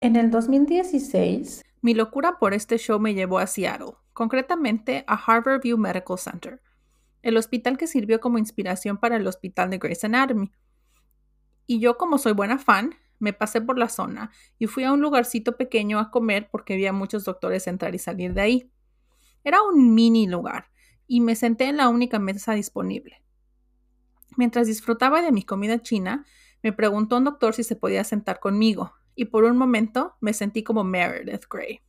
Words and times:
En 0.00 0.14
el 0.14 0.30
2016, 0.30 1.64
mi 1.80 1.92
locura 1.92 2.38
por 2.38 2.54
este 2.54 2.78
show 2.78 3.00
me 3.00 3.14
llevó 3.14 3.40
a 3.40 3.48
Seattle, 3.48 3.94
concretamente 4.12 5.02
a 5.08 5.14
Harvard 5.14 5.60
View 5.60 5.76
Medical 5.76 6.16
Center, 6.16 6.62
el 7.22 7.36
hospital 7.36 7.76
que 7.76 7.88
sirvió 7.88 8.20
como 8.20 8.38
inspiración 8.38 8.98
para 8.98 9.16
el 9.16 9.26
hospital 9.26 9.70
de 9.70 9.78
Grey's 9.78 10.04
Anatomy. 10.04 10.52
Y 11.66 11.80
yo, 11.80 11.96
como 11.98 12.18
soy 12.18 12.32
buena 12.32 12.58
fan, 12.58 12.94
me 13.18 13.32
pasé 13.32 13.60
por 13.60 13.76
la 13.76 13.88
zona 13.88 14.30
y 14.56 14.68
fui 14.68 14.84
a 14.84 14.92
un 14.92 15.00
lugarcito 15.00 15.56
pequeño 15.56 15.98
a 15.98 16.12
comer 16.12 16.48
porque 16.52 16.74
había 16.74 16.92
muchos 16.92 17.24
doctores 17.24 17.66
entrar 17.66 17.92
y 17.96 17.98
salir 17.98 18.34
de 18.34 18.40
ahí. 18.40 18.70
Era 19.42 19.62
un 19.62 19.96
mini 19.96 20.28
lugar 20.28 20.70
y 21.08 21.20
me 21.20 21.34
senté 21.34 21.64
en 21.64 21.76
la 21.76 21.88
única 21.88 22.20
mesa 22.20 22.52
disponible. 22.52 23.24
Mientras 24.36 24.68
disfrutaba 24.68 25.22
de 25.22 25.32
mi 25.32 25.42
comida 25.42 25.82
china, 25.82 26.24
me 26.62 26.72
preguntó 26.72 27.16
un 27.16 27.24
doctor 27.24 27.52
si 27.52 27.64
se 27.64 27.74
podía 27.74 28.04
sentar 28.04 28.38
conmigo, 28.38 28.92
y 29.18 29.24
por 29.24 29.42
un 29.42 29.56
momento 29.56 30.14
me 30.20 30.32
sentí 30.32 30.62
como 30.62 30.84
Meredith 30.84 31.46
Grey. 31.50 31.80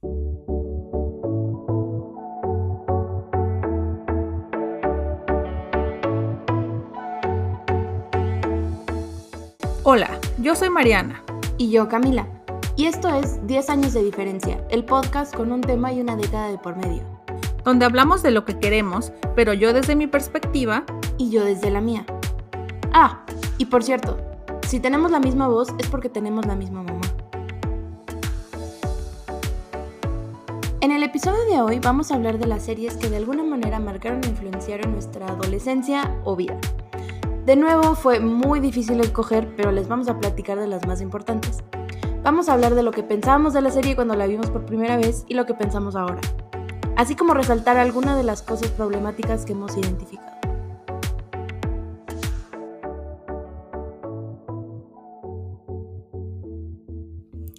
Hola, 9.83 10.19
yo 10.39 10.55
soy 10.55 10.71
Mariana. 10.71 11.23
Y 11.59 11.69
yo 11.69 11.87
Camila. 11.87 12.27
Y 12.75 12.85
esto 12.85 13.09
es 13.09 13.45
10 13.45 13.69
años 13.69 13.93
de 13.93 14.03
diferencia, 14.03 14.65
el 14.71 14.83
podcast 14.83 15.35
con 15.35 15.51
un 15.51 15.61
tema 15.61 15.93
y 15.93 16.01
una 16.01 16.15
década 16.15 16.49
de 16.49 16.57
por 16.57 16.77
medio. 16.77 17.03
Donde 17.63 17.85
hablamos 17.85 18.23
de 18.23 18.31
lo 18.31 18.43
que 18.43 18.57
queremos, 18.57 19.11
pero 19.35 19.53
yo 19.53 19.71
desde 19.71 19.95
mi 19.95 20.07
perspectiva 20.07 20.83
y 21.19 21.29
yo 21.29 21.45
desde 21.45 21.69
la 21.69 21.81
mía. 21.81 22.07
Ah, 22.91 23.23
y 23.59 23.65
por 23.65 23.83
cierto, 23.83 24.17
si 24.67 24.79
tenemos 24.79 25.11
la 25.11 25.19
misma 25.19 25.47
voz 25.47 25.69
es 25.77 25.87
porque 25.89 26.09
tenemos 26.09 26.47
la 26.47 26.55
misma 26.55 26.81
mamá. 26.81 27.18
En 30.81 30.93
el 30.93 31.03
episodio 31.03 31.43
de 31.43 31.61
hoy 31.61 31.79
vamos 31.79 32.09
a 32.09 32.15
hablar 32.15 32.37
de 32.37 32.47
las 32.47 32.63
series 32.63 32.95
que 32.95 33.09
de 33.09 33.17
alguna 33.17 33.43
manera 33.43 33.81
marcaron 33.81 34.23
e 34.23 34.27
influenciaron 34.27 34.93
nuestra 34.93 35.27
adolescencia 35.27 36.15
o 36.23 36.37
vida. 36.37 36.57
De 37.45 37.57
nuevo 37.57 37.95
fue 37.95 38.21
muy 38.21 38.61
difícil 38.61 39.01
escoger, 39.01 39.53
pero 39.57 39.73
les 39.73 39.89
vamos 39.89 40.07
a 40.07 40.17
platicar 40.17 40.57
de 40.57 40.67
las 40.67 40.87
más 40.87 41.01
importantes. 41.01 41.57
Vamos 42.23 42.47
a 42.47 42.53
hablar 42.53 42.75
de 42.75 42.83
lo 42.83 42.91
que 42.91 43.03
pensábamos 43.03 43.51
de 43.51 43.61
la 43.61 43.71
serie 43.71 43.97
cuando 43.97 44.15
la 44.15 44.25
vimos 44.25 44.49
por 44.49 44.65
primera 44.65 44.95
vez 44.95 45.25
y 45.27 45.33
lo 45.33 45.45
que 45.45 45.53
pensamos 45.53 45.97
ahora, 45.97 46.21
así 46.95 47.13
como 47.13 47.33
resaltar 47.33 47.75
algunas 47.75 48.15
de 48.15 48.23
las 48.23 48.41
cosas 48.41 48.69
problemáticas 48.69 49.43
que 49.43 49.51
hemos 49.51 49.75
identificado. 49.75 50.37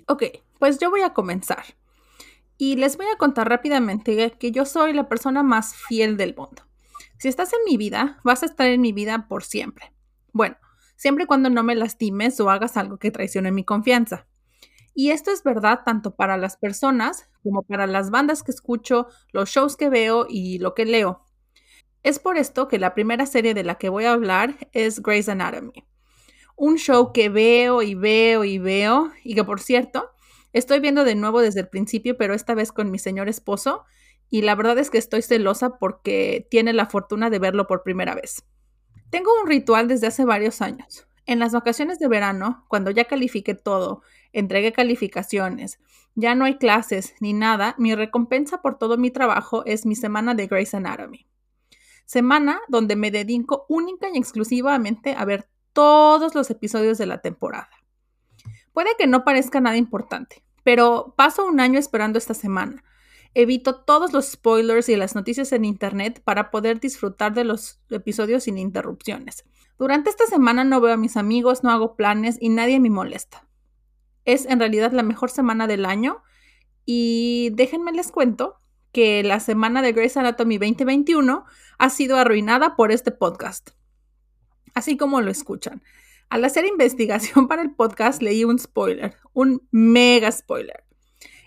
Ok, 0.09 0.23
pues 0.59 0.79
yo 0.79 0.89
voy 0.89 1.03
a 1.03 1.13
comenzar. 1.13 1.80
Y 2.63 2.77
les 2.77 2.99
voy 2.99 3.07
a 3.07 3.17
contar 3.17 3.49
rápidamente 3.49 4.33
que 4.39 4.53
yo 4.53 4.67
soy 4.67 4.93
la 4.93 5.09
persona 5.09 5.43
más 5.43 5.75
fiel 5.75 6.19
del 6.19 6.37
mundo. 6.37 6.63
Si 7.17 7.27
estás 7.27 7.55
en 7.55 7.61
mi 7.65 7.79
vida, 7.79 8.21
vas 8.23 8.43
a 8.43 8.47
estar 8.47 8.67
en 8.67 8.83
mi 8.83 8.93
vida 8.93 9.29
por 9.29 9.45
siempre. 9.45 9.95
Bueno, 10.35 10.59
siempre 10.95 11.25
y 11.25 11.27
cuando 11.27 11.49
no 11.49 11.63
me 11.63 11.75
lastimes 11.75 12.39
o 12.39 12.51
hagas 12.51 12.77
algo 12.77 12.99
que 12.99 13.11
traicione 13.11 13.51
mi 13.51 13.65
confianza. 13.65 14.27
Y 14.95 15.09
esto 15.11 15.31
es 15.31 15.43
verdad 15.43 15.81
tanto 15.87 16.15
para 16.17 16.37
las 16.37 16.59
personas 16.59 17.31
como 17.43 17.63
para 17.63 17.87
las 17.87 18.11
bandas 18.11 18.43
que 18.43 18.51
escucho, 18.51 19.07
los 19.33 19.49
shows 19.49 19.79
que 19.79 19.89
veo 19.89 20.27
y 20.29 20.59
lo 20.59 20.75
que 20.75 20.85
leo. 20.85 21.25
Es 22.03 22.19
por 22.19 22.37
esto 22.37 22.69
que 22.69 22.79
la 22.79 22.93
primera 22.93 23.25
serie 23.25 23.55
de 23.55 23.65
la 23.65 23.77
que 23.77 23.89
voy 23.89 24.05
a 24.05 24.13
hablar 24.13 24.69
es 24.73 25.01
Grey's 25.01 25.31
Anatomy 25.31 25.87
un 26.61 26.77
show 26.77 27.11
que 27.15 27.31
veo 27.31 27.81
y 27.81 27.95
veo 27.95 28.45
y 28.45 28.59
veo 28.59 29.11
y 29.25 29.35
que 29.35 29.45
por 29.45 29.61
cierto, 29.61 30.11
estoy 30.53 30.81
viendo 30.81 31.05
de 31.05 31.15
nuevo 31.15 31.41
desde 31.41 31.61
el 31.61 31.69
principio, 31.69 32.17
pero 32.17 32.35
esta 32.35 32.55
vez 32.55 32.73
con 32.73 32.91
mi 32.91 32.99
señor 32.99 33.29
esposo 33.29 33.85
y 34.31 34.43
la 34.43 34.55
verdad 34.55 34.79
es 34.79 34.91
que 34.91 34.99
estoy 34.99 35.23
celosa 35.23 35.79
porque 35.79 36.47
tiene 36.51 36.73
la 36.73 36.87
fortuna 36.87 37.31
de 37.31 37.39
verlo 37.39 37.67
por 37.67 37.83
primera 37.83 38.15
vez. 38.15 38.45
Tengo 39.11 39.31
un 39.43 39.49
ritual 39.49 39.89
desde 39.89 40.07
hace 40.07 40.25
varios 40.25 40.63
años. 40.63 41.07
En 41.27 41.39
las 41.39 41.53
vacaciones 41.53 41.99
de 41.99 42.09
verano, 42.09 42.65
cuando 42.69 42.91
ya 42.91 43.05
califiqué 43.05 43.55
todo, 43.55 44.03
entregué 44.33 44.73
calificaciones, 44.73 45.81
ya 46.15 46.35
no 46.35 46.45
hay 46.45 46.59
clases 46.59 47.15
ni 47.21 47.33
nada, 47.33 47.75
mi 47.79 47.95
recompensa 47.95 48.63
por 48.63 48.79
todo 48.79 48.97
mi 48.99 49.11
trabajo 49.11 49.65
es 49.65 49.87
mi 49.87 49.97
semana 49.97 50.35
de 50.35 50.47
Grey's 50.47 50.75
Anatomy. 50.75 51.27
Semana 52.05 52.61
donde 52.69 52.97
me 52.97 53.11
dedico 53.11 53.67
única 53.69 54.09
y 54.13 54.19
exclusivamente 54.19 55.15
a 55.17 55.25
ver 55.25 55.49
todos 55.73 56.35
los 56.35 56.51
episodios 56.51 56.99
de 56.99 57.07
la 57.07 57.21
temporada. 57.21 57.71
Puede 58.73 58.91
que 58.99 59.07
no 59.07 59.25
parezca 59.25 59.61
nada 59.61 59.77
importante, 59.77 60.43
pero 60.65 61.15
paso 61.17 61.47
un 61.47 61.61
año 61.61 61.79
esperando 61.79 62.19
esta 62.19 62.35
semana. 62.35 62.85
Evito 63.35 63.77
todos 63.83 64.13
los 64.13 64.27
spoilers 64.27 64.89
y 64.89 64.97
las 64.97 65.15
noticias 65.15 65.53
en 65.53 65.65
Internet 65.65 66.21
para 66.25 66.51
poder 66.51 66.81
disfrutar 66.81 67.33
de 67.33 67.45
los 67.45 67.81
episodios 67.91 68.45
sin 68.45 68.59
interrupciones. 68.59 69.45
Durante 69.79 70.11
esta 70.11 70.27
semana 70.27 70.65
no 70.65 70.81
veo 70.81 70.95
a 70.95 70.97
mis 70.97 71.17
amigos, 71.17 71.63
no 71.63 71.71
hago 71.71 71.97
planes 71.97 72.37
y 72.41 72.49
nadie 72.49 72.81
me 72.81 72.91
molesta. 72.91 73.47
Es 74.25 74.47
en 74.47 74.59
realidad 74.59 74.93
la 74.93 75.03
mejor 75.03 75.31
semana 75.31 75.67
del 75.67 75.87
año 75.87 76.23
y 76.85 77.51
déjenme 77.55 77.93
les 77.93 78.11
cuento 78.11 78.61
que 78.93 79.23
la 79.23 79.39
semana 79.39 79.83
de 79.83 79.93
Grey's 79.93 80.17
Anatomy 80.17 80.59
2021 80.59 81.45
ha 81.79 81.91
sido 81.91 82.17
arruinada 82.17 82.75
por 82.75 82.91
este 82.91 83.13
podcast 83.13 83.71
así 84.75 84.97
como 84.97 85.21
lo 85.21 85.31
escuchan. 85.31 85.83
Al 86.31 86.45
hacer 86.45 86.65
investigación 86.65 87.49
para 87.49 87.61
el 87.63 87.75
podcast 87.75 88.23
leí 88.23 88.45
un 88.45 88.59
spoiler, 88.59 89.17
un 89.33 89.67
mega 89.73 90.31
spoiler. 90.31 90.85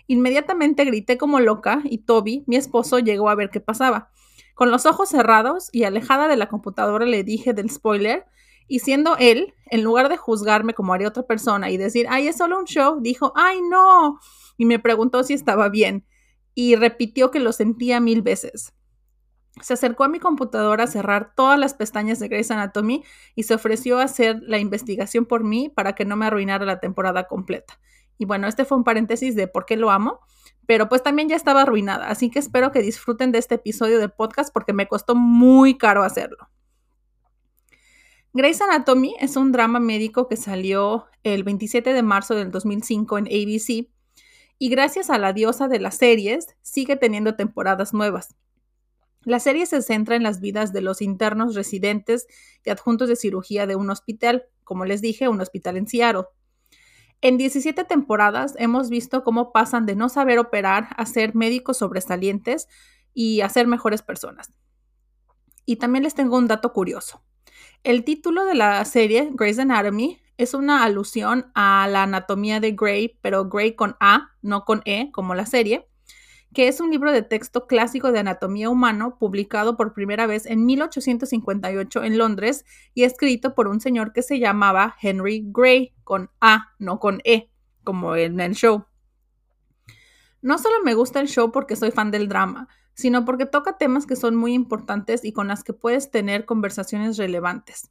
Inmediatamente 0.06 0.84
grité 0.84 1.16
como 1.16 1.40
loca 1.40 1.80
y 1.84 1.98
Toby, 1.98 2.44
mi 2.46 2.56
esposo, 2.56 2.98
llegó 2.98 3.30
a 3.30 3.34
ver 3.34 3.48
qué 3.48 3.60
pasaba. 3.60 4.10
Con 4.54 4.70
los 4.70 4.84
ojos 4.84 5.08
cerrados 5.08 5.70
y 5.72 5.84
alejada 5.84 6.28
de 6.28 6.36
la 6.36 6.50
computadora 6.50 7.06
le 7.06 7.24
dije 7.24 7.54
del 7.54 7.70
spoiler 7.70 8.26
y 8.68 8.80
siendo 8.80 9.16
él, 9.16 9.54
en 9.70 9.82
lugar 9.82 10.10
de 10.10 10.18
juzgarme 10.18 10.74
como 10.74 10.92
haría 10.92 11.08
otra 11.08 11.26
persona 11.26 11.70
y 11.70 11.78
decir, 11.78 12.06
ay, 12.10 12.28
es 12.28 12.36
solo 12.36 12.58
un 12.58 12.66
show, 12.66 13.00
dijo, 13.00 13.32
ay, 13.36 13.60
no, 13.62 14.20
y 14.58 14.66
me 14.66 14.78
preguntó 14.78 15.24
si 15.24 15.32
estaba 15.32 15.70
bien 15.70 16.06
y 16.54 16.76
repitió 16.76 17.30
que 17.30 17.40
lo 17.40 17.52
sentía 17.52 18.00
mil 18.00 18.20
veces. 18.20 18.73
Se 19.60 19.74
acercó 19.74 20.04
a 20.04 20.08
mi 20.08 20.18
computadora 20.18 20.84
a 20.84 20.88
cerrar 20.88 21.32
todas 21.34 21.58
las 21.58 21.74
pestañas 21.74 22.18
de 22.18 22.28
Grey's 22.28 22.50
Anatomy 22.50 23.04
y 23.34 23.44
se 23.44 23.54
ofreció 23.54 24.00
a 24.00 24.04
hacer 24.04 24.40
la 24.42 24.58
investigación 24.58 25.26
por 25.26 25.44
mí 25.44 25.68
para 25.68 25.94
que 25.94 26.04
no 26.04 26.16
me 26.16 26.26
arruinara 26.26 26.64
la 26.64 26.80
temporada 26.80 27.24
completa. 27.28 27.78
Y 28.18 28.24
bueno, 28.24 28.48
este 28.48 28.64
fue 28.64 28.76
un 28.76 28.84
paréntesis 28.84 29.36
de 29.36 29.46
por 29.46 29.64
qué 29.64 29.76
lo 29.76 29.90
amo, 29.90 30.20
pero 30.66 30.88
pues 30.88 31.02
también 31.02 31.28
ya 31.28 31.36
estaba 31.36 31.62
arruinada, 31.62 32.08
así 32.08 32.30
que 32.30 32.38
espero 32.38 32.72
que 32.72 32.80
disfruten 32.80 33.32
de 33.32 33.38
este 33.38 33.56
episodio 33.56 33.98
de 33.98 34.08
podcast 34.08 34.52
porque 34.52 34.72
me 34.72 34.88
costó 34.88 35.14
muy 35.14 35.76
caro 35.76 36.02
hacerlo. 36.02 36.48
Grey's 38.32 38.60
Anatomy 38.60 39.14
es 39.20 39.36
un 39.36 39.52
drama 39.52 39.78
médico 39.78 40.26
que 40.26 40.36
salió 40.36 41.06
el 41.22 41.44
27 41.44 41.92
de 41.92 42.02
marzo 42.02 42.34
del 42.34 42.50
2005 42.50 43.18
en 43.18 43.26
ABC 43.26 43.88
y 44.58 44.68
gracias 44.68 45.10
a 45.10 45.18
la 45.18 45.32
diosa 45.32 45.68
de 45.68 45.78
las 45.78 45.96
series 45.96 46.56
sigue 46.62 46.96
teniendo 46.96 47.36
temporadas 47.36 47.94
nuevas. 47.94 48.34
La 49.24 49.40
serie 49.40 49.64
se 49.66 49.80
centra 49.80 50.16
en 50.16 50.22
las 50.22 50.40
vidas 50.40 50.72
de 50.72 50.82
los 50.82 51.00
internos 51.00 51.54
residentes 51.54 52.26
y 52.64 52.70
adjuntos 52.70 53.08
de 53.08 53.16
cirugía 53.16 53.66
de 53.66 53.76
un 53.76 53.90
hospital, 53.90 54.44
como 54.64 54.84
les 54.84 55.00
dije, 55.00 55.28
un 55.28 55.40
hospital 55.40 55.76
en 55.76 55.88
Seattle. 55.88 56.24
En 57.22 57.38
17 57.38 57.84
temporadas 57.84 58.54
hemos 58.58 58.90
visto 58.90 59.24
cómo 59.24 59.50
pasan 59.50 59.86
de 59.86 59.96
no 59.96 60.10
saber 60.10 60.38
operar 60.38 60.88
a 60.98 61.06
ser 61.06 61.34
médicos 61.34 61.78
sobresalientes 61.78 62.68
y 63.14 63.40
a 63.40 63.48
ser 63.48 63.66
mejores 63.66 64.02
personas. 64.02 64.52
Y 65.64 65.76
también 65.76 66.04
les 66.04 66.14
tengo 66.14 66.36
un 66.36 66.48
dato 66.48 66.74
curioso. 66.74 67.24
El 67.82 68.04
título 68.04 68.44
de 68.44 68.54
la 68.54 68.84
serie, 68.84 69.30
Grey's 69.32 69.58
Anatomy, 69.58 70.20
es 70.36 70.52
una 70.52 70.84
alusión 70.84 71.50
a 71.54 71.88
la 71.88 72.02
anatomía 72.02 72.60
de 72.60 72.72
Grey, 72.72 73.18
pero 73.22 73.48
Grey 73.48 73.74
con 73.74 73.96
A, 74.00 74.32
no 74.42 74.64
con 74.64 74.82
E, 74.84 75.10
como 75.12 75.34
la 75.34 75.46
serie 75.46 75.88
que 76.54 76.68
es 76.68 76.80
un 76.80 76.90
libro 76.90 77.12
de 77.12 77.22
texto 77.22 77.66
clásico 77.66 78.12
de 78.12 78.20
anatomía 78.20 78.70
humano 78.70 79.18
publicado 79.18 79.76
por 79.76 79.92
primera 79.92 80.26
vez 80.26 80.46
en 80.46 80.64
1858 80.64 82.04
en 82.04 82.16
Londres 82.16 82.64
y 82.94 83.02
escrito 83.02 83.54
por 83.54 83.68
un 83.68 83.80
señor 83.80 84.12
que 84.12 84.22
se 84.22 84.38
llamaba 84.38 84.96
Henry 85.02 85.44
Gray, 85.46 85.92
con 86.04 86.30
A, 86.40 86.72
no 86.78 87.00
con 87.00 87.20
E, 87.24 87.50
como 87.82 88.16
en 88.16 88.40
el 88.40 88.54
show. 88.54 88.86
No 90.40 90.58
solo 90.58 90.76
me 90.84 90.94
gusta 90.94 91.20
el 91.20 91.28
show 91.28 91.50
porque 91.50 91.76
soy 91.76 91.90
fan 91.90 92.10
del 92.10 92.28
drama, 92.28 92.68
sino 92.94 93.24
porque 93.24 93.46
toca 93.46 93.76
temas 93.76 94.06
que 94.06 94.16
son 94.16 94.36
muy 94.36 94.54
importantes 94.54 95.24
y 95.24 95.32
con 95.32 95.48
las 95.48 95.64
que 95.64 95.72
puedes 95.72 96.10
tener 96.10 96.44
conversaciones 96.46 97.16
relevantes 97.16 97.90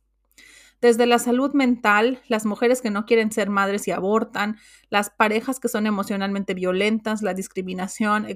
desde 0.84 1.06
la 1.06 1.18
salud 1.18 1.54
mental, 1.54 2.22
las 2.28 2.46
mujeres 2.46 2.82
que 2.82 2.90
no 2.90 3.06
quieren 3.06 3.32
ser 3.32 3.50
madres 3.50 3.88
y 3.88 3.92
abortan, 3.92 4.58
las 4.90 5.10
parejas 5.10 5.62
que 5.62 5.70
son 5.70 5.88
emocionalmente 5.88 6.54
violentas, 6.54 7.22
la 7.22 7.34
discriminación, 7.34 8.28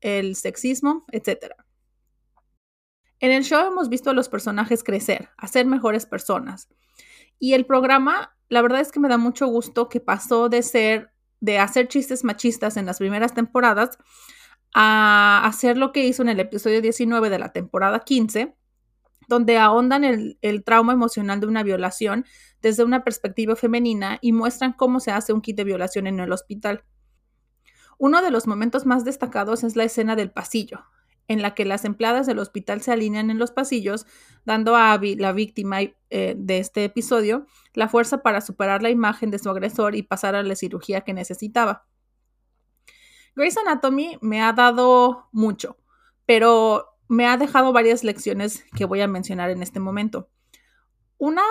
el 0.00 0.34
sexismo, 0.34 1.04
etc. 1.12 1.52
En 3.18 3.30
el 3.30 3.44
show 3.44 3.66
hemos 3.66 3.90
visto 3.90 4.08
a 4.08 4.14
los 4.14 4.30
personajes 4.30 4.82
crecer, 4.82 5.28
a 5.36 5.46
ser 5.46 5.66
mejores 5.66 6.06
personas. 6.06 6.70
Y 7.38 7.52
el 7.52 7.66
programa, 7.66 8.34
la 8.48 8.62
verdad 8.62 8.80
es 8.80 8.92
que 8.92 9.00
me 9.00 9.10
da 9.10 9.18
mucho 9.18 9.46
gusto 9.46 9.90
que 9.90 10.00
pasó 10.00 10.48
de 10.48 10.62
ser 10.62 11.12
de 11.42 11.58
hacer 11.58 11.88
chistes 11.88 12.22
machistas 12.22 12.76
en 12.76 12.84
las 12.84 12.98
primeras 12.98 13.32
temporadas 13.32 13.98
a 14.74 15.42
hacer 15.44 15.78
lo 15.78 15.90
que 15.92 16.04
hizo 16.04 16.22
en 16.22 16.28
el 16.28 16.40
episodio 16.40 16.82
19 16.82 17.30
de 17.30 17.38
la 17.38 17.52
temporada 17.52 18.00
15, 18.00 18.54
donde 19.30 19.58
ahondan 19.58 20.02
el, 20.02 20.64
trauma 20.64 20.92
emocional 20.92 21.38
de 21.38 21.46
una 21.46 21.62
violación 21.62 22.26
desde 22.60 22.82
una 22.82 23.04
perspectiva 23.04 23.54
femenina 23.54 24.18
y 24.20 24.32
muestran 24.32 24.72
cómo 24.72 24.98
se 24.98 25.12
hace 25.12 25.32
un 25.32 25.40
kit 25.40 25.56
de 25.56 25.62
violación 25.62 26.08
en 26.08 26.18
el 26.18 26.32
hospital. 26.32 26.84
Uno 27.96 28.22
de 28.22 28.32
los 28.32 28.48
momentos 28.48 28.86
más 28.86 29.04
destacados 29.04 29.62
es 29.62 29.76
la 29.76 29.84
escena 29.84 30.16
del 30.16 30.32
pasillo, 30.32 30.84
en 31.28 31.42
la 31.42 31.54
que 31.54 31.64
las 31.64 31.84
empleadas 31.84 32.26
del 32.26 32.40
hospital 32.40 32.80
se 32.80 32.90
alinean 32.90 33.30
en 33.30 33.38
los 33.38 33.52
pasillos, 33.52 34.04
dando 34.44 34.74
a 34.74 34.92
Abby, 34.92 35.14
la 35.14 35.32
víctima 35.32 35.78
eh, 35.80 36.34
de 36.36 36.58
este 36.58 36.82
episodio, 36.82 37.46
la 37.72 37.88
fuerza 37.88 38.22
para 38.22 38.40
superar 38.40 38.82
la 38.82 38.90
imagen 38.90 39.30
de 39.30 39.38
su 39.38 39.48
agresor 39.48 39.94
y 39.94 40.02
pasar 40.02 40.34
a 40.34 40.42
la 40.42 40.56
cirugía 40.56 41.02
que 41.02 41.14
necesitaba. 41.14 41.86
Grey's 43.36 43.56
Anatomy 43.56 44.18
me 44.22 44.42
ha 44.42 44.52
dado 44.52 45.28
mucho, 45.30 45.76
pero 46.26 46.89
me 47.10 47.26
ha 47.26 47.36
dejado 47.36 47.72
varias 47.72 48.04
lecciones 48.04 48.64
que 48.76 48.84
voy 48.84 49.00
a 49.00 49.08
mencionar 49.08 49.50
en 49.50 49.64
este 49.64 49.80
momento. 49.80 50.30
Una 51.18 51.42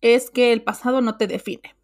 es 0.00 0.30
que 0.30 0.52
el 0.52 0.62
pasado 0.62 1.00
no 1.00 1.16
te 1.16 1.26
define. 1.26 1.74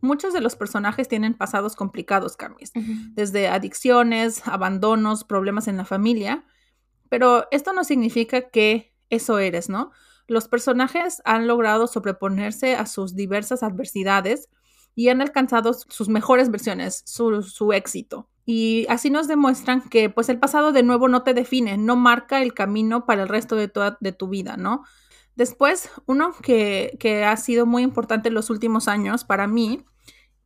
Muchos 0.00 0.32
de 0.32 0.40
los 0.40 0.54
personajes 0.54 1.08
tienen 1.08 1.34
pasados 1.34 1.74
complicados, 1.74 2.36
Camis, 2.36 2.70
desde 3.14 3.48
adicciones, 3.48 4.46
abandonos, 4.46 5.24
problemas 5.24 5.66
en 5.66 5.78
la 5.78 5.84
familia, 5.84 6.44
pero 7.08 7.48
esto 7.50 7.72
no 7.72 7.82
significa 7.82 8.50
que 8.50 8.94
eso 9.10 9.40
eres, 9.40 9.68
¿no? 9.68 9.90
Los 10.28 10.46
personajes 10.46 11.20
han 11.24 11.48
logrado 11.48 11.88
sobreponerse 11.88 12.76
a 12.76 12.86
sus 12.86 13.16
diversas 13.16 13.64
adversidades 13.64 14.48
y 14.94 15.08
han 15.08 15.20
alcanzado 15.20 15.74
sus 15.74 16.08
mejores 16.08 16.52
versiones, 16.52 17.02
su, 17.04 17.72
éxito. 17.72 18.30
Y 18.52 18.84
así 18.88 19.10
nos 19.10 19.28
demuestran 19.28 19.80
que 19.80 20.10
pues 20.10 20.28
el 20.28 20.40
pasado 20.40 20.72
de 20.72 20.82
nuevo 20.82 21.06
no 21.06 21.22
te 21.22 21.34
define, 21.34 21.78
no 21.78 21.94
marca 21.94 22.42
el 22.42 22.52
camino 22.52 23.06
para 23.06 23.22
el 23.22 23.28
resto 23.28 23.54
de, 23.54 23.70
de 24.00 24.10
tu 24.10 24.26
vida, 24.26 24.56
¿no? 24.56 24.82
Después, 25.36 25.88
uno 26.06 26.34
que, 26.42 26.96
que 26.98 27.22
ha 27.22 27.36
sido 27.36 27.64
muy 27.64 27.84
importante 27.84 28.26
en 28.26 28.34
los 28.34 28.50
últimos 28.50 28.88
años 28.88 29.22
para 29.22 29.46
mí, 29.46 29.84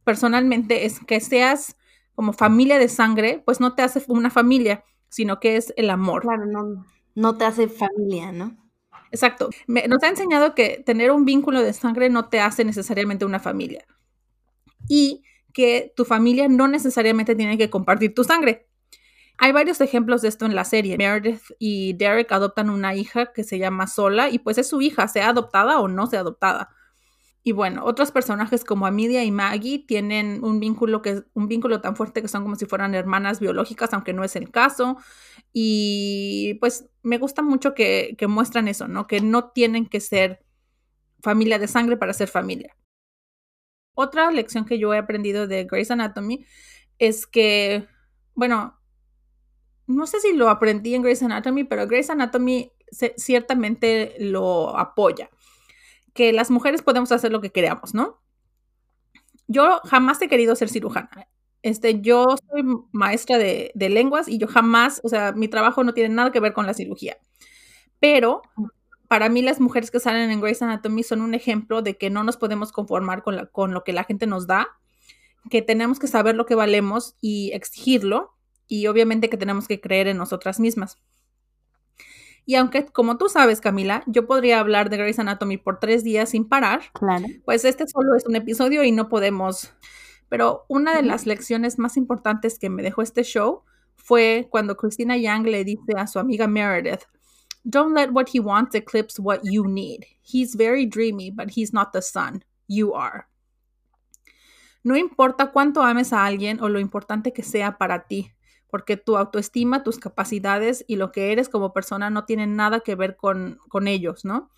personalmente, 0.04 0.84
es 0.84 1.00
que 1.00 1.18
seas 1.18 1.78
como 2.14 2.34
familia 2.34 2.78
de 2.78 2.90
sangre, 2.90 3.42
pues 3.42 3.58
no 3.58 3.74
te 3.74 3.80
hace 3.80 4.04
una 4.08 4.28
familia, 4.28 4.84
sino 5.08 5.40
que 5.40 5.56
es 5.56 5.72
el 5.78 5.88
amor. 5.88 6.20
Claro, 6.20 6.44
no, 6.44 6.84
no 7.14 7.38
te 7.38 7.46
hace 7.46 7.68
familia, 7.68 8.32
¿no? 8.32 8.54
Exacto. 9.12 9.48
nos 9.66 10.02
ha 10.02 10.08
enseñado 10.08 10.54
que 10.54 10.82
tener 10.84 11.10
un 11.10 11.24
vínculo 11.24 11.62
de 11.62 11.72
sangre 11.72 12.10
no 12.10 12.28
te 12.28 12.40
hace 12.40 12.66
necesariamente 12.66 13.24
una 13.24 13.40
familia. 13.40 13.86
Y 14.90 15.22
que 15.54 15.94
tu 15.96 16.04
familia 16.04 16.48
no 16.48 16.68
necesariamente 16.68 17.34
tiene 17.34 17.56
que 17.56 17.70
compartir 17.70 18.12
tu 18.12 18.24
sangre. 18.24 18.68
Hay 19.38 19.52
varios 19.52 19.80
ejemplos 19.80 20.20
de 20.20 20.28
esto 20.28 20.44
en 20.44 20.54
la 20.54 20.64
serie. 20.64 20.98
Meredith 20.98 21.42
y 21.58 21.94
Derek 21.94 22.30
adoptan 22.32 22.70
una 22.70 22.94
hija 22.94 23.32
que 23.32 23.44
se 23.44 23.58
llama 23.58 23.86
Sola 23.86 24.28
y 24.28 24.38
pues 24.38 24.58
es 24.58 24.68
su 24.68 24.82
hija, 24.82 25.08
sea 25.08 25.30
adoptada 25.30 25.80
o 25.80 25.88
no 25.88 26.06
sea 26.06 26.20
adoptada. 26.20 26.68
Y 27.46 27.52
bueno, 27.52 27.84
otros 27.84 28.10
personajes 28.10 28.64
como 28.64 28.86
Amidia 28.86 29.22
y 29.22 29.30
Maggie 29.30 29.84
tienen 29.86 30.42
un 30.42 30.60
vínculo, 30.60 31.02
que, 31.02 31.24
un 31.34 31.46
vínculo 31.46 31.80
tan 31.80 31.94
fuerte 31.94 32.22
que 32.22 32.28
son 32.28 32.42
como 32.42 32.56
si 32.56 32.64
fueran 32.64 32.94
hermanas 32.94 33.38
biológicas, 33.38 33.92
aunque 33.92 34.14
no 34.14 34.24
es 34.24 34.34
el 34.34 34.50
caso. 34.50 34.96
Y 35.52 36.54
pues 36.60 36.88
me 37.02 37.18
gusta 37.18 37.42
mucho 37.42 37.74
que, 37.74 38.14
que 38.18 38.28
muestran 38.28 38.66
eso, 38.66 38.88
¿no? 38.88 39.06
Que 39.06 39.20
no 39.20 39.50
tienen 39.50 39.86
que 39.86 40.00
ser 40.00 40.42
familia 41.22 41.58
de 41.58 41.68
sangre 41.68 41.96
para 41.98 42.14
ser 42.14 42.28
familia. 42.28 42.74
Otra 43.94 44.30
lección 44.30 44.64
que 44.64 44.78
yo 44.78 44.92
he 44.92 44.98
aprendido 44.98 45.46
de 45.46 45.64
Grey's 45.64 45.90
Anatomy 45.90 46.44
es 46.98 47.26
que, 47.26 47.86
bueno, 48.34 48.78
no 49.86 50.06
sé 50.06 50.20
si 50.20 50.32
lo 50.32 50.48
aprendí 50.48 50.94
en 50.94 51.02
Grey's 51.02 51.22
Anatomy, 51.22 51.64
pero 51.64 51.86
Grey's 51.86 52.10
Anatomy 52.10 52.72
ciertamente 53.16 54.14
lo 54.18 54.76
apoya 54.78 55.30
que 56.14 56.32
las 56.32 56.50
mujeres 56.50 56.80
podemos 56.80 57.12
hacer 57.12 57.32
lo 57.32 57.40
que 57.40 57.50
queramos, 57.50 57.92
¿no? 57.92 58.22
Yo 59.46 59.80
jamás 59.84 60.22
he 60.22 60.28
querido 60.28 60.56
ser 60.56 60.70
cirujana. 60.70 61.28
Este, 61.60 62.00
yo 62.00 62.36
soy 62.50 62.62
maestra 62.92 63.36
de, 63.36 63.72
lenguas 63.74 64.28
y 64.28 64.38
yo 64.38 64.46
jamás, 64.46 65.00
o 65.02 65.08
sea, 65.08 65.32
mi 65.32 65.48
trabajo 65.48 65.82
no 65.82 65.92
tiene 65.92 66.14
nada 66.14 66.30
que 66.30 66.40
ver 66.40 66.52
con 66.52 66.66
la 66.66 66.74
cirugía. 66.74 67.18
Pero 68.00 68.42
para 69.08 69.28
mí 69.28 69.42
las 69.42 69.60
mujeres 69.60 69.90
que 69.90 70.00
salen 70.00 70.30
en 70.30 70.40
Grey's 70.40 70.62
Anatomy 70.62 71.02
son 71.02 71.20
un 71.20 71.34
ejemplo 71.34 71.82
de 71.82 71.96
que 71.96 72.10
no 72.10 72.24
nos 72.24 72.36
podemos 72.36 72.72
conformar 72.72 73.22
con, 73.22 73.48
con 73.52 73.72
lo 73.72 73.84
que 73.84 73.92
la 73.92 74.04
gente 74.04 74.26
nos 74.26 74.46
da, 74.46 74.68
que 75.50 75.62
tenemos 75.62 75.98
que 75.98 76.06
saber 76.06 76.34
lo 76.34 76.46
que 76.46 76.54
valemos 76.54 77.16
y 77.20 77.52
exigirlo, 77.52 78.34
y 78.66 78.86
obviamente 78.86 79.28
que 79.28 79.36
tenemos 79.36 79.68
que 79.68 79.80
creer 79.80 80.08
en 80.08 80.16
nosotras 80.16 80.58
mismas. 80.58 80.98
Y 82.46 82.56
aunque, 82.56 82.84
como 82.86 83.16
tú 83.16 83.28
sabes, 83.28 83.60
Camila, 83.60 84.02
yo 84.06 84.26
podría 84.26 84.60
hablar 84.60 84.90
de 84.90 84.98
Grey's 84.98 85.18
Anatomy 85.18 85.56
por 85.56 85.80
tres 85.80 86.04
días 86.04 86.30
sin 86.30 86.46
parar, 86.46 86.82
claro. 86.92 87.26
pues 87.44 87.64
este 87.64 87.86
solo 87.86 88.14
es 88.16 88.26
un 88.26 88.36
episodio 88.36 88.84
y 88.84 88.92
no 88.92 89.08
podemos. 89.08 89.72
Pero 90.28 90.64
una 90.68 90.94
de 90.94 91.02
las 91.02 91.26
lecciones 91.26 91.78
más 91.78 91.96
importantes 91.96 92.58
que 92.58 92.68
me 92.68 92.82
dejó 92.82 93.02
este 93.02 93.22
show 93.22 93.62
fue 93.96 94.48
cuando 94.50 94.76
Christina 94.76 95.16
Young 95.16 95.46
le 95.46 95.64
dice 95.64 95.92
a 95.96 96.06
su 96.06 96.18
amiga 96.18 96.46
Meredith, 96.46 97.04
Don't 97.64 97.94
let 97.94 98.12
what 98.12 98.28
he 98.28 98.40
wants 98.40 98.74
eclipse 98.74 99.18
what 99.18 99.40
you 99.42 99.66
need. 99.66 100.06
He's 100.20 100.54
very 100.54 100.84
dreamy, 100.86 101.30
but 101.30 101.50
he's 101.50 101.72
not 101.72 101.92
the 101.92 102.02
sun. 102.02 102.44
You 102.68 102.94
are. 102.94 103.26
No 104.82 104.96
importa 104.96 105.50
cuánto 105.50 105.82
ames 105.82 106.12
a 106.12 106.26
alguien 106.26 106.60
o 106.60 106.68
lo 106.68 106.78
importante 106.78 107.32
que 107.32 107.42
sea 107.42 107.78
para 107.78 108.06
ti, 108.06 108.32
porque 108.68 108.98
tu 108.98 109.16
autoestima, 109.16 109.82
tus 109.82 109.98
capacidades 109.98 110.84
y 110.86 110.96
lo 110.96 111.10
que 111.10 111.32
eres 111.32 111.48
como 111.48 111.72
persona 111.72 112.10
no 112.10 112.26
tienen 112.26 112.54
nada 112.54 112.80
que 112.80 112.94
ver 112.94 113.16
con, 113.16 113.58
con 113.68 113.88
ellos, 113.88 114.26
¿no? 114.26 114.50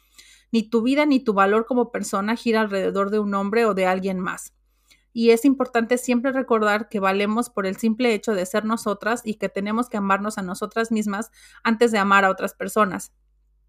Ni 0.51 0.65
tu 0.65 0.83
vida 0.83 1.07
ni 1.07 1.21
tu 1.21 1.33
valor 1.33 1.65
como 1.65 1.93
persona 1.93 2.35
gira 2.35 2.61
alrededor 2.61 3.11
de 3.11 3.21
un 3.21 3.35
hombre 3.35 3.67
o 3.67 3.75
de 3.75 3.87
alguien 3.87 4.19
más. 4.19 4.53
Y 5.19 5.31
es 5.31 5.47
importante 5.47 5.97
siempre 5.97 6.31
recordar 6.31 6.91
que 6.91 7.01
valemos 7.01 7.49
por 7.49 7.65
el 7.65 7.79
simple 7.79 8.13
hecho 8.13 8.35
de 8.35 8.45
ser 8.45 8.67
nosotras 8.67 9.23
y 9.25 9.37
que 9.37 9.49
tenemos 9.49 9.89
que 9.89 9.97
amarnos 9.97 10.37
a 10.37 10.43
nosotras 10.43 10.93
mismas 10.93 11.31
antes 11.65 11.91
de 11.91 11.97
amar 11.97 12.27
a 12.27 12.31
otras 12.31 12.53
personas. 12.53 13.15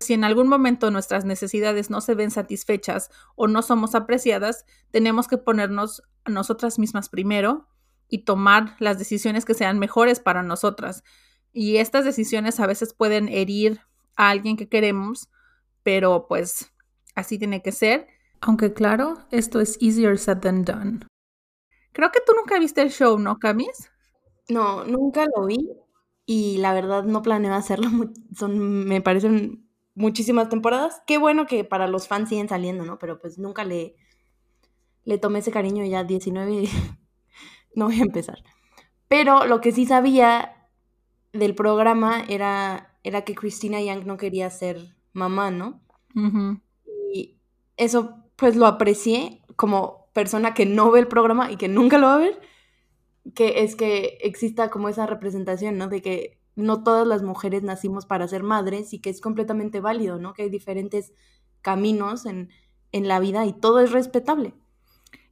Si 0.01 0.13
en 0.13 0.25
algún 0.25 0.49
momento 0.49 0.91
nuestras 0.91 1.23
necesidades 1.23 1.89
no 1.89 2.01
se 2.01 2.15
ven 2.15 2.31
satisfechas 2.31 3.11
o 3.37 3.47
no 3.47 3.61
somos 3.61 3.95
apreciadas, 3.95 4.65
tenemos 4.91 5.29
que 5.29 5.37
ponernos 5.37 6.03
a 6.25 6.31
nosotras 6.31 6.79
mismas 6.79 7.07
primero 7.07 7.69
y 8.09 8.25
tomar 8.25 8.75
las 8.79 8.99
decisiones 8.99 9.45
que 9.45 9.53
sean 9.53 9.79
mejores 9.79 10.19
para 10.19 10.43
nosotras. 10.43 11.05
Y 11.53 11.77
estas 11.77 12.03
decisiones 12.03 12.59
a 12.59 12.67
veces 12.67 12.93
pueden 12.93 13.29
herir 13.29 13.79
a 14.17 14.31
alguien 14.31 14.57
que 14.57 14.67
queremos, 14.67 15.29
pero 15.83 16.27
pues 16.27 16.73
así 17.15 17.39
tiene 17.39 17.61
que 17.61 17.71
ser. 17.71 18.05
Aunque 18.41 18.73
claro, 18.73 19.25
esto 19.31 19.61
es 19.61 19.77
easier 19.79 20.17
said 20.17 20.39
than 20.39 20.65
done. 20.65 21.07
Creo 21.97 22.11
que 22.11 22.19
tú 22.23 22.33
nunca 22.37 22.59
viste 22.59 22.83
el 22.83 22.91
show, 22.91 23.17
¿no, 23.17 23.39
Camis? 23.39 23.89
No, 24.49 24.85
nunca 24.85 25.25
lo 25.35 25.47
vi 25.47 25.67
y 26.27 26.57
la 26.57 26.71
verdad 26.71 27.03
no 27.05 27.23
planeo 27.23 27.55
hacerlo. 27.55 27.89
Son, 28.37 28.85
me 28.85 29.01
parecen 29.01 29.67
muchísimas 29.95 30.47
temporadas. 30.47 31.01
Qué 31.07 31.17
bueno 31.17 31.47
que 31.47 31.63
para 31.63 31.87
los 31.87 32.07
fans 32.07 32.29
siguen 32.29 32.49
saliendo, 32.49 32.85
¿no? 32.85 32.99
Pero 32.99 33.19
pues 33.19 33.39
nunca 33.39 33.63
le, 33.63 33.95
le 35.05 35.17
tomé 35.17 35.39
ese 35.39 35.49
cariño 35.49 35.83
ya 35.85 36.03
19 36.03 36.69
no 37.75 37.85
voy 37.85 37.99
a 37.99 38.03
empezar. 38.03 38.43
Pero 39.07 39.47
lo 39.47 39.59
que 39.59 39.71
sí 39.71 39.87
sabía 39.87 40.69
del 41.33 41.55
programa 41.55 42.23
era, 42.29 42.95
era 43.03 43.23
que 43.23 43.33
Christina 43.33 43.81
Young 43.81 44.05
no 44.05 44.17
quería 44.17 44.51
ser 44.51 44.95
mamá, 45.13 45.49
¿no? 45.49 45.81
Y 47.11 47.39
eso 47.75 48.23
pues 48.35 48.55
lo 48.55 48.67
aprecié 48.67 49.41
como 49.55 50.06
persona 50.17 50.55
que 50.55 50.65
no 50.65 50.89
ve 50.89 51.01
el 51.01 51.07
programa 51.07 51.51
y 51.51 51.57
que 51.57 51.67
nunca 51.67 51.99
lo 51.99 52.07
va 52.07 52.15
a 52.15 52.17
ver, 52.17 52.41
que 53.35 53.61
es 53.61 53.75
que 53.75 54.17
exista 54.23 54.71
como 54.71 54.89
esa 54.89 55.05
representación, 55.05 55.77
¿no? 55.77 55.89
De 55.89 56.01
que 56.01 56.39
no 56.55 56.81
todas 56.81 57.05
las 57.05 57.21
mujeres 57.21 57.61
nacimos 57.61 58.07
para 58.07 58.27
ser 58.27 58.41
madres 58.41 58.93
y 58.93 58.99
que 58.99 59.11
es 59.11 59.21
completamente 59.21 59.79
válido, 59.79 60.17
¿no? 60.17 60.33
Que 60.33 60.41
hay 60.41 60.49
diferentes 60.49 61.13
caminos 61.61 62.25
en, 62.25 62.49
en 62.91 63.07
la 63.07 63.19
vida 63.19 63.45
y 63.45 63.53
todo 63.53 63.79
es 63.79 63.91
respetable. 63.91 64.55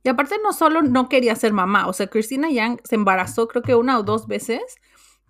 Y 0.04 0.10
aparte 0.10 0.36
no 0.44 0.54
solo 0.54 0.84
no 0.84 1.10
quería 1.10 1.36
ser 1.36 1.52
mamá, 1.52 1.88
o 1.88 1.94
sea, 1.94 2.06
Christina 2.06 2.52
Young 2.52 2.78
se 2.84 2.94
embarazó 2.94 3.48
creo 3.48 3.64
que 3.64 3.74
una 3.74 3.98
o 3.98 4.04
dos 4.04 4.28
veces 4.28 4.62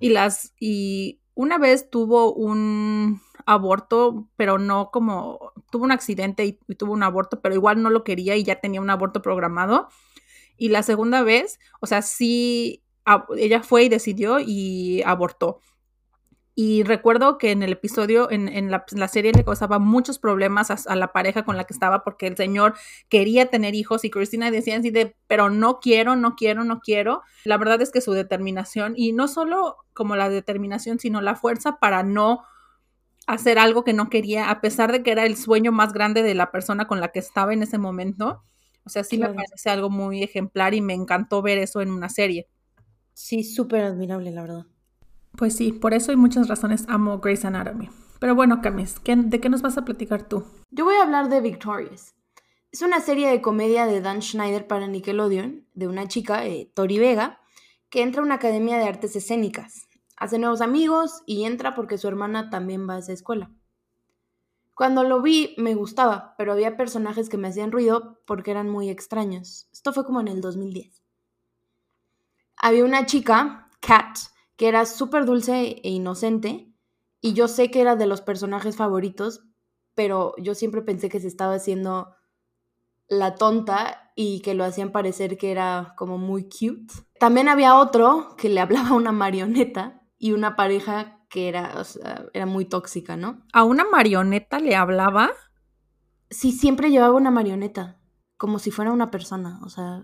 y 0.02 0.10
las 0.10 0.54
y 0.60 1.22
una 1.34 1.58
vez 1.58 1.90
tuvo 1.90 2.34
un 2.34 3.22
aborto, 3.46 4.28
pero 4.36 4.58
no 4.58 4.92
como 4.92 5.52
tuvo 5.72 5.86
un 5.86 5.92
accidente 5.92 6.46
y, 6.46 6.76
tuvo 6.76 6.94
un 6.94 7.04
aborto, 7.04 7.42
pero 7.42 7.56
igual 7.56 7.82
no 7.82 7.90
lo 7.90 8.04
quería 8.04 8.36
y 8.36 8.44
ya 8.44 8.60
tenía 8.60 8.82
un 8.82 8.90
aborto 8.90 9.22
programado. 9.22 9.90
Y 10.58 10.70
la 10.70 10.84
segunda 10.84 11.22
vez, 11.24 11.60
o 11.82 11.88
sea, 11.88 12.02
sí 12.02 12.82
ella 13.38 13.62
fue 13.62 13.84
y 13.84 13.90
decidió 13.90 14.40
y 14.40 15.04
abortó. 15.04 15.60
Y 16.58 16.84
recuerdo 16.84 17.38
que 17.38 17.52
en 17.52 17.64
el 17.64 17.74
episodio, 17.74 18.32
en, 18.32 18.72
la, 18.72 19.08
serie 19.10 19.34
le 19.34 19.44
causaba 19.44 19.78
muchos 19.78 20.20
problemas 20.20 20.88
a, 20.88 20.96
la 20.96 21.12
pareja 21.12 21.44
con 21.44 21.58
la 21.58 21.66
que 21.66 21.74
estaba 21.74 22.06
porque 22.06 22.28
el 22.28 22.38
señor 22.38 22.76
quería 23.10 23.48
tener 23.48 23.76
hijos 23.76 24.06
y 24.06 24.10
Cristina 24.10 24.50
decía 24.52 24.78
así 24.78 24.90
de, 24.90 25.18
pero 25.28 25.50
no 25.50 25.82
quiero, 25.82 26.16
no 26.16 26.36
quiero, 26.36 26.64
no 26.64 26.80
quiero. 26.80 27.24
La 27.44 27.58
verdad 27.58 27.82
es 27.82 27.92
que 27.92 28.00
su 28.00 28.14
determinación, 28.14 28.94
y 28.96 29.12
no 29.12 29.28
solo 29.28 29.76
como 29.94 30.16
la 30.16 30.30
determinación, 30.30 30.98
sino 30.98 31.20
la 31.20 31.36
fuerza 31.36 31.78
para 31.78 32.04
no 32.04 32.46
hacer 33.28 33.60
algo 33.60 33.84
que 33.84 33.94
no 33.94 34.10
quería, 34.10 34.50
a 34.50 34.62
pesar 34.62 34.92
de 34.92 35.04
que 35.04 35.12
era 35.12 35.26
el 35.26 35.38
sueño 35.38 35.72
más 35.72 35.94
grande 35.94 36.24
de 36.24 36.36
la 36.36 36.52
persona 36.52 36.88
con 36.88 37.00
la 37.00 37.10
que 37.10 37.20
estaba 37.20 37.54
en 37.54 37.64
ese 37.64 37.78
momento. 37.78 38.44
O 38.86 38.90
sea, 38.90 39.04
sí 39.04 39.18
me 39.18 39.30
parece 39.30 39.70
algo 39.70 39.90
muy 39.90 40.22
ejemplar 40.22 40.74
y 40.76 40.82
me 40.82 40.94
encantó 40.94 41.42
ver 41.42 41.58
eso 41.58 41.82
en 41.82 41.92
una 41.92 42.10
serie. 42.10 42.48
Sí, 43.14 43.44
súper 43.44 43.84
admirable, 43.84 44.32
la 44.32 44.42
verdad. 44.42 44.66
Pues 45.36 45.56
sí, 45.56 45.72
por 45.72 45.94
eso 45.94 46.12
hay 46.12 46.18
muchas 46.18 46.48
razones 46.48 46.86
amo 46.88 47.20
Grey's 47.20 47.46
Anatomy. 47.46 47.90
Pero 48.20 48.36
bueno, 48.36 48.62
Camis, 48.62 48.96
¿de 49.04 49.40
qué 49.40 49.50
nos 49.50 49.62
vas 49.62 49.78
a 49.78 49.86
platicar 49.86 50.28
tú? 50.28 50.46
Yo 50.72 50.86
voy 50.86 50.96
a 50.96 51.04
hablar 51.04 51.30
de 51.30 51.42
Victorious. 51.42 52.14
Es 52.72 52.82
una 52.82 53.00
serie 53.00 53.30
de 53.30 53.42
comedia 53.42 53.86
de 53.86 54.02
Dan 54.02 54.22
Schneider 54.22 54.68
para 54.68 54.88
Nickelodeon, 54.88 55.66
de 55.74 55.88
una 55.88 56.08
chica, 56.08 56.46
eh, 56.46 56.70
Tori 56.74 57.00
Vega, 57.00 57.40
que 57.90 58.02
entra 58.02 58.22
a 58.22 58.26
una 58.26 58.36
academia 58.36 58.78
de 58.78 58.84
artes 58.84 59.16
escénicas. 59.16 59.85
Hace 60.18 60.40
nuevos 60.40 60.62
amigos 60.62 61.24
y 61.26 61.44
entra 61.44 61.76
porque 61.76 61.98
su 61.98 62.08
hermana 62.08 62.50
también 62.50 62.88
va 62.88 62.96
a 62.96 63.00
esa 63.00 63.14
escuela. 63.14 63.52
Cuando 64.74 65.04
lo 65.04 65.22
vi 65.22 65.56
me 65.58 65.74
gustaba, 65.74 66.36
pero 66.38 66.52
había 66.52 66.78
personajes 66.78 67.30
que 67.30 67.38
me 67.38 67.48
hacían 67.48 67.72
ruido 67.72 68.20
porque 68.26 68.52
eran 68.52 68.70
muy 68.70 68.90
extraños. 68.90 69.70
Esto 69.72 69.94
fue 69.94 70.06
como 70.06 70.20
en 70.20 70.28
el 70.28 70.42
2010. 70.42 71.02
Había 72.58 72.86
una 72.86 73.06
chica, 73.06 73.70
Kat, 73.80 74.18
que 74.58 74.68
era 74.68 74.86
súper 74.86 75.26
dulce 75.26 75.82
e 75.84 75.90
inocente, 75.90 76.74
y 77.22 77.34
yo 77.34 77.48
sé 77.48 77.72
que 77.72 77.82
era 77.82 77.96
de 77.96 78.06
los 78.06 78.22
personajes 78.22 78.76
favoritos, 78.76 79.46
pero 79.96 80.34
yo 80.38 80.56
siempre 80.56 80.82
pensé 80.82 81.10
que 81.10 81.20
se 81.20 81.28
estaba 81.28 81.56
haciendo 81.56 82.16
la 83.08 83.36
tonta 83.36 84.12
y 84.16 84.42
que 84.42 84.54
lo 84.54 84.64
hacían 84.64 84.92
parecer 84.92 85.38
que 85.38 85.52
era 85.52 85.94
como 85.98 86.18
muy 86.18 86.44
cute. 86.44 86.94
También 87.20 87.50
había 87.50 87.78
otro 87.78 88.36
que 88.38 88.50
le 88.50 88.62
hablaba 88.62 88.90
a 88.90 88.94
una 88.94 89.12
marioneta 89.12 90.05
y 90.18 90.32
una 90.32 90.56
pareja 90.56 91.20
que 91.30 91.50
era, 91.50 91.84
era 92.34 92.46
muy 92.46 92.66
tóxica, 92.66 93.18
¿no? 93.18 93.44
¿A 93.54 93.64
una 93.64 93.84
marioneta 93.84 94.60
le 94.60 94.76
hablaba? 94.76 95.32
Sí, 96.30 96.52
siempre 96.52 96.92
llevaba 96.92 97.16
una 97.16 97.32
marioneta, 97.32 98.00
como 98.38 98.60
si 98.60 98.72
fuera 98.72 98.92
una 98.92 99.12
persona, 99.12 99.60
o 99.64 99.70
sea... 99.70 100.04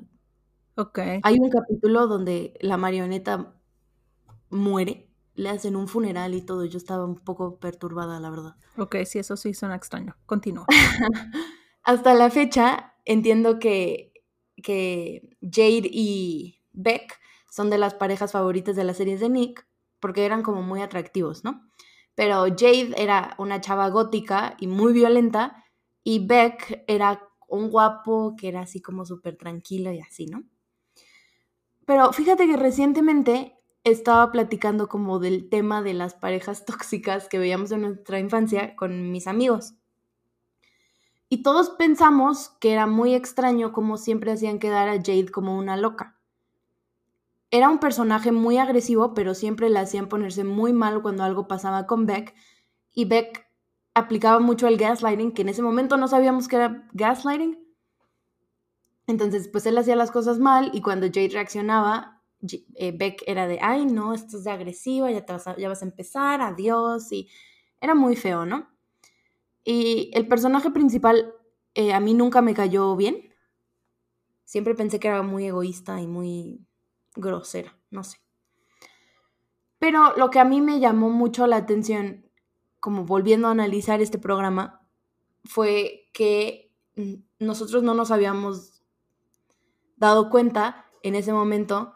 Ok. 0.76 1.00
Hay 1.24 1.38
un 1.40 1.50
capítulo 1.50 2.08
donde 2.08 2.54
la 2.62 2.78
marioneta 2.78 3.54
muere, 4.50 5.10
le 5.36 5.50
hacen 5.50 5.76
un 5.76 5.88
funeral 5.88 6.34
y 6.34 6.42
todo. 6.42 6.66
Yo 6.66 6.78
estaba 6.78 7.06
un 7.06 7.16
poco 7.16 7.58
perturbada, 7.60 8.20
la 8.20 8.30
verdad. 8.30 8.56
Ok, 8.78 8.98
sí, 9.06 9.20
eso 9.20 9.38
sí 9.38 9.54
suena 9.54 9.76
extraño. 9.76 10.16
Continúa. 10.26 10.66
Hasta 11.84 12.14
la 12.14 12.30
fecha, 12.30 12.94
entiendo 13.06 13.60
que, 13.60 14.14
que 14.62 15.38
Jade 15.42 15.90
y 15.92 16.62
Beck 16.74 17.20
son 17.50 17.70
de 17.70 17.78
las 17.78 17.96
parejas 17.96 18.32
favoritas 18.32 18.76
de 18.76 18.84
las 18.84 18.98
series 18.98 19.20
de 19.20 19.30
Nick, 19.30 19.68
porque 20.02 20.26
eran 20.26 20.44
como 20.44 20.62
muy 20.62 20.82
atractivos, 20.82 21.44
¿no? 21.44 21.70
Pero 22.16 22.44
Jade 22.48 22.94
era 22.98 23.36
una 23.38 23.62
chava 23.62 23.90
gótica 23.90 24.56
y 24.60 24.68
muy 24.68 24.92
violenta, 24.92 25.64
y 26.04 26.26
Beck 26.26 26.84
era 26.88 27.22
un 27.48 27.70
guapo 27.70 28.36
que 28.38 28.48
era 28.48 28.62
así 28.62 28.82
como 28.82 29.06
súper 29.06 29.38
tranquilo 29.38 29.92
y 29.92 30.00
así, 30.00 30.26
¿no? 30.26 30.44
Pero 31.86 32.12
fíjate 32.14 32.48
que 32.48 32.58
recientemente 32.58 33.58
estaba 33.84 34.32
platicando 34.32 34.88
como 34.88 35.20
del 35.20 35.50
tema 35.50 35.82
de 35.82 35.94
las 35.94 36.14
parejas 36.14 36.66
tóxicas 36.66 37.28
que 37.28 37.40
veíamos 37.40 37.72
en 37.72 37.82
nuestra 37.82 38.20
infancia 38.20 38.76
con 38.76 39.12
mis 39.12 39.28
amigos. 39.28 39.76
Y 41.30 41.44
todos 41.44 41.70
pensamos 41.72 42.50
que 42.60 42.74
era 42.74 42.88
muy 42.88 43.16
extraño 43.16 43.72
cómo 43.72 43.98
siempre 43.98 44.34
hacían 44.34 44.60
quedar 44.60 44.90
a 44.90 44.98
Jade 44.98 45.32
como 45.32 45.58
una 45.58 45.78
loca. 45.78 46.21
Era 47.52 47.70
un 47.70 47.80
personaje 47.80 48.32
muy 48.32 48.58
agresivo, 48.58 49.14
pero 49.14 49.36
siempre 49.36 49.70
la 49.70 49.82
hacían 49.82 50.08
ponerse 50.08 50.46
muy 50.46 50.72
mal 50.72 51.02
cuando 51.02 51.24
algo 51.24 51.50
pasaba 51.50 51.86
con 51.86 52.06
Beck. 52.06 52.34
Y 52.94 53.06
Beck 53.06 53.46
aplicaba 53.94 54.40
mucho 54.40 54.68
el 54.68 54.78
gaslighting, 54.78 55.34
que 55.34 55.42
en 55.42 55.50
ese 55.50 55.62
momento 55.62 55.98
no 55.98 56.08
sabíamos 56.08 56.48
que 56.48 56.56
era 56.56 56.88
gaslighting. 56.94 57.60
Entonces, 59.06 59.50
pues 59.50 59.66
él 59.66 59.78
hacía 59.78 59.98
las 59.98 60.12
cosas 60.12 60.40
mal 60.40 60.72
y 60.74 60.82
cuando 60.82 61.08
Jade 61.08 61.30
reaccionaba, 61.34 62.22
eh, 62.76 62.94
Beck 62.98 63.22
era 63.28 63.48
de, 63.48 63.60
ay, 63.62 63.86
no, 63.86 64.14
esto 64.14 64.38
es 64.38 64.46
de 64.46 64.52
agresiva, 64.52 65.12
ya, 65.12 65.26
te 65.26 65.34
vas 65.34 65.48
a, 65.48 65.58
ya 65.58 65.68
vas 65.68 65.82
a 65.82 65.86
empezar, 65.86 66.40
adiós, 66.42 67.12
y 67.12 67.28
era 67.82 67.96
muy 67.96 68.16
feo, 68.16 68.46
¿no? 68.46 68.70
Y 69.66 70.10
el 70.14 70.28
personaje 70.28 70.72
principal 70.72 71.34
eh, 71.76 71.94
a 71.94 72.00
mí 72.00 72.14
nunca 72.14 72.42
me 72.42 72.54
cayó 72.54 72.96
bien. 72.96 73.34
Siempre 74.46 74.74
pensé 74.76 75.00
que 75.00 75.10
era 75.10 75.22
muy 75.22 75.46
egoísta 75.46 76.00
y 76.02 76.08
muy 76.08 76.66
grosera, 77.16 77.78
no 77.90 78.04
sé. 78.04 78.18
Pero 79.80 80.16
lo 80.16 80.30
que 80.30 80.40
a 80.40 80.46
mí 80.46 80.62
me 80.62 80.80
llamó 80.80 81.10
mucho 81.10 81.48
la 81.48 81.58
atención, 81.58 82.30
como 82.80 83.06
volviendo 83.06 83.48
a 83.48 83.52
analizar 83.52 84.02
este 84.02 84.20
programa, 84.20 84.88
fue 85.44 86.10
que 86.14 86.72
nosotros 87.40 87.84
no 87.84 87.94
nos 87.94 88.12
habíamos 88.12 88.84
dado 89.98 90.30
cuenta 90.30 90.86
en 91.04 91.16
ese 91.16 91.34
momento 91.34 91.96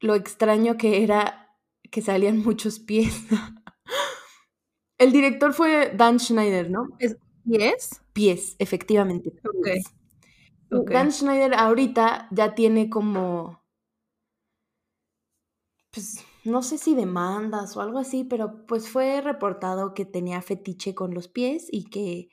lo 0.00 0.14
extraño 0.14 0.76
que 0.76 1.02
era 1.02 1.56
que 1.90 2.02
salían 2.02 2.38
muchos 2.44 2.78
pies. 2.78 3.24
El 4.98 5.12
director 5.12 5.52
fue 5.52 5.92
Dan 5.94 6.18
Schneider, 6.18 6.70
¿no? 6.70 6.88
¿Es 6.98 7.16
pies? 7.44 8.00
Pies, 8.12 8.56
efectivamente. 8.58 9.32
Dan 10.70 11.12
Schneider 11.12 11.54
ahorita 11.54 12.28
ya 12.30 12.54
tiene 12.54 12.88
como, 12.88 13.62
pues, 15.96 16.22
no 16.44 16.62
sé 16.62 16.76
si 16.76 16.94
demandas 16.94 17.74
o 17.74 17.80
algo 17.80 17.98
así, 17.98 18.22
pero 18.22 18.66
pues 18.66 18.86
fue 18.86 19.22
reportado 19.22 19.94
que 19.94 20.04
tenía 20.04 20.42
fetiche 20.42 20.94
con 20.94 21.14
los 21.14 21.26
pies 21.26 21.68
y 21.72 21.84
que 21.84 22.28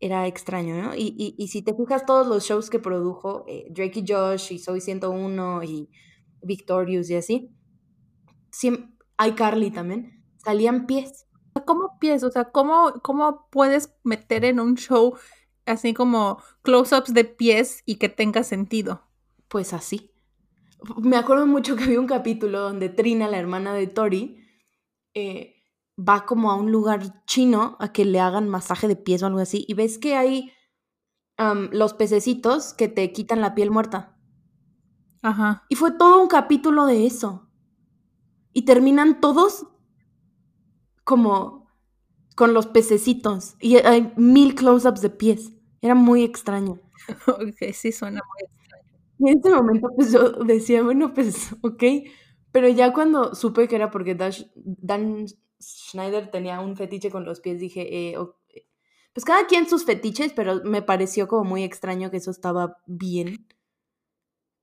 era 0.00 0.26
extraño, 0.26 0.82
¿no? 0.82 0.94
Y, 0.96 1.34
y, 1.38 1.48
si 1.48 1.60
te 1.60 1.74
fijas 1.74 2.06
todos 2.06 2.26
los 2.26 2.44
shows 2.44 2.70
que 2.70 2.78
produjo, 2.78 3.44
eh, 3.46 3.66
Drake 3.70 4.00
y 4.00 4.04
Josh 4.08 4.54
y 4.54 4.58
Soy 4.58 4.80
101 4.80 5.62
y 5.64 5.90
Victorious 6.42 7.10
y 7.10 7.16
así. 7.16 7.54
hay 9.18 9.32
Carly 9.32 9.70
también. 9.70 10.24
Salían 10.38 10.86
pies. 10.86 11.26
¿Cómo 11.66 11.98
pies? 12.00 12.24
O 12.24 12.30
sea, 12.30 12.50
¿cómo, 12.50 12.94
¿cómo 13.02 13.48
puedes 13.50 13.94
meter 14.02 14.46
en 14.46 14.60
un 14.60 14.76
show 14.76 15.14
así 15.66 15.92
como 15.92 16.42
close-ups 16.62 17.12
de 17.12 17.24
pies 17.24 17.82
y 17.84 17.96
que 17.96 18.08
tenga 18.08 18.42
sentido? 18.42 19.02
Pues 19.48 19.74
así. 19.74 20.11
Me 21.02 21.16
acuerdo 21.16 21.46
mucho 21.46 21.76
que 21.76 21.84
había 21.84 22.00
un 22.00 22.06
capítulo 22.06 22.60
donde 22.60 22.88
Trina, 22.88 23.28
la 23.28 23.38
hermana 23.38 23.74
de 23.74 23.86
Tori, 23.86 24.42
eh, 25.14 25.56
va 25.98 26.26
como 26.26 26.50
a 26.50 26.56
un 26.56 26.72
lugar 26.72 27.24
chino 27.26 27.76
a 27.80 27.92
que 27.92 28.04
le 28.04 28.20
hagan 28.20 28.48
masaje 28.48 28.88
de 28.88 28.96
pies 28.96 29.22
o 29.22 29.26
algo 29.26 29.40
así. 29.40 29.64
Y 29.68 29.74
ves 29.74 29.98
que 29.98 30.16
hay 30.16 30.52
los 31.72 31.94
pececitos 31.94 32.72
que 32.72 32.86
te 32.86 33.12
quitan 33.12 33.40
la 33.40 33.54
piel 33.54 33.70
muerta. 33.70 34.16
Ajá. 35.22 35.64
Y 35.68 35.74
fue 35.74 35.92
todo 35.92 36.20
un 36.20 36.28
capítulo 36.28 36.86
de 36.86 37.06
eso. 37.06 37.48
Y 38.52 38.64
terminan 38.64 39.20
todos 39.20 39.66
como 41.04 41.68
con 42.36 42.54
los 42.54 42.66
pececitos. 42.66 43.56
Y 43.60 43.76
hay 43.76 44.12
mil 44.16 44.54
close-ups 44.54 45.00
de 45.00 45.10
pies. 45.10 45.52
Era 45.80 45.94
muy 45.94 46.22
extraño. 46.22 46.80
ok, 47.26 47.72
sí, 47.72 47.92
suena 47.92 48.20
muy 48.26 48.44
extraño. 48.44 48.61
Y 49.24 49.30
en 49.30 49.38
ese 49.38 49.50
momento, 49.50 49.88
pues 49.94 50.12
yo 50.12 50.30
decía, 50.44 50.82
bueno, 50.82 51.14
pues, 51.14 51.52
ok. 51.62 51.84
Pero 52.50 52.68
ya 52.68 52.92
cuando 52.92 53.34
supe 53.34 53.68
que 53.68 53.76
era 53.76 53.90
porque 53.90 54.14
Dan 54.14 55.26
Schneider 55.60 56.30
tenía 56.30 56.60
un 56.60 56.76
fetiche 56.76 57.10
con 57.10 57.24
los 57.24 57.40
pies, 57.40 57.60
dije, 57.60 58.10
eh, 58.10 58.16
pues 59.12 59.24
cada 59.24 59.46
quien 59.46 59.68
sus 59.68 59.84
fetiches, 59.84 60.32
pero 60.32 60.62
me 60.64 60.82
pareció 60.82 61.28
como 61.28 61.44
muy 61.44 61.62
extraño 61.64 62.10
que 62.10 62.16
eso 62.18 62.30
estaba 62.30 62.78
bien 62.86 63.46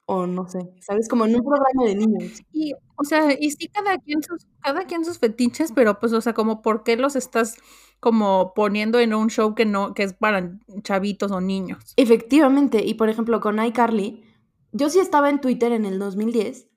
o 0.05 0.25
no 0.25 0.47
sé, 0.47 0.59
¿sabes? 0.81 1.07
Como 1.07 1.25
en 1.25 1.35
un 1.35 1.43
programa 1.43 1.83
de 1.85 1.93
niños. 1.95 2.41
Y, 2.51 2.73
o 2.95 3.03
sea, 3.03 3.31
y 3.39 3.51
sí, 3.51 3.67
cada 3.67 3.95
quien 3.99 4.23
sus, 4.23 4.47
cada 4.59 4.85
quien 4.85 5.05
sus 5.05 5.19
fetiches, 5.19 5.71
pero 5.71 5.99
pues, 5.99 6.13
o 6.13 6.21
sea, 6.21 6.33
como 6.33 6.63
por 6.63 6.83
qué 6.83 6.97
los 6.97 7.15
estás 7.15 7.57
como 7.99 8.53
poniendo 8.55 8.99
en 8.99 9.13
un 9.13 9.29
show 9.29 9.53
que 9.53 9.65
no, 9.65 9.93
que 9.93 10.01
es 10.03 10.13
para 10.13 10.57
chavitos 10.81 11.31
o 11.31 11.41
niños. 11.41 11.93
Efectivamente, 11.95 12.83
y 12.83 12.95
por 12.95 13.09
ejemplo, 13.09 13.39
con 13.39 13.63
iCarly, 13.63 14.23
yo 14.71 14.89
sí 14.89 14.99
estaba 14.99 15.29
en 15.29 15.41
Twitter 15.41 15.71
en 15.71 15.85
el 15.85 15.99
2010, 15.99 16.69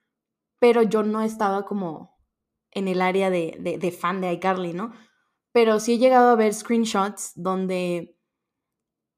pero 0.58 0.82
yo 0.82 1.02
no 1.02 1.22
estaba 1.22 1.64
como 1.64 2.18
en 2.70 2.88
el 2.88 3.02
área 3.02 3.30
de, 3.30 3.78
de, 3.80 3.92
fan 3.92 4.20
de 4.20 4.32
iCarly, 4.32 4.72
¿no? 4.72 4.92
Pero 5.52 5.80
sí 5.80 5.94
he 5.94 5.98
llegado 5.98 6.30
a 6.30 6.36
ver 6.36 6.54
screenshots 6.54 7.32
donde 7.34 8.18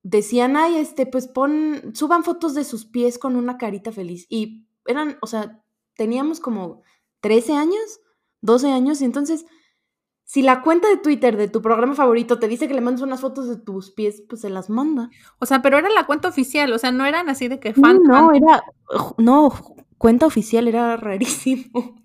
decían, 0.03 0.57
ay, 0.57 0.77
este, 0.77 1.07
pues 1.07 1.29
pon, 1.29 1.93
suban 1.95 2.25
fotos 2.25 2.55
de 2.55 2.65
sus 2.65 2.85
pies 2.85 3.19
con 3.19 3.37
una 3.37 3.57
carita 3.57 3.93
feliz. 3.93 4.27
Y 4.29 4.67
eran, 4.87 5.19
o 5.23 5.27
sea, 5.27 5.65
teníamos 5.95 6.41
como 6.41 6.83
13 7.21 7.55
años, 7.55 8.01
12 8.41 8.73
años, 8.73 9.01
y 9.01 9.05
entonces 9.05 9.47
Si 10.25 10.41
la 10.41 10.63
cuenta 10.63 10.89
de 10.89 10.97
Twitter 10.97 11.37
de 11.37 11.49
tu 11.49 11.61
programa 11.61 11.95
favorito 11.95 12.39
te 12.39 12.49
dice 12.49 12.67
que 12.67 12.75
le 12.75 12.81
mandes 12.81 13.03
unas 13.03 13.21
fotos 13.21 13.47
de 13.47 13.57
tus 13.57 13.91
pies, 13.91 14.23
pues 14.29 14.41
se 14.41 14.51
las 14.51 14.71
manda. 14.71 15.11
O 15.39 15.47
sea, 15.47 15.61
pero 15.61 15.79
era 15.79 15.91
la 15.91 16.07
cuenta 16.07 16.29
oficial, 16.29 16.73
o 16.73 16.79
sea, 16.79 16.93
no 16.93 17.05
eran 17.05 17.29
así 17.29 17.49
de 17.49 17.61
que 17.61 17.75
fan. 17.75 18.03
No, 18.03 18.33
era. 18.33 18.65
No, 19.19 19.53
cuenta 19.99 20.27
oficial 20.27 20.67
era 20.67 20.97
rarísimo. 20.97 22.03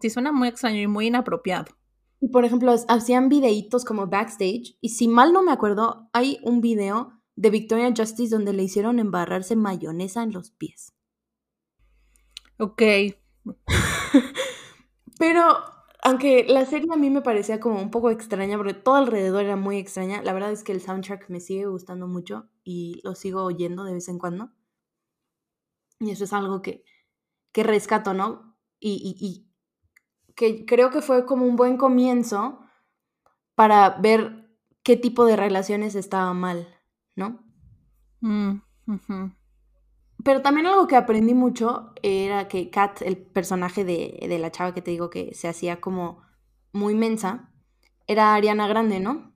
Sí, 0.00 0.10
suena 0.10 0.32
muy 0.32 0.48
extraño 0.48 0.80
y 0.80 0.86
muy 0.86 1.06
inapropiado. 1.06 1.66
Y 2.20 2.28
por 2.28 2.44
ejemplo, 2.44 2.74
hacían 2.88 3.28
videitos 3.28 3.84
como 3.84 4.06
backstage. 4.06 4.76
Y 4.80 4.88
si 4.90 5.06
mal 5.06 5.32
no 5.32 5.42
me 5.42 5.52
acuerdo, 5.52 6.08
hay 6.12 6.38
un 6.42 6.60
video 6.60 7.12
de 7.36 7.50
Victoria 7.50 7.92
Justice 7.96 8.34
donde 8.34 8.54
le 8.54 8.62
hicieron 8.62 8.98
embarrarse 8.98 9.54
mayonesa 9.54 10.22
en 10.22 10.32
los 10.32 10.50
pies. 10.50 10.94
Ok. 12.58 12.82
Pero 15.18 15.58
aunque 16.06 16.44
la 16.44 16.64
serie 16.66 16.86
a 16.92 16.96
mí 16.96 17.10
me 17.10 17.20
parecía 17.20 17.58
como 17.58 17.82
un 17.82 17.90
poco 17.90 18.10
extraña, 18.10 18.56
porque 18.56 18.74
todo 18.74 18.94
alrededor 18.94 19.42
era 19.42 19.56
muy 19.56 19.76
extraña, 19.76 20.22
la 20.22 20.32
verdad 20.32 20.52
es 20.52 20.62
que 20.62 20.70
el 20.70 20.80
soundtrack 20.80 21.28
me 21.30 21.40
sigue 21.40 21.66
gustando 21.66 22.06
mucho 22.06 22.48
y 22.62 23.00
lo 23.02 23.16
sigo 23.16 23.42
oyendo 23.42 23.82
de 23.82 23.94
vez 23.94 24.08
en 24.08 24.20
cuando. 24.20 24.52
Y 25.98 26.10
eso 26.12 26.22
es 26.22 26.32
algo 26.32 26.62
que, 26.62 26.84
que 27.50 27.64
rescato, 27.64 28.14
¿no? 28.14 28.56
Y, 28.78 29.16
y, 29.20 29.50
que 30.36 30.64
creo 30.64 30.90
que 30.90 31.02
fue 31.02 31.26
como 31.26 31.44
un 31.44 31.56
buen 31.56 31.76
comienzo 31.76 32.60
para 33.56 33.98
ver 33.98 34.48
qué 34.84 34.96
tipo 34.96 35.24
de 35.24 35.34
relaciones 35.34 35.96
estaba 35.96 36.32
mal, 36.34 36.68
¿no? 37.16 37.44
Mm, 38.20 38.60
pero 40.26 40.42
también 40.42 40.66
algo 40.66 40.88
que 40.88 40.96
aprendí 40.96 41.34
mucho 41.34 41.92
era 42.02 42.48
que 42.48 42.68
Kat, 42.68 43.00
el 43.02 43.16
personaje 43.16 43.84
de, 43.84 44.26
la 44.40 44.50
chava 44.50 44.74
que 44.74 44.82
te 44.82 44.90
digo 44.90 45.08
que 45.08 45.32
se 45.36 45.46
hacía 45.46 45.80
como 45.80 46.20
muy 46.72 46.96
mensa, 46.96 47.52
era 48.08 48.34
Ariana 48.34 48.66
Grande, 48.66 48.98
¿no? 48.98 49.32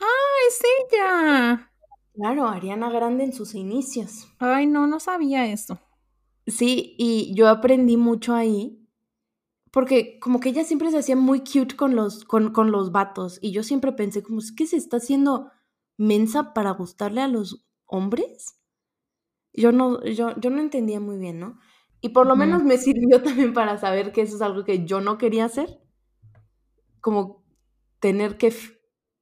¡Ah, 0.00 0.34
es 0.48 0.62
ella! 0.80 1.70
Claro, 2.14 2.48
Ariana 2.48 2.88
Grande 2.88 3.24
en 3.24 3.34
sus 3.34 3.54
inicios. 3.54 4.28
Ay, 4.38 4.66
no, 4.66 4.86
no 4.86 4.98
sabía 4.98 5.52
eso. 5.52 5.78
Sí, 6.46 6.94
y 6.96 7.34
yo 7.34 7.50
aprendí 7.50 7.98
mucho 7.98 8.34
ahí, 8.34 8.88
porque 9.72 10.18
como 10.20 10.40
que 10.40 10.48
ella 10.48 10.64
siempre 10.64 10.90
se 10.90 11.00
hacía 11.00 11.16
muy 11.16 11.40
cute 11.40 11.76
con 11.76 11.94
los, 11.96 12.24
con, 12.24 12.54
con 12.54 12.72
los 12.72 12.92
vatos, 12.92 13.38
y 13.42 13.52
yo 13.52 13.62
siempre 13.62 13.92
pensé 13.92 14.22
como, 14.22 14.38
¿es 14.38 14.52
que 14.52 14.66
se 14.66 14.78
está 14.78 14.96
haciendo 14.96 15.50
mensa 15.98 16.54
para 16.54 16.70
gustarle 16.70 17.20
a 17.20 17.28
los 17.28 17.66
hombres? 17.84 18.61
Yo 19.52 19.72
no, 19.72 20.02
yo, 20.04 20.38
yo 20.38 20.50
no 20.50 20.60
entendía 20.60 21.00
muy 21.00 21.18
bien, 21.18 21.38
¿no? 21.38 21.58
Y 22.00 22.10
por 22.10 22.26
lo 22.26 22.36
menos 22.36 22.62
me 22.62 22.78
sirvió 22.78 23.22
también 23.22 23.52
para 23.52 23.78
saber 23.78 24.12
que 24.12 24.22
eso 24.22 24.36
es 24.36 24.42
algo 24.42 24.64
que 24.64 24.84
yo 24.84 25.00
no 25.00 25.18
quería 25.18 25.44
hacer. 25.44 25.80
Como 27.00 27.44
tener 28.00 28.36
que 28.36 28.52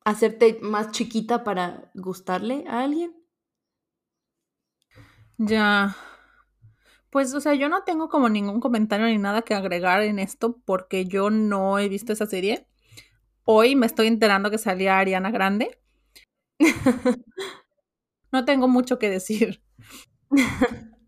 hacerte 0.04 0.58
más 0.62 0.90
chiquita 0.92 1.44
para 1.44 1.90
gustarle 1.94 2.64
a 2.68 2.80
alguien. 2.80 3.14
Ya. 5.38 5.96
Pues, 7.10 7.34
o 7.34 7.40
sea, 7.40 7.54
yo 7.54 7.68
no 7.68 7.82
tengo 7.84 8.08
como 8.08 8.28
ningún 8.28 8.60
comentario 8.60 9.06
ni 9.06 9.18
nada 9.18 9.42
que 9.42 9.54
agregar 9.54 10.02
en 10.02 10.18
esto 10.18 10.60
porque 10.64 11.06
yo 11.06 11.30
no 11.30 11.78
he 11.78 11.88
visto 11.88 12.12
esa 12.12 12.26
serie. 12.26 12.66
Hoy 13.44 13.74
me 13.74 13.86
estoy 13.86 14.06
enterando 14.06 14.50
que 14.50 14.58
salía 14.58 14.98
Ariana 14.98 15.30
Grande. 15.30 15.80
no 18.32 18.44
tengo 18.44 18.68
mucho 18.68 18.98
que 18.98 19.10
decir. 19.10 19.62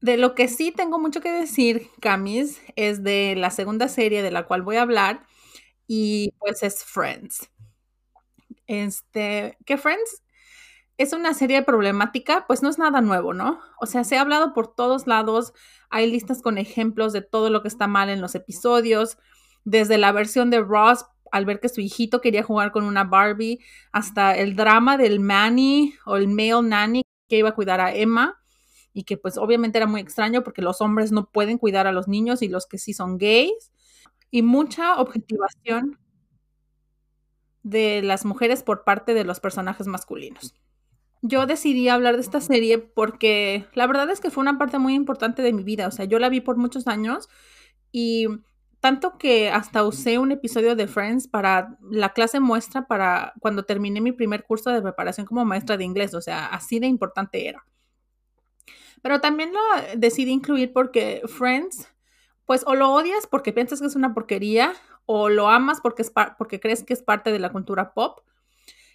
De 0.00 0.16
lo 0.16 0.34
que 0.36 0.46
sí 0.48 0.70
tengo 0.70 0.98
mucho 1.00 1.20
que 1.20 1.32
decir, 1.32 1.88
Camis, 2.00 2.60
es 2.76 3.02
de 3.02 3.34
la 3.36 3.50
segunda 3.50 3.88
serie 3.88 4.22
de 4.22 4.30
la 4.30 4.46
cual 4.46 4.62
voy 4.62 4.76
a 4.76 4.82
hablar 4.82 5.26
y 5.88 6.32
pues 6.40 6.62
es 6.62 6.84
Friends. 6.84 7.50
Este, 8.66 9.56
que 9.64 9.78
Friends 9.78 10.22
es 10.98 11.12
una 11.12 11.34
serie 11.34 11.62
problemática, 11.62 12.46
pues 12.48 12.62
no 12.62 12.70
es 12.70 12.78
nada 12.78 13.00
nuevo, 13.00 13.34
¿no? 13.34 13.60
O 13.80 13.86
sea, 13.86 14.04
se 14.04 14.16
ha 14.18 14.22
hablado 14.22 14.54
por 14.54 14.74
todos 14.74 15.06
lados, 15.06 15.52
hay 15.90 16.10
listas 16.10 16.42
con 16.42 16.58
ejemplos 16.58 17.12
de 17.12 17.22
todo 17.22 17.50
lo 17.50 17.62
que 17.62 17.68
está 17.68 17.86
mal 17.88 18.10
en 18.10 18.20
los 18.20 18.34
episodios, 18.34 19.18
desde 19.64 19.98
la 19.98 20.12
versión 20.12 20.50
de 20.50 20.60
Ross 20.60 21.06
al 21.32 21.44
ver 21.46 21.60
que 21.60 21.68
su 21.68 21.80
hijito 21.82 22.20
quería 22.22 22.42
jugar 22.42 22.72
con 22.72 22.84
una 22.84 23.04
Barbie, 23.04 23.60
hasta 23.92 24.36
el 24.36 24.56
drama 24.56 24.96
del 24.98 25.20
Manny 25.20 25.94
o 26.06 26.16
el 26.16 26.28
male 26.28 26.62
nanny 26.62 27.02
que 27.28 27.38
iba 27.38 27.50
a 27.50 27.54
cuidar 27.54 27.80
a 27.80 27.94
Emma 27.94 28.38
y 28.92 29.04
que 29.04 29.16
pues 29.16 29.38
obviamente 29.38 29.78
era 29.78 29.86
muy 29.86 30.00
extraño 30.00 30.42
porque 30.42 30.62
los 30.62 30.80
hombres 30.80 31.12
no 31.12 31.30
pueden 31.30 31.58
cuidar 31.58 31.86
a 31.86 31.92
los 31.92 32.08
niños 32.08 32.42
y 32.42 32.48
los 32.48 32.66
que 32.66 32.78
sí 32.78 32.92
son 32.92 33.18
gays 33.18 33.70
y 34.30 34.42
mucha 34.42 34.96
objetivación 34.96 35.98
de 37.62 38.02
las 38.02 38.24
mujeres 38.24 38.62
por 38.62 38.84
parte 38.84 39.14
de 39.14 39.24
los 39.24 39.40
personajes 39.40 39.86
masculinos. 39.86 40.54
Yo 41.20 41.46
decidí 41.46 41.88
hablar 41.88 42.14
de 42.14 42.22
esta 42.22 42.40
serie 42.40 42.78
porque 42.78 43.66
la 43.74 43.86
verdad 43.86 44.08
es 44.10 44.20
que 44.20 44.30
fue 44.30 44.42
una 44.42 44.56
parte 44.56 44.78
muy 44.78 44.94
importante 44.94 45.42
de 45.42 45.52
mi 45.52 45.64
vida, 45.64 45.88
o 45.88 45.90
sea, 45.90 46.04
yo 46.04 46.18
la 46.18 46.28
vi 46.28 46.40
por 46.40 46.56
muchos 46.56 46.86
años 46.86 47.28
y 47.90 48.26
tanto 48.80 49.18
que 49.18 49.50
hasta 49.50 49.84
usé 49.84 50.18
un 50.18 50.32
episodio 50.32 50.76
de 50.76 50.86
Friends 50.86 51.26
para 51.26 51.76
la 51.90 52.12
clase 52.12 52.40
muestra 52.40 52.86
para 52.86 53.34
cuando 53.40 53.64
terminé 53.64 54.00
mi 54.00 54.12
primer 54.12 54.44
curso 54.44 54.70
de 54.70 54.82
preparación 54.82 55.26
como 55.26 55.44
maestra 55.44 55.76
de 55.76 55.84
inglés, 55.84 56.14
o 56.14 56.20
sea, 56.20 56.46
así 56.46 56.78
de 56.78 56.86
importante 56.86 57.48
era. 57.48 57.64
Pero 59.02 59.20
también 59.20 59.52
lo 59.52 59.60
decidí 59.96 60.30
incluir 60.30 60.72
porque 60.72 61.22
Friends, 61.26 61.88
pues 62.44 62.64
o 62.66 62.74
lo 62.74 62.92
odias 62.92 63.26
porque 63.26 63.52
piensas 63.52 63.80
que 63.80 63.86
es 63.86 63.96
una 63.96 64.14
porquería 64.14 64.72
o 65.06 65.28
lo 65.28 65.48
amas 65.48 65.80
porque, 65.80 66.02
es 66.02 66.12
porque 66.36 66.60
crees 66.60 66.84
que 66.84 66.94
es 66.94 67.02
parte 67.02 67.32
de 67.32 67.38
la 67.38 67.50
cultura 67.50 67.94
pop. 67.94 68.20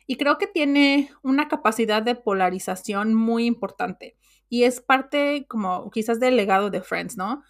Y 0.06 0.17
creo 0.17 0.38
que 0.38 0.48
tiene 0.48 1.10
una 1.22 1.48
capacidad 1.48 2.04
de 2.04 2.15
polarización 2.15 3.13
muy 3.13 3.46
importante. 3.46 4.17
Y 4.50 4.63
es 4.63 4.82
parte 4.82 5.46
como 5.48 5.89
quizás 5.91 6.19
del 6.19 6.36
legado 6.36 6.69
de 6.69 6.82
Friends, 6.82 7.15
¿no? 7.15 7.41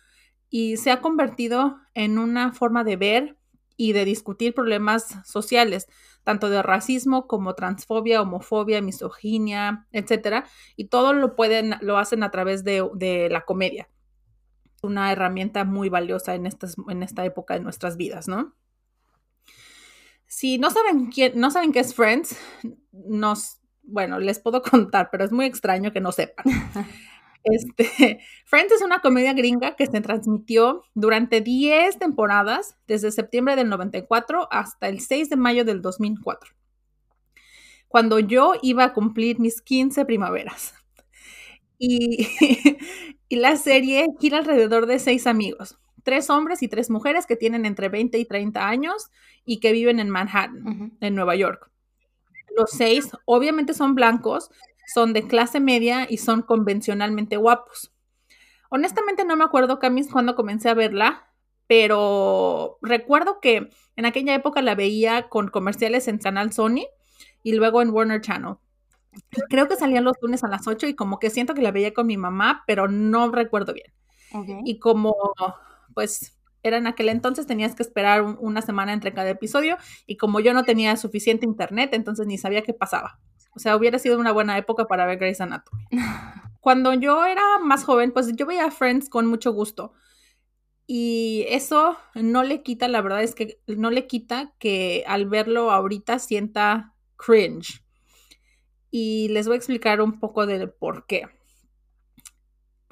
Y 0.55 0.77
se 0.77 0.91
ha 0.91 1.01
convertido 1.01 1.79
en 1.95 2.19
una 2.19 2.53
forma 2.53 2.83
de 2.83 2.95
ver 2.95 3.37
y 3.75 3.93
de 3.93 4.05
discutir 4.05 4.53
problemas 4.53 5.17
sociales, 5.25 5.87
tanto 6.23 6.47
de 6.51 6.61
racismo 6.61 7.25
como 7.25 7.55
transfobia, 7.55 8.21
homofobia, 8.21 8.79
misoginia, 8.79 9.87
etcétera, 9.91 10.45
y 10.75 10.89
todo 10.89 11.13
lo 11.13 11.35
pueden, 11.35 11.73
lo 11.81 11.97
hacen 11.97 12.21
a 12.21 12.29
través 12.29 12.63
de, 12.63 13.27
la 13.31 13.45
comedia. 13.45 13.89
Una 14.83 15.11
herramienta 15.11 15.63
muy 15.63 15.89
valiosa 15.89 16.35
en, 16.35 16.45
esta 16.45 17.25
época 17.25 17.55
de 17.55 17.61
nuestras 17.61 17.97
vidas, 17.97 18.27
¿no? 18.27 18.53
Si 20.27 20.59
no 20.59 20.69
saben 20.69 21.07
quién, 21.07 21.39
no 21.39 21.49
saben 21.49 21.71
qué 21.71 21.79
es 21.79 21.95
Friends, 21.95 22.37
nos, 22.91 23.59
bueno, 23.81 24.19
les 24.19 24.37
puedo 24.37 24.61
contar, 24.71 25.09
pero 25.11 25.25
es 25.25 25.31
muy 25.31 25.47
extraño 25.47 25.91
que 25.91 25.99
no 25.99 26.11
sepan. 26.11 26.45
Este, 27.43 28.19
Friends 28.45 28.73
es 28.73 28.81
una 28.81 28.99
comedia 28.99 29.33
gringa 29.33 29.75
que 29.75 29.85
se 29.85 30.01
transmitió 30.01 30.83
durante 30.93 31.41
10 31.41 31.99
temporadas, 31.99 32.77
desde 32.87 33.11
septiembre 33.11 33.55
del 33.55 33.69
94 33.69 34.47
hasta 34.51 34.87
el 34.87 34.99
6 35.01 35.29
de 35.29 35.35
mayo 35.35 35.65
del 35.65 35.81
2004, 35.81 36.51
cuando 37.87 38.19
yo 38.19 38.53
iba 38.61 38.83
a 38.85 38.93
cumplir 38.93 39.39
mis 39.39 39.61
15 39.61 40.05
primaveras. 40.05 40.73
Y, 41.79 42.27
y 43.27 43.35
la 43.35 43.57
serie 43.57 44.07
gira 44.17 44.37
alrededor 44.37 44.85
de 44.85 44.99
seis 44.99 45.27
amigos, 45.27 45.77
tres 46.03 46.29
hombres 46.29 46.61
y 46.63 46.69
tres 46.69 46.89
mujeres 46.89 47.25
que 47.25 47.35
tienen 47.35 47.65
entre 47.65 47.89
20 47.89 48.17
y 48.19 48.25
30 48.25 48.69
años 48.69 49.09
y 49.43 49.59
que 49.59 49.73
viven 49.73 49.99
en 49.99 50.09
Manhattan, 50.09 50.95
en 51.01 51.15
Nueva 51.15 51.35
York. 51.35 51.69
Los 52.55 52.71
seis 52.71 53.09
obviamente 53.25 53.73
son 53.73 53.95
blancos, 53.95 54.49
son 54.93 55.13
de 55.13 55.27
clase 55.27 55.59
media 55.59 56.05
y 56.09 56.17
son 56.17 56.41
convencionalmente 56.41 57.37
guapos. 57.37 57.91
Honestamente 58.69 59.25
no 59.25 59.35
me 59.35 59.43
acuerdo, 59.43 59.79
Camis, 59.79 60.11
cuando 60.11 60.35
comencé 60.35 60.69
a 60.69 60.73
verla, 60.73 61.31
pero 61.67 62.77
recuerdo 62.81 63.39
que 63.39 63.69
en 63.95 64.05
aquella 64.05 64.35
época 64.35 64.61
la 64.61 64.75
veía 64.75 65.29
con 65.29 65.47
comerciales 65.49 66.07
en 66.07 66.17
Canal 66.17 66.53
Sony 66.53 66.85
y 67.41 67.53
luego 67.53 67.81
en 67.81 67.89
Warner 67.89 68.21
Channel. 68.21 68.55
Creo 69.49 69.67
que 69.67 69.75
salían 69.75 70.03
los 70.03 70.17
lunes 70.21 70.43
a 70.43 70.47
las 70.47 70.67
8 70.67 70.87
y 70.87 70.95
como 70.95 71.19
que 71.19 71.29
siento 71.29 71.53
que 71.53 71.61
la 71.61 71.71
veía 71.71 71.93
con 71.93 72.07
mi 72.07 72.17
mamá, 72.17 72.63
pero 72.65 72.87
no 72.87 73.31
recuerdo 73.31 73.73
bien. 73.73 73.93
Y 74.65 74.79
como, 74.79 75.15
pues, 75.93 76.39
era 76.63 76.77
en 76.77 76.87
aquel 76.87 77.09
entonces, 77.09 77.45
tenías 77.45 77.75
que 77.75 77.83
esperar 77.83 78.23
una 78.23 78.63
semana 78.63 78.93
entre 78.93 79.13
cada 79.13 79.29
episodio 79.29 79.77
y 80.07 80.17
como 80.17 80.39
yo 80.39 80.53
no 80.53 80.63
tenía 80.63 80.97
suficiente 80.97 81.45
internet, 81.45 81.91
entonces 81.93 82.25
ni 82.25 82.39
sabía 82.39 82.63
qué 82.63 82.73
pasaba. 82.73 83.19
O 83.55 83.59
sea, 83.59 83.75
hubiera 83.75 83.99
sido 83.99 84.19
una 84.19 84.31
buena 84.31 84.57
época 84.57 84.85
para 84.87 85.05
ver 85.05 85.19
Grey's 85.19 85.41
Anatomy. 85.41 85.85
Cuando 86.59 86.93
yo 86.93 87.25
era 87.25 87.59
más 87.59 87.83
joven, 87.83 88.11
pues 88.11 88.31
yo 88.35 88.45
veía 88.45 88.71
Friends 88.71 89.09
con 89.09 89.25
mucho 89.25 89.51
gusto. 89.51 89.93
Y 90.85 91.45
eso 91.49 91.97
no 92.15 92.43
le 92.43 92.61
quita, 92.61 92.87
la 92.87 93.01
verdad 93.01 93.23
es 93.23 93.35
que 93.35 93.59
no 93.67 93.89
le 93.89 94.07
quita 94.07 94.53
que 94.59 95.03
al 95.07 95.27
verlo 95.27 95.71
ahorita 95.71 96.19
sienta 96.19 96.93
cringe. 97.15 97.83
Y 98.91 99.29
les 99.29 99.47
voy 99.47 99.55
a 99.55 99.57
explicar 99.57 100.01
un 100.01 100.19
poco 100.19 100.45
del 100.45 100.69
por 100.69 101.05
qué. 101.05 101.27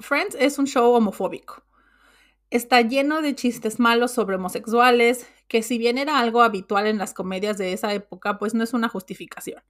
Friends 0.00 0.36
es 0.38 0.58
un 0.58 0.66
show 0.66 0.92
homofóbico. 0.92 1.64
Está 2.50 2.82
lleno 2.82 3.22
de 3.22 3.34
chistes 3.34 3.78
malos 3.78 4.10
sobre 4.10 4.36
homosexuales, 4.36 5.26
que 5.48 5.62
si 5.62 5.78
bien 5.78 5.96
era 5.96 6.18
algo 6.18 6.42
habitual 6.42 6.86
en 6.86 6.98
las 6.98 7.14
comedias 7.14 7.56
de 7.56 7.72
esa 7.72 7.94
época, 7.94 8.38
pues 8.38 8.52
no 8.52 8.64
es 8.64 8.74
una 8.74 8.88
justificación. 8.88 9.62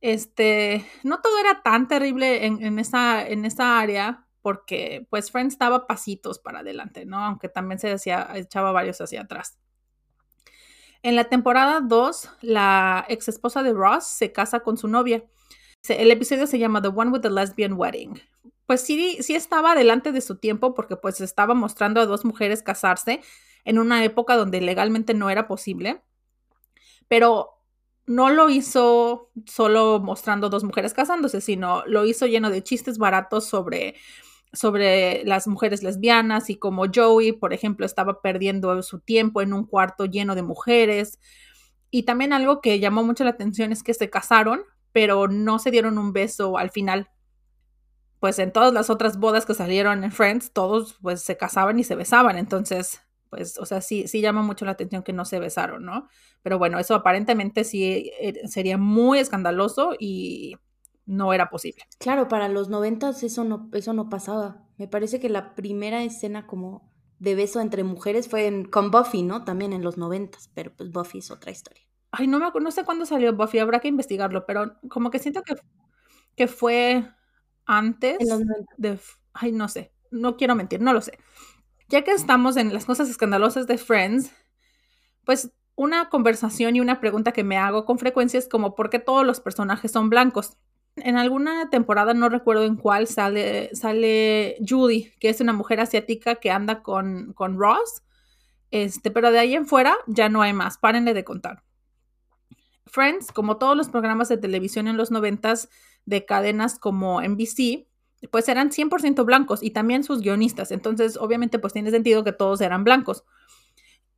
Este, 0.00 0.86
no 1.02 1.20
todo 1.20 1.38
era 1.38 1.62
tan 1.62 1.88
terrible 1.88 2.46
en, 2.46 2.78
esa, 2.78 3.26
en 3.26 3.44
esa 3.44 3.78
área, 3.78 4.26
porque 4.42 5.06
pues 5.10 5.30
Friends 5.30 5.54
estaba 5.54 5.86
pasitos 5.86 6.38
para 6.38 6.60
adelante, 6.60 7.04
¿no? 7.04 7.18
Aunque 7.18 7.48
también 7.48 7.78
se 7.78 7.88
decía, 7.88 8.28
echaba 8.34 8.72
varios 8.72 9.00
hacia 9.00 9.22
atrás. 9.22 9.58
En 11.02 11.16
la 11.16 11.24
temporada 11.24 11.80
2, 11.80 12.30
la 12.42 13.04
ex 13.08 13.28
esposa 13.28 13.62
de 13.62 13.72
Ross 13.72 14.04
se 14.04 14.32
casa 14.32 14.60
con 14.60 14.76
su 14.76 14.88
novia. 14.88 15.24
El 15.88 16.10
episodio 16.10 16.46
se 16.46 16.58
llama 16.58 16.82
The 16.82 16.88
One 16.88 17.10
with 17.10 17.20
the 17.20 17.30
Lesbian 17.30 17.72
Wedding 17.74 18.20
pues 18.70 18.82
sí, 18.82 19.18
sí 19.20 19.34
estaba 19.34 19.74
delante 19.74 20.12
de 20.12 20.20
su 20.20 20.36
tiempo 20.36 20.74
porque 20.74 20.94
pues 20.94 21.20
estaba 21.20 21.54
mostrando 21.54 22.00
a 22.00 22.06
dos 22.06 22.24
mujeres 22.24 22.62
casarse 22.62 23.20
en 23.64 23.80
una 23.80 24.04
época 24.04 24.36
donde 24.36 24.60
legalmente 24.60 25.12
no 25.12 25.28
era 25.28 25.48
posible, 25.48 26.04
pero 27.08 27.59
no 28.10 28.28
lo 28.28 28.50
hizo 28.50 29.30
solo 29.46 30.00
mostrando 30.00 30.48
dos 30.48 30.64
mujeres 30.64 30.94
casándose, 30.94 31.40
sino 31.40 31.84
lo 31.86 32.04
hizo 32.04 32.26
lleno 32.26 32.50
de 32.50 32.64
chistes 32.64 32.98
baratos 32.98 33.44
sobre, 33.46 33.94
sobre 34.52 35.24
las 35.24 35.46
mujeres 35.46 35.84
lesbianas 35.84 36.50
y 36.50 36.56
como 36.56 36.86
Joey, 36.92 37.30
por 37.30 37.52
ejemplo, 37.52 37.86
estaba 37.86 38.20
perdiendo 38.20 38.82
su 38.82 38.98
tiempo 38.98 39.42
en 39.42 39.52
un 39.52 39.64
cuarto 39.64 40.06
lleno 40.06 40.34
de 40.34 40.42
mujeres. 40.42 41.20
Y 41.88 42.02
también 42.02 42.32
algo 42.32 42.60
que 42.60 42.80
llamó 42.80 43.04
mucho 43.04 43.22
la 43.22 43.30
atención 43.30 43.70
es 43.70 43.84
que 43.84 43.94
se 43.94 44.10
casaron, 44.10 44.62
pero 44.90 45.28
no 45.28 45.60
se 45.60 45.70
dieron 45.70 45.96
un 45.96 46.12
beso 46.12 46.58
al 46.58 46.70
final 46.70 47.10
pues 48.18 48.40
en 48.40 48.52
todas 48.52 48.74
las 48.74 48.90
otras 48.90 49.18
bodas 49.18 49.46
que 49.46 49.54
salieron 49.54 50.02
en 50.02 50.10
Friends, 50.10 50.52
todos 50.52 50.98
pues 51.00 51.22
se 51.22 51.36
casaban 51.36 51.78
y 51.78 51.84
se 51.84 51.94
besaban. 51.94 52.38
Entonces, 52.38 53.00
pues, 53.30 53.58
o 53.58 53.64
sea, 53.64 53.80
sí, 53.80 54.08
sí 54.08 54.20
llama 54.20 54.42
mucho 54.42 54.64
la 54.64 54.72
atención 54.72 55.02
que 55.02 55.12
no 55.12 55.24
se 55.24 55.38
besaron, 55.38 55.84
¿no? 55.84 56.08
Pero 56.42 56.58
bueno, 56.58 56.78
eso 56.78 56.94
aparentemente 56.94 57.64
sí 57.64 58.10
eh, 58.20 58.46
sería 58.48 58.76
muy 58.76 59.20
escandaloso 59.20 59.94
y 59.98 60.56
no 61.06 61.32
era 61.32 61.48
posible. 61.48 61.84
Claro, 61.98 62.28
para 62.28 62.48
los 62.48 62.68
noventas 62.68 63.22
eso 63.22 63.44
no, 63.44 63.70
eso 63.72 63.92
no 63.92 64.08
pasaba. 64.08 64.66
Me 64.76 64.88
parece 64.88 65.20
que 65.20 65.28
la 65.28 65.54
primera 65.54 66.02
escena 66.02 66.46
como 66.46 66.90
de 67.18 67.34
beso 67.34 67.60
entre 67.60 67.84
mujeres 67.84 68.28
fue 68.28 68.66
con 68.70 68.90
Buffy, 68.90 69.22
¿no? 69.22 69.44
También 69.44 69.72
en 69.72 69.82
los 69.82 69.96
noventas, 69.96 70.50
pero 70.54 70.72
pues 70.74 70.90
Buffy 70.90 71.18
es 71.18 71.30
otra 71.30 71.52
historia. 71.52 71.82
Ay, 72.10 72.26
no 72.26 72.40
me 72.40 72.46
no 72.60 72.70
sé 72.70 72.84
cuándo 72.84 73.06
salió 73.06 73.32
Buffy, 73.34 73.58
habrá 73.58 73.78
que 73.78 73.88
investigarlo, 73.88 74.46
pero 74.46 74.76
como 74.88 75.10
que 75.10 75.18
siento 75.20 75.42
que, 75.42 75.54
que 76.34 76.48
fue 76.48 77.08
antes 77.66 78.18
de... 78.78 78.98
Ay, 79.32 79.52
no 79.52 79.68
sé, 79.68 79.92
no 80.10 80.36
quiero 80.36 80.56
mentir, 80.56 80.80
no 80.80 80.92
lo 80.92 81.00
sé. 81.00 81.18
Ya 81.90 82.02
que 82.02 82.12
estamos 82.12 82.56
en 82.56 82.72
las 82.72 82.86
cosas 82.86 83.10
escandalosas 83.10 83.66
de 83.66 83.76
Friends, 83.76 84.30
pues 85.24 85.50
una 85.74 86.08
conversación 86.08 86.76
y 86.76 86.80
una 86.80 87.00
pregunta 87.00 87.32
que 87.32 87.42
me 87.42 87.56
hago 87.56 87.84
con 87.84 87.98
frecuencia 87.98 88.38
es 88.38 88.48
como 88.48 88.76
¿por 88.76 88.90
qué 88.90 89.00
todos 89.00 89.26
los 89.26 89.40
personajes 89.40 89.90
son 89.90 90.08
blancos? 90.08 90.56
En 90.94 91.16
alguna 91.16 91.68
temporada, 91.68 92.14
no 92.14 92.28
recuerdo 92.28 92.62
en 92.62 92.76
cuál, 92.76 93.08
sale, 93.08 93.74
sale 93.74 94.56
Judy, 94.64 95.10
que 95.18 95.30
es 95.30 95.40
una 95.40 95.52
mujer 95.52 95.80
asiática 95.80 96.36
que 96.36 96.52
anda 96.52 96.80
con, 96.84 97.32
con 97.32 97.58
Ross, 97.58 98.04
este, 98.70 99.10
pero 99.10 99.32
de 99.32 99.40
ahí 99.40 99.56
en 99.56 99.66
fuera 99.66 99.96
ya 100.06 100.28
no 100.28 100.42
hay 100.42 100.52
más, 100.52 100.78
párenle 100.78 101.12
de 101.12 101.24
contar. 101.24 101.64
Friends, 102.86 103.32
como 103.32 103.56
todos 103.56 103.76
los 103.76 103.88
programas 103.88 104.28
de 104.28 104.36
televisión 104.36 104.86
en 104.86 104.96
los 104.96 105.10
noventas, 105.10 105.68
de 106.04 106.24
cadenas 106.24 106.78
como 106.78 107.20
NBC, 107.20 107.89
pues 108.28 108.48
eran 108.48 108.70
100% 108.70 109.24
blancos 109.24 109.62
y 109.62 109.70
también 109.70 110.04
sus 110.04 110.20
guionistas. 110.20 110.70
Entonces, 110.72 111.16
obviamente, 111.16 111.58
pues 111.58 111.72
tiene 111.72 111.90
sentido 111.90 112.24
que 112.24 112.32
todos 112.32 112.60
eran 112.60 112.84
blancos. 112.84 113.24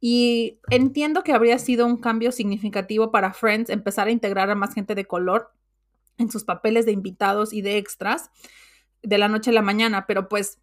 Y 0.00 0.58
entiendo 0.70 1.22
que 1.22 1.32
habría 1.32 1.58
sido 1.58 1.86
un 1.86 1.96
cambio 1.96 2.32
significativo 2.32 3.12
para 3.12 3.32
Friends 3.32 3.70
empezar 3.70 4.08
a 4.08 4.10
integrar 4.10 4.50
a 4.50 4.56
más 4.56 4.74
gente 4.74 4.96
de 4.96 5.04
color 5.04 5.52
en 6.18 6.30
sus 6.30 6.44
papeles 6.44 6.86
de 6.86 6.92
invitados 6.92 7.52
y 7.52 7.62
de 7.62 7.78
extras 7.78 8.30
de 9.02 9.18
la 9.18 9.28
noche 9.28 9.50
a 9.50 9.54
la 9.54 9.62
mañana, 9.62 10.06
pero 10.06 10.28
pues 10.28 10.60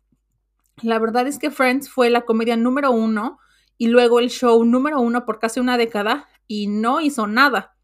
la 0.82 1.00
verdad 1.00 1.28
es 1.28 1.40
que 1.40 1.52
Friends 1.52 1.90
fue 1.90 2.10
la 2.10 2.22
comedia 2.22 2.58
número 2.58 2.92
uno 2.92 3.40
y 3.78 3.88
luego 3.88 4.20
el 4.20 4.30
show 4.30 4.64
número 4.64 5.00
uno 5.00 5.26
por 5.26 5.40
casi 5.40 5.60
una 5.60 5.78
década 5.78 6.28
y 6.48 6.68
no 6.68 7.02
hizo 7.02 7.28
nada. 7.28 7.76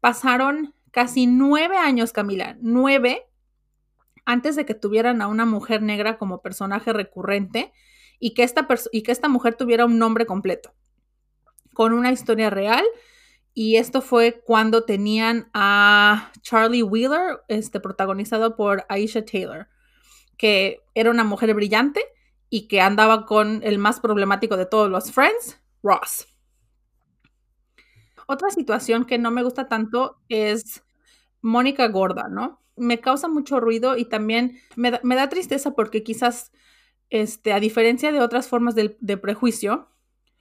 Pasaron 0.00 0.74
casi 0.90 1.26
nueve 1.26 1.76
años, 1.76 2.12
Camila, 2.12 2.56
nueve, 2.60 3.29
antes 4.24 4.56
de 4.56 4.66
que 4.66 4.74
tuvieran 4.74 5.22
a 5.22 5.28
una 5.28 5.46
mujer 5.46 5.82
negra 5.82 6.18
como 6.18 6.42
personaje 6.42 6.92
recurrente 6.92 7.72
y 8.18 8.34
que 8.34 8.42
esta, 8.42 8.66
y 8.92 9.02
que 9.02 9.12
esta 9.12 9.28
mujer 9.28 9.54
tuviera 9.54 9.86
un 9.86 9.98
nombre 9.98 10.26
completo, 10.26 10.72
con 11.74 11.92
una 11.92 12.12
historia 12.12 12.50
real. 12.50 12.84
Y 13.52 13.76
esto 13.76 14.00
fue 14.00 14.42
cuando 14.44 14.84
tenían 14.84 15.50
a 15.54 16.30
Charlie 16.42 16.82
Wheeler, 16.82 17.40
este, 17.48 17.80
protagonizado 17.80 18.56
por 18.56 18.84
Aisha 18.88 19.24
Taylor, 19.24 19.68
que 20.36 20.80
era 20.94 21.10
una 21.10 21.24
mujer 21.24 21.52
brillante 21.54 22.04
y 22.48 22.68
que 22.68 22.80
andaba 22.80 23.26
con 23.26 23.60
el 23.64 23.78
más 23.78 24.00
problemático 24.00 24.56
de 24.56 24.66
todos 24.66 24.90
los 24.90 25.10
Friends, 25.12 25.60
Ross. 25.82 26.26
Otra 28.26 28.50
situación 28.50 29.06
que 29.06 29.18
no 29.18 29.30
me 29.30 29.42
gusta 29.42 29.66
tanto 29.66 30.20
es 30.28 30.84
Mónica 31.42 31.88
gorda, 31.88 32.28
¿no? 32.28 32.59
Me 32.80 33.00
causa 33.00 33.28
mucho 33.28 33.60
ruido 33.60 33.96
y 33.96 34.04
también 34.06 34.58
me 34.74 34.90
da, 34.90 35.28
tristeza 35.28 35.72
porque 35.72 36.02
quizás, 36.02 36.52
este, 37.10 37.52
a 37.52 37.60
diferencia 37.60 38.10
de 38.10 38.20
otras 38.20 38.48
formas 38.48 38.74
de, 38.74 38.96
de 39.00 39.16
prejuicio, 39.16 39.88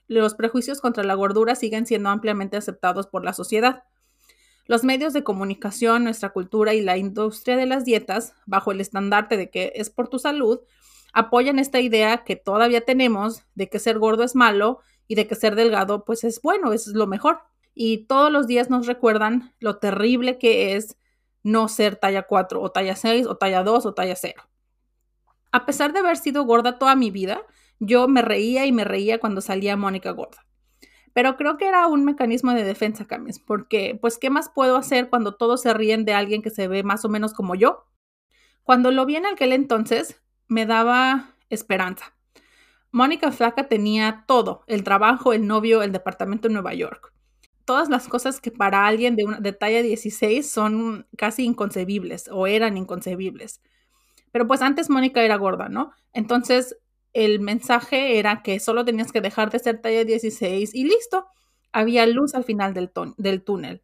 los 0.08 0.34
prejuicios 0.34 0.82
contra 0.82 1.04
la 1.04 1.14
gordura 1.14 1.56
siguen 1.56 1.86
siendo 1.86 2.10
ampliamente 2.10 2.58
aceptados 2.58 3.08
por 3.08 3.24
la 3.24 3.34
sociedad. 3.34 3.84
Los 4.66 4.84
medios 4.84 5.14
de 5.14 5.24
comunicación, 5.24 6.04
nuestra 6.04 6.30
cultura 6.30 6.74
y 6.74 6.82
la 6.82 6.98
industria 6.98 7.58
de 7.58 7.66
las 7.66 7.86
dietas, 7.86 8.34
bajo 8.46 8.72
el 8.72 8.82
estandarte 8.82 9.38
de 9.38 9.50
que 9.50 9.74
es 9.76 9.90
por 9.90 10.10
tu 10.10 10.20
salud, 10.20 10.60
apoyan 11.14 11.60
esta 11.60 11.80
idea 11.80 12.24
que 12.24 12.36
todavía 12.36 12.82
tenemos 12.82 13.44
de 13.56 13.70
que 13.70 13.80
ser 13.80 14.00
gordo 14.00 14.24
es 14.24 14.36
malo 14.36 14.80
y 15.08 15.16
de 15.16 15.28
que 15.28 15.36
ser 15.36 15.56
delgado 15.56 16.06
pues 16.06 16.24
es 16.24 16.42
bueno, 16.42 16.72
es 16.72 16.88
lo 16.88 17.08
mejor 17.08 17.40
y 17.82 18.08
todos 18.08 18.30
los 18.30 18.46
días 18.46 18.70
nos 18.70 18.88
recuerdan 18.88 19.54
lo 19.62 19.78
terrible 19.78 20.38
que 20.38 20.76
es 20.76 20.98
no 21.44 21.68
ser 21.68 21.96
talla 21.96 22.24
4 22.24 22.62
o 22.62 22.72
talla 22.72 22.96
6 22.96 23.28
o 23.28 23.38
talla 23.38 23.64
2 23.64 23.86
o 23.86 23.94
talla 23.94 24.16
0. 24.16 24.44
A 25.52 25.66
pesar 25.66 25.94
de 25.94 26.00
haber 26.00 26.18
sido 26.18 26.44
gorda 26.44 26.78
toda 26.78 26.96
mi 26.96 27.12
vida, 27.12 27.42
yo 27.80 28.08
me 28.08 28.22
reía 28.22 28.66
y 28.66 28.72
me 28.72 28.84
reía 28.84 29.20
cuando 29.20 29.42
salía 29.42 29.78
Mónica 29.78 30.12
gorda. 30.12 30.46
Pero 31.14 31.38
creo 31.38 31.58
que 31.58 31.68
era 31.68 31.88
un 31.88 32.06
mecanismo 32.06 32.54
de 32.54 32.64
defensa, 32.64 33.06
Camis, 33.06 33.40
porque 33.40 33.98
pues 34.00 34.18
¿qué 34.18 34.30
más 34.30 34.50
puedo 34.50 34.78
hacer 34.78 35.10
cuando 35.10 35.36
todos 35.36 35.62
se 35.62 35.74
ríen 35.74 36.06
de 36.06 36.14
alguien 36.14 36.42
que 36.42 36.52
se 36.52 36.68
ve 36.68 36.84
más 36.84 37.04
o 37.04 37.10
menos 37.10 37.34
como 37.34 37.56
yo? 37.56 37.88
Cuando 38.64 38.92
lo 38.92 39.06
vi 39.06 39.16
en 39.16 39.26
aquel 39.26 39.54
entonces, 39.54 40.22
me 40.48 40.66
daba 40.66 41.36
esperanza. 41.50 42.14
Mónica 42.92 43.32
Flaca 43.32 43.68
tenía 43.68 44.26
todo, 44.28 44.64
el 44.68 44.84
trabajo, 44.84 45.34
el 45.34 45.48
novio, 45.48 45.82
el 45.82 45.92
departamento 45.92 46.48
en 46.48 46.54
Nueva 46.54 46.74
York 46.74 47.14
todas 47.70 47.88
las 47.88 48.08
cosas 48.08 48.42
que 48.42 48.50
para 48.50 48.88
alguien 48.88 49.16
de, 49.16 49.26
una, 49.26 49.40
de 49.40 49.54
talla 49.54 49.84
16 49.84 50.50
son 50.50 51.06
casi 51.16 51.46
inconcebibles 51.46 52.28
o 52.32 52.48
eran 52.48 52.78
inconcebibles. 52.78 53.62
Pero 54.32 54.48
pues 54.48 54.64
antes 54.64 54.90
Mónica 54.90 55.22
era 55.22 55.36
gorda, 55.36 55.70
¿no? 55.70 55.92
Entonces 56.12 56.78
el 57.14 57.40
mensaje 57.40 58.18
era 58.18 58.42
que 58.42 58.60
solo 58.60 58.86
tenías 58.86 59.12
que 59.12 59.22
dejar 59.22 59.52
de 59.52 59.60
ser 59.60 59.80
talla 59.84 60.04
16 60.04 60.74
y 60.74 60.84
listo. 60.86 61.28
Había 61.72 62.08
luz 62.08 62.34
al 62.34 62.44
final 62.44 62.74
del, 62.74 62.90
del 63.18 63.44
túnel. 63.44 63.84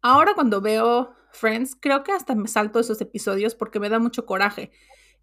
Ahora 0.00 0.34
cuando 0.34 0.60
veo 0.60 1.12
Friends, 1.32 1.76
creo 1.80 2.04
que 2.04 2.12
hasta 2.12 2.36
me 2.36 2.46
salto 2.46 2.78
esos 2.78 3.00
episodios 3.00 3.56
porque 3.56 3.80
me 3.80 3.88
da 3.88 3.98
mucho 3.98 4.24
coraje. 4.24 4.70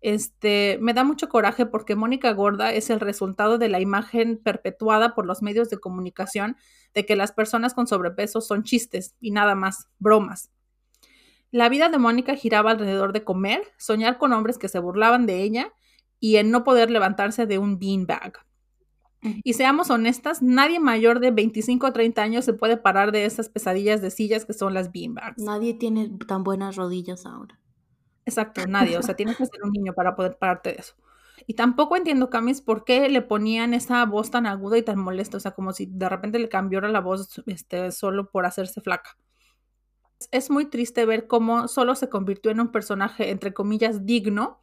Este, 0.01 0.77
me 0.81 0.93
da 0.93 1.03
mucho 1.03 1.27
coraje 1.27 1.65
porque 1.65 1.95
Mónica 1.95 2.31
Gorda 2.31 2.71
es 2.71 2.89
el 2.89 2.99
resultado 2.99 3.57
de 3.57 3.69
la 3.69 3.79
imagen 3.79 4.37
perpetuada 4.37 5.15
por 5.15 5.25
los 5.25 5.41
medios 5.41 5.69
de 5.69 5.79
comunicación 5.79 6.55
de 6.93 7.05
que 7.05 7.15
las 7.15 7.31
personas 7.31 7.73
con 7.73 7.87
sobrepeso 7.87 8.41
son 8.41 8.63
chistes 8.63 9.15
y 9.19 9.31
nada 9.31 9.55
más, 9.55 9.87
bromas. 9.99 10.51
La 11.51 11.69
vida 11.69 11.89
de 11.89 11.97
Mónica 11.97 12.35
giraba 12.35 12.71
alrededor 12.71 13.13
de 13.13 13.23
comer, 13.23 13.61
soñar 13.77 14.17
con 14.17 14.33
hombres 14.33 14.57
que 14.57 14.67
se 14.67 14.79
burlaban 14.79 15.25
de 15.25 15.41
ella 15.41 15.73
y 16.19 16.37
en 16.37 16.51
no 16.51 16.63
poder 16.63 16.91
levantarse 16.91 17.45
de 17.45 17.57
un 17.57 17.79
beanbag. 17.79 18.33
Y 19.43 19.53
seamos 19.53 19.89
honestas, 19.89 20.41
nadie 20.41 20.79
mayor 20.79 21.19
de 21.19 21.31
25 21.31 21.87
o 21.87 21.93
30 21.93 22.21
años 22.21 22.45
se 22.45 22.53
puede 22.53 22.77
parar 22.77 23.11
de 23.11 23.25
esas 23.25 23.49
pesadillas 23.49 24.01
de 24.01 24.11
sillas 24.11 24.45
que 24.45 24.53
son 24.53 24.73
las 24.73 24.91
beanbags. 24.91 25.41
Nadie 25.41 25.73
tiene 25.73 26.09
tan 26.27 26.43
buenas 26.43 26.75
rodillas 26.75 27.25
ahora. 27.25 27.59
Exacto, 28.27 28.67
nadie. 28.67 28.97
O 28.99 29.03
sea, 29.03 29.15
tienes 29.15 29.37
que 29.37 29.45
ser 29.47 29.63
un 29.63 29.71
niño 29.71 29.93
para 29.95 30.15
poder 30.15 30.37
pararte 30.37 30.71
de 30.71 30.75
eso. 30.77 30.95
Y 31.47 31.55
tampoco 31.55 31.95
entiendo, 31.97 32.29
Camis, 32.29 32.61
por 32.61 32.83
qué 32.85 33.09
le 33.09 33.21
ponían 33.23 33.73
esa 33.73 34.05
voz 34.05 34.31
tan 34.31 34.45
aguda 34.45 34.77
y 34.77 34.83
tan 34.83 34.99
molesta. 34.99 35.37
O 35.37 35.39
sea, 35.39 35.51
como 35.53 35.73
si 35.73 35.87
de 35.87 36.09
repente 36.09 36.39
le 36.39 36.49
cambiara 36.49 36.89
la 36.89 37.01
voz 37.01 37.41
este, 37.47 37.91
solo 37.91 38.29
por 38.31 38.45
hacerse 38.45 38.81
flaca. 38.81 39.17
Es 40.31 40.49
muy 40.51 40.65
triste 40.65 41.05
ver 41.05 41.27
cómo 41.27 41.67
solo 41.67 41.95
se 41.95 42.09
convirtió 42.09 42.51
en 42.51 42.59
un 42.59 42.71
personaje, 42.71 43.31
entre 43.31 43.53
comillas, 43.53 44.05
digno. 44.05 44.61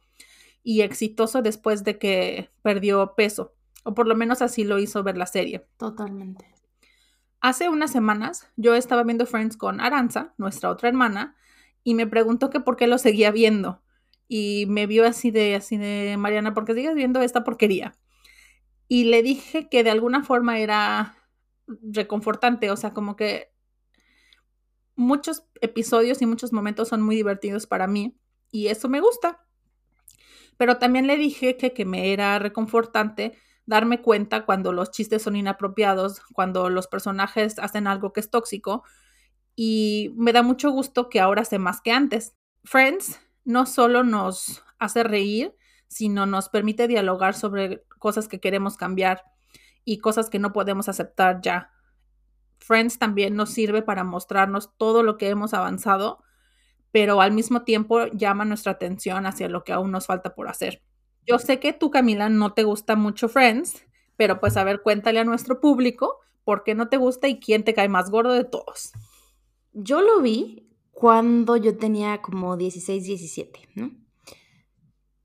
y 0.63 0.81
exitoso 0.81 1.41
después 1.43 1.83
de 1.83 1.99
que 1.99 2.51
perdió 2.63 3.15
peso, 3.15 3.55
o 3.83 3.93
por 3.95 4.07
lo 4.07 4.15
menos 4.15 4.41
así 4.41 4.63
lo 4.65 4.79
hizo 4.79 5.03
ver 5.03 5.17
la 5.17 5.27
serie. 5.27 5.67
Totalmente. 5.77 6.45
Hace 7.41 7.69
unas 7.69 7.91
semanas 7.91 8.51
yo 8.57 8.75
estaba 8.75 9.03
viendo 9.03 9.25
Friends 9.25 9.57
con 9.57 9.79
Aranza, 9.79 10.33
nuestra 10.37 10.69
otra 10.71 10.89
hermana, 10.89 11.35
y 11.85 11.93
me 11.93 12.07
preguntó 12.07 12.49
que 12.49 12.59
por 12.59 12.75
qué 12.75 12.87
lo 12.87 12.97
seguía 12.97 13.31
viendo. 13.31 13.81
Y 14.27 14.65
me 14.67 14.87
vio 14.87 15.05
así 15.05 15.29
de, 15.29 15.55
así 15.55 15.77
de, 15.77 16.15
Mariana, 16.17 16.55
¿por 16.55 16.65
qué 16.65 16.73
sigues 16.73 16.95
viendo 16.95 17.21
esta 17.21 17.43
porquería? 17.43 17.95
Y 18.87 19.05
le 19.05 19.21
dije 19.21 19.69
que 19.69 19.83
de 19.83 19.91
alguna 19.91 20.23
forma 20.23 20.57
era 20.57 21.15
reconfortante, 21.67 22.71
o 22.71 22.75
sea, 22.75 22.91
como 22.93 23.15
que 23.15 23.53
muchos 24.95 25.43
episodios 25.61 26.21
y 26.23 26.25
muchos 26.25 26.51
momentos 26.51 26.87
son 26.87 27.01
muy 27.01 27.15
divertidos 27.15 27.67
para 27.67 27.85
mí 27.85 28.17
y 28.51 28.67
eso 28.67 28.89
me 28.89 28.99
gusta. 28.99 29.45
Pero 30.57 30.79
también 30.79 31.05
le 31.05 31.17
dije 31.17 31.55
que, 31.55 31.71
que 31.73 31.85
me 31.85 32.13
era 32.13 32.39
reconfortante 32.39 33.37
darme 33.67 34.01
cuenta 34.01 34.45
cuando 34.45 34.71
los 34.73 34.89
chistes 34.89 35.21
son 35.21 35.35
inapropiados, 35.35 36.21
cuando 36.33 36.69
los 36.69 36.87
personajes 36.87 37.59
hacen 37.59 37.85
algo 37.85 38.11
que 38.11 38.21
es 38.21 38.31
tóxico 38.31 38.83
y 39.55 40.13
me 40.15 40.33
da 40.33 40.43
mucho 40.43 40.71
gusto 40.71 41.09
que 41.09 41.19
ahora 41.19 41.45
sé 41.45 41.59
más 41.59 41.81
que 41.81 41.91
antes. 41.91 42.35
Friends 42.63 43.19
no 43.43 43.65
solo 43.65 44.03
nos 44.03 44.63
hace 44.79 45.03
reír, 45.03 45.55
sino 45.87 46.25
nos 46.25 46.49
permite 46.49 46.87
dialogar 46.87 47.35
sobre 47.35 47.83
cosas 47.99 48.27
que 48.27 48.39
queremos 48.39 48.75
cambiar 48.75 49.23
y 49.85 49.99
cosas 49.99 50.29
que 50.29 50.39
no 50.39 50.51
podemos 50.51 50.89
aceptar 50.89 51.41
ya. 51.41 51.71
Friends 52.59 52.97
también 52.97 53.35
nos 53.35 53.51
sirve 53.51 53.81
para 53.81 54.03
mostrarnos 54.03 54.75
todo 54.77 55.03
lo 55.03 55.17
que 55.17 55.29
hemos 55.29 55.53
avanzado, 55.53 56.23
pero 56.91 57.21
al 57.21 57.31
mismo 57.31 57.63
tiempo 57.63 58.07
llama 58.07 58.45
nuestra 58.45 58.73
atención 58.73 59.25
hacia 59.25 59.47
lo 59.47 59.63
que 59.63 59.73
aún 59.73 59.91
nos 59.91 60.07
falta 60.07 60.33
por 60.33 60.47
hacer. 60.47 60.81
Yo 61.27 61.39
sé 61.39 61.59
que 61.59 61.73
tú, 61.73 61.91
Camila, 61.91 62.29
no 62.29 62.53
te 62.53 62.63
gusta 62.63 62.95
mucho 62.95 63.29
Friends, 63.29 63.85
pero 64.17 64.39
pues 64.39 64.57
a 64.57 64.63
ver, 64.63 64.81
cuéntale 64.81 65.19
a 65.19 65.23
nuestro 65.23 65.59
público 65.59 66.19
por 66.43 66.63
qué 66.63 66.75
no 66.75 66.89
te 66.89 66.97
gusta 66.97 67.27
y 67.27 67.39
quién 67.39 67.63
te 67.63 67.73
cae 67.73 67.89
más 67.89 68.09
gordo 68.09 68.33
de 68.33 68.43
todos. 68.43 68.91
Yo 69.75 70.01
lo 70.01 70.21
vi 70.21 70.71
cuando 70.91 71.57
yo 71.57 71.77
tenía 71.77 72.21
como 72.21 72.57
16, 72.57 73.03
17, 73.03 73.69
¿no? 73.75 73.91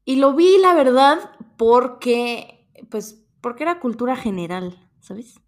Y 0.05 0.17
lo 0.17 0.35
vi, 0.35 0.59
la 0.59 0.75
verdad, 0.75 1.19
porque, 1.57 2.69
pues, 2.91 3.25
porque 3.41 3.63
era 3.63 3.79
cultura 3.81 4.17
general, 4.17 4.91
¿sabes? 5.01 5.41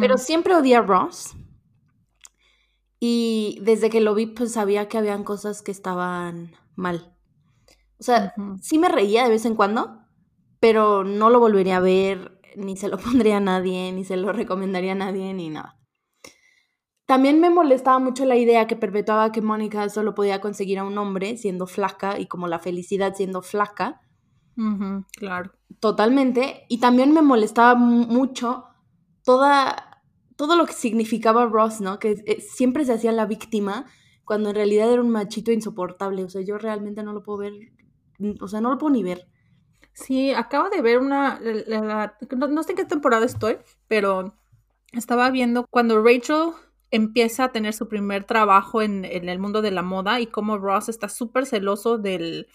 Pero 0.00 0.18
siempre 0.18 0.56
odié 0.56 0.76
a 0.76 0.82
Ross. 0.82 1.36
Y 2.98 3.60
desde 3.62 3.90
que 3.90 4.00
lo 4.00 4.14
vi, 4.16 4.26
pues 4.26 4.52
sabía 4.52 4.88
que 4.88 4.98
habían 4.98 5.22
cosas 5.22 5.62
que 5.62 5.70
estaban 5.70 6.56
mal. 6.74 7.16
O 8.00 8.02
sea, 8.02 8.34
sí 8.60 8.78
me 8.78 8.88
reía 8.88 9.22
de 9.22 9.30
vez 9.30 9.44
en 9.44 9.54
cuando, 9.54 10.00
pero 10.58 11.04
no 11.04 11.30
lo 11.30 11.38
volvería 11.38 11.76
a 11.76 11.80
ver, 11.80 12.40
ni 12.56 12.76
se 12.76 12.88
lo 12.88 12.98
pondría 12.98 13.36
a 13.36 13.40
nadie, 13.40 13.92
ni 13.92 14.04
se 14.04 14.16
lo 14.16 14.32
recomendaría 14.32 14.92
a 14.92 14.96
nadie, 14.96 15.32
ni 15.34 15.48
nada. 15.50 15.77
También 17.08 17.40
me 17.40 17.48
molestaba 17.48 17.98
mucho 17.98 18.26
la 18.26 18.36
idea 18.36 18.66
que 18.66 18.76
perpetuaba 18.76 19.32
que 19.32 19.40
Mónica 19.40 19.88
solo 19.88 20.14
podía 20.14 20.42
conseguir 20.42 20.78
a 20.78 20.84
un 20.84 20.98
hombre 20.98 21.38
siendo 21.38 21.66
flaca 21.66 22.18
y 22.18 22.26
como 22.26 22.48
la 22.48 22.58
felicidad 22.58 23.14
siendo 23.14 23.40
flaca. 23.40 24.02
claro. 25.16 25.52
Totalmente. 25.80 26.66
Y 26.68 26.80
también 26.80 27.14
me 27.14 27.22
molestaba 27.22 27.76
mucho 27.76 28.66
toda, 29.24 30.02
todo 30.36 30.54
lo 30.54 30.66
que 30.66 30.74
significaba 30.74 31.46
Ross, 31.46 31.80
¿no? 31.80 31.98
Que 31.98 32.22
eh, 32.26 32.42
siempre 32.42 32.84
se 32.84 32.92
hacía 32.92 33.12
la 33.12 33.24
víctima 33.24 33.86
cuando 34.26 34.50
en 34.50 34.56
realidad 34.56 34.92
era 34.92 35.00
un 35.00 35.08
machito 35.08 35.50
insoportable. 35.50 36.24
O 36.24 36.28
sea, 36.28 36.42
yo 36.42 36.58
realmente 36.58 37.02
no 37.02 37.14
lo 37.14 37.22
puedo 37.22 37.38
ver, 37.38 37.54
o 38.38 38.48
sea, 38.48 38.60
no 38.60 38.68
lo 38.68 38.76
puedo 38.76 38.92
ni 38.92 39.02
ver. 39.02 39.26
Sí, 39.94 40.32
acabo 40.32 40.68
de 40.68 40.82
ver 40.82 40.98
una, 40.98 41.40
no 42.36 42.62
sé 42.64 42.72
en 42.72 42.76
qué 42.76 42.84
temporada 42.84 43.24
estoy, 43.24 43.56
pero 43.86 44.34
estaba 44.92 45.30
viendo 45.30 45.66
cuando 45.70 46.02
Rachel 46.02 46.52
empieza 46.90 47.44
a 47.44 47.52
tener 47.52 47.74
su 47.74 47.88
primer 47.88 48.24
trabajo 48.24 48.82
en, 48.82 49.04
el 49.04 49.38
mundo 49.38 49.62
de 49.62 49.70
la 49.70 49.82
moda 49.82 50.20
y 50.20 50.26
cómo 50.26 50.58
Ross 50.58 50.88
está 50.88 51.08
súper 51.08 51.46
celoso 51.46 51.98
del, 51.98 52.48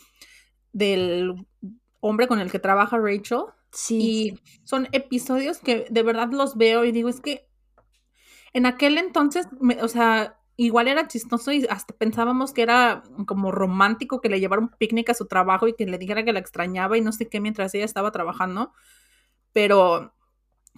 del 0.72 1.46
hombre 2.00 2.28
con 2.28 2.39
el 2.39 2.52
que 2.52 2.60
trabaja 2.60 2.98
Rachel. 2.98 3.43
Sí. 3.72 3.98
Y 4.02 4.39
son 4.63 4.88
episodios 4.91 5.60
que 5.60 5.86
de 5.89 6.04
verdad 6.04 6.30
los 6.32 6.58
veo 6.58 6.86
y 6.86 6.91
digo, 6.91 7.10
es 7.10 7.22
que 7.22 7.48
en 8.54 8.65
aquel 8.65 8.98
entonces, 8.98 9.48
o 9.82 9.88
sea, 9.88 10.39
igual 10.56 10.88
era 10.88 11.08
chistoso 11.08 11.52
y 11.52 11.65
hasta 11.69 11.96
pensábamos 11.96 12.54
que 12.54 12.62
era 12.62 13.04
como 13.26 13.52
romántico 13.52 14.22
que 14.22 14.30
le 14.30 14.39
llevara 14.39 14.62
un 14.62 14.69
picnic 14.69 15.10
a 15.10 15.15
su 15.15 15.28
trabajo 15.28 15.67
y 15.67 15.74
que 15.74 15.86
le 15.86 15.98
dijera 15.98 16.24
que 16.24 16.34
la 16.34 16.39
extrañaba 16.39 16.98
y 16.98 17.02
no 17.02 17.12
sé 17.12 17.28
qué 17.28 17.39
mientras 17.39 17.74
ella 17.74 17.86
estaba 17.86 18.12
trabajando. 18.12 18.74
Pero 19.52 20.13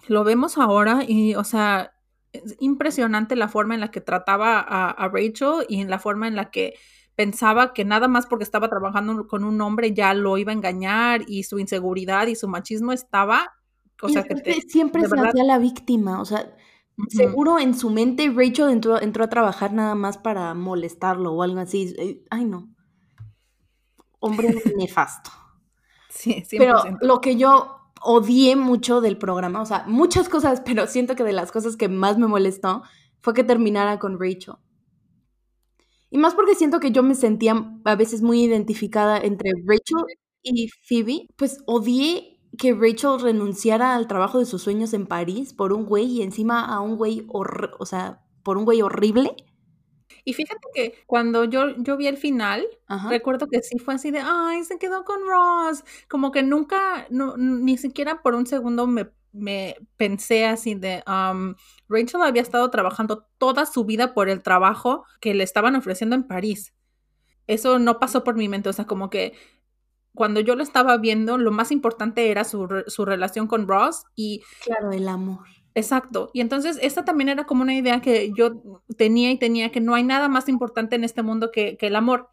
lo 0.08 0.24
vemos 0.24 0.58
ahora 0.58 1.04
y, 1.06 1.34
o 1.34 1.44
sea, 1.44 1.95
es 2.32 2.56
impresionante 2.60 3.36
la 3.36 3.48
forma 3.48 3.74
en 3.74 3.80
la 3.80 3.90
que 3.90 4.00
trataba 4.00 4.60
a, 4.60 5.08
Rachel 5.08 5.64
y 5.68 5.80
en 5.80 5.90
la 5.90 5.98
forma 5.98 6.28
en 6.28 6.36
la 6.36 6.50
que 6.50 6.74
pensaba 7.14 7.72
que 7.72 7.84
nada 7.84 8.08
más 8.08 8.26
porque 8.26 8.44
estaba 8.44 8.68
trabajando 8.68 9.26
con 9.26 9.44
un 9.44 9.60
hombre 9.60 9.94
ya 9.94 10.12
lo 10.14 10.36
iba 10.38 10.52
a 10.52 10.54
engañar 10.54 11.22
y 11.26 11.44
su 11.44 11.58
inseguridad 11.58 12.26
y 12.26 12.34
su 12.34 12.48
machismo 12.48 12.92
estaba, 12.92 13.54
o 14.02 14.08
sea, 14.08 14.24
que 14.24 14.60
siempre 14.68 15.06
se 15.08 15.18
hacía 15.18 15.44
la 15.44 15.58
víctima, 15.58 16.20
o 16.20 16.24
sea, 16.24 16.54
seguro 17.08 17.58
en 17.58 17.74
su 17.74 17.90
mente 17.90 18.30
Rachel 18.34 18.70
entró, 18.70 19.00
entró 19.00 19.24
a 19.24 19.28
trabajar 19.28 19.72
nada 19.72 19.94
más 19.94 20.18
para 20.18 20.52
molestarlo 20.54 21.32
o 21.32 21.42
algo 21.42 21.60
así. 21.60 21.94
Eh, 21.98 22.22
ay, 22.30 22.44
no. 22.44 22.68
Hombre 24.18 24.48
nefasto. 24.76 25.30
Sí, 26.10 26.42
100%. 26.42 26.58
Pero 26.58 26.82
lo 27.00 27.20
que 27.20 27.36
yo 27.36 27.75
odié 28.02 28.56
mucho 28.56 29.00
del 29.00 29.18
programa, 29.18 29.62
o 29.62 29.66
sea, 29.66 29.84
muchas 29.86 30.28
cosas, 30.28 30.62
pero 30.64 30.86
siento 30.86 31.16
que 31.16 31.24
de 31.24 31.32
las 31.32 31.52
cosas 31.52 31.76
que 31.76 31.88
más 31.88 32.18
me 32.18 32.26
molestó 32.26 32.82
fue 33.20 33.34
que 33.34 33.44
terminara 33.44 33.98
con 33.98 34.18
Rachel. 34.20 34.54
Y 36.10 36.18
más 36.18 36.34
porque 36.34 36.54
siento 36.54 36.80
que 36.80 36.92
yo 36.92 37.02
me 37.02 37.14
sentía 37.14 37.78
a 37.84 37.96
veces 37.96 38.22
muy 38.22 38.42
identificada 38.42 39.18
entre 39.18 39.50
Rachel 39.66 40.04
y 40.42 40.68
Phoebe, 40.68 41.28
pues 41.36 41.58
odié 41.66 42.40
que 42.56 42.74
Rachel 42.74 43.20
renunciara 43.20 43.94
al 43.94 44.06
trabajo 44.06 44.38
de 44.38 44.46
sus 44.46 44.62
sueños 44.62 44.94
en 44.94 45.06
París 45.06 45.52
por 45.52 45.72
un 45.72 45.84
güey 45.84 46.06
y 46.06 46.22
encima 46.22 46.64
a 46.64 46.80
un 46.80 46.96
güey, 46.96 47.26
o 47.28 47.84
sea, 47.86 48.22
por 48.42 48.56
un 48.56 48.64
güey 48.64 48.82
horrible. 48.82 49.34
Y 50.24 50.34
fíjate 50.34 50.66
que 50.74 50.94
cuando 51.06 51.44
yo, 51.44 51.76
yo 51.78 51.96
vi 51.96 52.06
el 52.06 52.16
final, 52.16 52.66
recuerdo 53.08 53.46
que 53.48 53.62
sí 53.62 53.78
fue 53.78 53.94
así 53.94 54.10
de, 54.10 54.20
ay, 54.22 54.64
se 54.64 54.78
quedó 54.78 55.04
con 55.04 55.20
Ross. 55.26 55.84
Como 56.08 56.32
que 56.32 56.42
nunca, 56.42 57.06
ni 57.10 57.78
siquiera 57.78 58.22
por 58.22 58.34
un 58.34 58.46
segundo 58.46 58.86
me, 58.86 59.10
me 59.32 59.76
pensé 59.96 60.46
así 60.46 60.74
de, 60.74 61.02
um, 61.06 61.54
Rachel 61.88 62.22
había 62.22 62.42
estado 62.42 62.70
trabajando 62.70 63.28
toda 63.38 63.66
su 63.66 63.84
vida 63.84 64.14
por 64.14 64.28
el 64.28 64.42
trabajo 64.42 65.04
que 65.20 65.34
le 65.34 65.44
estaban 65.44 65.76
ofreciendo 65.76 66.16
en 66.16 66.26
París. 66.26 66.74
Eso 67.46 67.78
no 67.78 67.98
pasó 67.98 68.24
por 68.24 68.34
mi 68.34 68.48
mente, 68.48 68.68
o 68.68 68.72
sea, 68.72 68.86
como 68.86 69.10
que 69.10 69.34
cuando 70.14 70.40
yo 70.40 70.56
lo 70.56 70.62
estaba 70.62 70.96
viendo, 70.96 71.38
lo 71.38 71.52
más 71.52 71.70
importante 71.70 72.30
era 72.30 72.44
su, 72.44 72.66
su 72.86 73.04
relación 73.04 73.46
con 73.46 73.68
Ross 73.68 74.04
y... 74.16 74.42
Claro, 74.64 74.90
el 74.90 75.06
amor. 75.08 75.46
Exacto. 75.76 76.30
Y 76.32 76.40
entonces 76.40 76.78
esta 76.80 77.04
también 77.04 77.28
era 77.28 77.44
como 77.44 77.60
una 77.60 77.74
idea 77.74 78.00
que 78.00 78.32
yo 78.34 78.80
tenía 78.96 79.30
y 79.30 79.38
tenía 79.38 79.70
que 79.70 79.82
no 79.82 79.94
hay 79.94 80.04
nada 80.04 80.26
más 80.26 80.48
importante 80.48 80.96
en 80.96 81.04
este 81.04 81.22
mundo 81.22 81.50
que, 81.52 81.76
el 81.78 81.96
amor. 81.96 82.30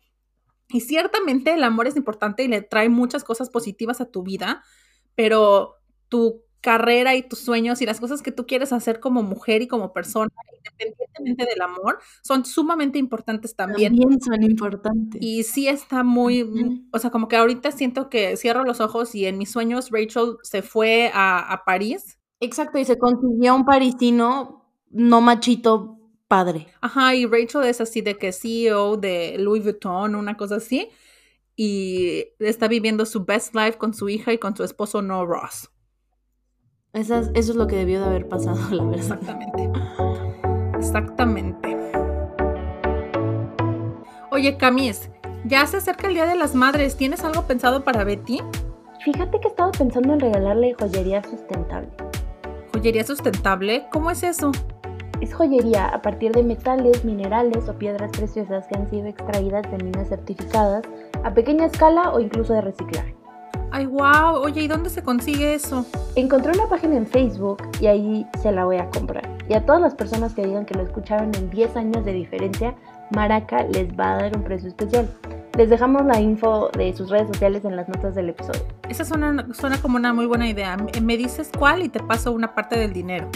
Y 0.69 0.79
ciertamente 0.79 1.53
el 1.53 1.65
amor 1.65 1.87
es 1.87 1.97
importante 1.97 2.43
y 2.43 2.47
le 2.47 2.61
trae 2.61 2.87
muchas 2.87 3.25
cosas 3.25 3.49
positivas 3.49 3.99
a 3.99 4.09
tu 4.09 4.23
vida, 4.23 4.63
pero 5.13 5.75
tu 6.07 6.41
carrera 6.61 7.15
y 7.15 7.27
tus 7.27 7.39
sueños 7.39 7.81
y 7.81 7.85
las 7.85 7.99
cosas 7.99 8.21
que 8.21 8.31
tú 8.31 8.47
quieres 8.47 8.71
hacer 8.71 9.01
como 9.01 9.23
mujer 9.23 9.61
y 9.61 9.67
como 9.67 9.91
persona, 9.91 10.31
independientemente 10.55 11.45
del 11.45 11.61
amor, 11.61 11.99
son 12.21 12.45
sumamente 12.45 12.97
importantes 12.97 13.57
también. 13.57 13.97
También 13.97 14.21
son 14.21 14.41
importantes. 14.41 15.21
Y 15.21 15.43
sí 15.43 15.67
está 15.67 16.03
muy, 16.03 16.87
o 16.93 16.97
sea, 16.97 17.09
como 17.09 17.27
que 17.27 17.35
ahorita 17.35 17.73
siento 17.73 18.09
que 18.09 18.37
cierro 18.37 18.63
los 18.63 18.79
ojos 18.79 19.13
y 19.15 19.25
en 19.25 19.37
mis 19.37 19.51
sueños 19.51 19.89
Rachel 19.91 20.37
se 20.43 20.61
fue 20.61 21.11
a, 21.13 21.39
a 21.39 21.65
París 21.65 22.19
Exacto, 22.43 22.77
y 22.77 22.83
se 22.83 22.97
consiguió 22.97 23.55
un 23.55 23.63
parisino 23.63 24.69
no 24.89 25.21
machito 25.21 25.97
padre. 26.27 26.67
Ajá, 26.81 27.15
y 27.15 27.25
Rachel 27.25 27.63
es 27.63 27.79
así 27.79 28.01
de 28.01 28.17
que 28.17 28.33
CEO 28.33 28.97
de 28.97 29.37
Louis 29.39 29.63
Vuitton, 29.63 30.15
una 30.15 30.35
cosa 30.35 30.57
así, 30.57 30.89
y 31.55 32.25
está 32.39 32.67
viviendo 32.67 33.05
su 33.05 33.23
best 33.23 33.55
life 33.55 33.77
con 33.77 33.93
su 33.93 34.09
hija 34.09 34.33
y 34.33 34.39
con 34.39 34.57
su 34.57 34.63
esposo 34.63 35.01
No 35.01 35.25
Ross. 35.25 35.69
eso 36.91 37.31
es 37.33 37.55
lo 37.55 37.65
que 37.65 37.77
debió 37.77 38.01
de 38.01 38.07
haber 38.07 38.27
pasado, 38.27 38.57
la 38.71 38.83
verdad. 38.83 39.19
Exactamente. 39.21 39.71
Exactamente. 40.77 41.77
Oye, 44.31 44.57
Camis, 44.57 45.09
ya 45.45 45.65
se 45.65 45.77
acerca 45.77 46.07
el 46.07 46.15
Día 46.15 46.25
de 46.25 46.35
las 46.35 46.55
Madres. 46.55 46.97
¿Tienes 46.97 47.23
algo 47.23 47.43
pensado 47.47 47.85
para 47.85 48.03
Betty? 48.03 48.39
Fíjate 49.05 49.39
que 49.39 49.47
he 49.47 49.51
estado 49.51 49.71
pensando 49.71 50.13
en 50.13 50.19
regalarle 50.19 50.73
joyería 50.73 51.23
sustentable. 51.23 51.89
¿Joyería 52.73 53.03
sustentable? 53.03 53.85
¿Cómo 53.91 54.09
es 54.09 54.23
eso? 54.23 54.51
Es 55.21 55.33
joyería 55.33 55.85
a 55.85 56.01
partir 56.01 56.31
de 56.31 56.41
metales, 56.41 57.05
minerales 57.05 57.69
o 57.69 57.77
piedras 57.77 58.11
preciosas 58.11 58.65
que 58.67 58.75
han 58.75 58.89
sido 58.89 59.07
extraídas 59.07 59.69
de 59.71 59.77
minas 59.83 60.09
certificadas 60.09 60.83
a 61.23 61.33
pequeña 61.33 61.67
escala 61.67 62.11
o 62.11 62.19
incluso 62.19 62.51
de 62.53 62.61
reciclaje. 62.61 63.15
Ay, 63.71 63.85
wow. 63.85 64.35
Oye, 64.43 64.61
¿y 64.61 64.67
dónde 64.67 64.89
se 64.89 65.03
consigue 65.03 65.53
eso? 65.53 65.85
Encontré 66.15 66.51
una 66.51 66.67
página 66.67 66.95
en 66.95 67.05
Facebook 67.05 67.57
y 67.79 67.85
ahí 67.85 68.27
se 68.41 68.51
la 68.51 68.65
voy 68.65 68.77
a 68.77 68.89
comprar. 68.89 69.29
Y 69.47 69.53
a 69.53 69.65
todas 69.65 69.81
las 69.81 69.93
personas 69.93 70.33
que 70.33 70.45
digan 70.45 70.65
que 70.65 70.73
lo 70.73 70.81
escucharon 70.81 71.31
en 71.35 71.49
10 71.49 71.75
años 71.77 72.03
de 72.05 72.13
diferencia, 72.13 72.75
Maraca 73.15 73.63
les 73.63 73.87
va 73.89 74.13
a 74.13 74.17
dar 74.23 74.37
un 74.37 74.43
precio 74.43 74.69
especial. 74.69 75.09
Les 75.57 75.69
dejamos 75.69 76.05
la 76.05 76.19
info 76.19 76.69
de 76.75 76.93
sus 76.93 77.09
redes 77.09 77.27
sociales 77.27 77.63
en 77.63 77.75
las 77.75 77.87
notas 77.87 78.15
del 78.15 78.29
episodio. 78.29 78.61
Esa 78.89 79.05
suena, 79.05 79.47
suena 79.53 79.79
como 79.81 79.97
una 79.97 80.13
muy 80.13 80.25
buena 80.25 80.49
idea. 80.49 80.77
Me 81.01 81.15
dices 81.15 81.51
cuál 81.57 81.83
y 81.83 81.89
te 81.89 81.99
paso 81.99 82.31
una 82.31 82.55
parte 82.55 82.77
del 82.77 82.91
dinero. 82.91 83.29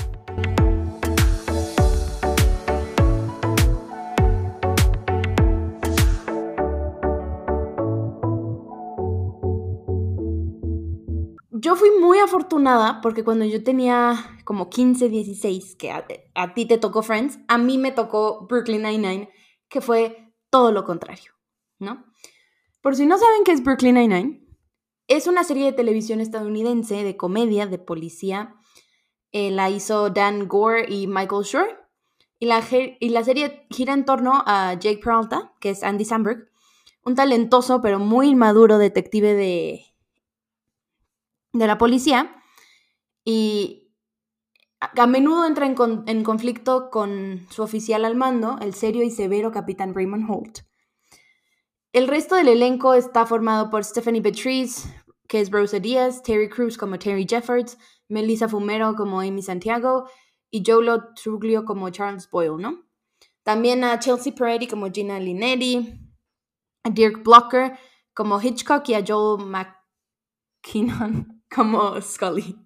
Yo 11.67 11.75
fui 11.75 11.89
muy 11.99 12.17
afortunada 12.19 13.01
porque 13.01 13.23
cuando 13.23 13.43
yo 13.43 13.63
tenía 13.63 14.15
como 14.45 14.69
15, 14.69 15.09
16, 15.09 15.75
que 15.75 15.91
a, 15.91 16.53
ti 16.53 16.65
te 16.65 16.77
tocó 16.77 17.03
Friends, 17.03 17.39
a 17.49 17.57
mí 17.57 17.77
me 17.77 17.91
tocó 17.91 18.47
Brooklyn 18.47 18.83
Nine-Nine, 18.83 19.29
que 19.69 19.81
fue 19.81 20.33
todo 20.49 20.71
lo 20.71 20.83
contrario, 20.83 21.33
¿no? 21.79 22.05
Por 22.81 22.95
si 22.95 23.05
no 23.05 23.17
saben 23.17 23.43
qué 23.43 23.51
es 23.51 23.63
Brooklyn 23.63 23.95
Nine-Nine, 23.95 24.47
es 25.07 25.27
una 25.27 25.43
serie 25.43 25.65
de 25.65 25.73
televisión 25.73 26.19
estadounidense 26.19 27.03
de 27.03 27.17
comedia, 27.17 27.65
de 27.67 27.79
policía. 27.79 28.55
Eh, 29.31 29.51
la 29.51 29.69
hizo 29.69 30.09
Dan 30.09 30.47
Gore 30.47 30.85
y 30.87 31.07
Michael 31.07 31.43
Schur. 31.43 31.87
Y 32.39 32.45
la, 32.45 32.63
y 32.71 33.09
la 33.09 33.23
serie 33.23 33.65
gira 33.69 33.93
en 33.93 34.05
torno 34.05 34.43
a 34.45 34.73
Jake 34.73 34.99
Peralta, 35.03 35.53
que 35.59 35.71
es 35.71 35.83
Andy 35.83 36.05
Samberg, 36.05 36.49
un 37.03 37.15
talentoso 37.15 37.81
pero 37.81 37.99
muy 37.99 38.29
inmaduro 38.29 38.77
detective 38.77 39.33
de 39.33 39.87
de 41.57 41.67
la 41.67 41.77
policía 41.77 42.35
y 43.23 43.86
a 44.79 45.07
menudo 45.07 45.45
entra 45.45 45.65
en, 45.65 46.23
conflicto 46.23 46.89
con 46.91 47.47
su 47.49 47.63
oficial 47.63 48.05
al 48.05 48.15
mando, 48.15 48.57
el 48.61 48.73
serio 48.73 49.03
y 49.03 49.09
severo 49.09 49.51
capitán 49.51 49.93
Raymond 49.93 50.29
Holt. 50.29 50.59
El 51.93 52.07
resto 52.07 52.35
del 52.35 52.47
elenco 52.47 52.93
está 52.93 53.25
formado 53.25 53.69
por 53.69 53.83
Stephanie 53.83 54.21
Beatriz, 54.21 54.85
que 55.27 55.41
es 55.41 55.49
Rosa 55.49 55.79
Díaz, 55.79 56.21
Terry 56.21 56.47
Cruz 56.47 56.77
como 56.77 56.99
Terry 56.99 57.25
Jeffords, 57.27 57.77
Melissa 58.07 58.47
Fumero 58.47 58.95
como 58.95 59.21
Amy 59.21 59.41
Santiago 59.41 60.07
y 60.51 60.63
Jolo 60.65 61.13
Truglio 61.15 61.65
como 61.65 61.89
Charles 61.89 62.29
Boyle, 62.29 62.61
¿no? 62.61 62.85
También 63.43 63.83
a 63.83 63.97
Chelsea 63.97 64.33
Peretti 64.33 64.67
como 64.67 64.91
Gina 64.91 65.19
Linetti, 65.19 65.99
a 66.83 66.89
Dirk 66.89 67.23
Blocker 67.23 67.77
como 68.13 68.41
Hitchcock 68.41 68.87
y 68.89 68.93
a 68.93 69.03
Joel 69.05 69.45
McKinnon 69.45 71.43
como 71.55 71.99
Scully. 72.01 72.57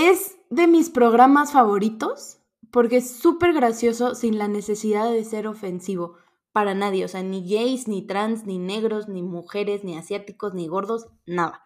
Es 0.00 0.38
de 0.48 0.68
mis 0.68 0.90
programas 0.90 1.50
favoritos 1.50 2.38
porque 2.70 2.98
es 2.98 3.10
súper 3.10 3.52
gracioso 3.52 4.14
sin 4.14 4.38
la 4.38 4.46
necesidad 4.46 5.10
de 5.10 5.24
ser 5.24 5.48
ofensivo 5.48 6.14
para 6.52 6.72
nadie. 6.72 7.04
O 7.04 7.08
sea, 7.08 7.24
ni 7.24 7.42
gays, 7.42 7.88
ni 7.88 8.06
trans, 8.06 8.46
ni 8.46 8.60
negros, 8.60 9.08
ni 9.08 9.24
mujeres, 9.24 9.82
ni 9.82 9.98
asiáticos, 9.98 10.54
ni 10.54 10.68
gordos, 10.68 11.08
nada. 11.26 11.64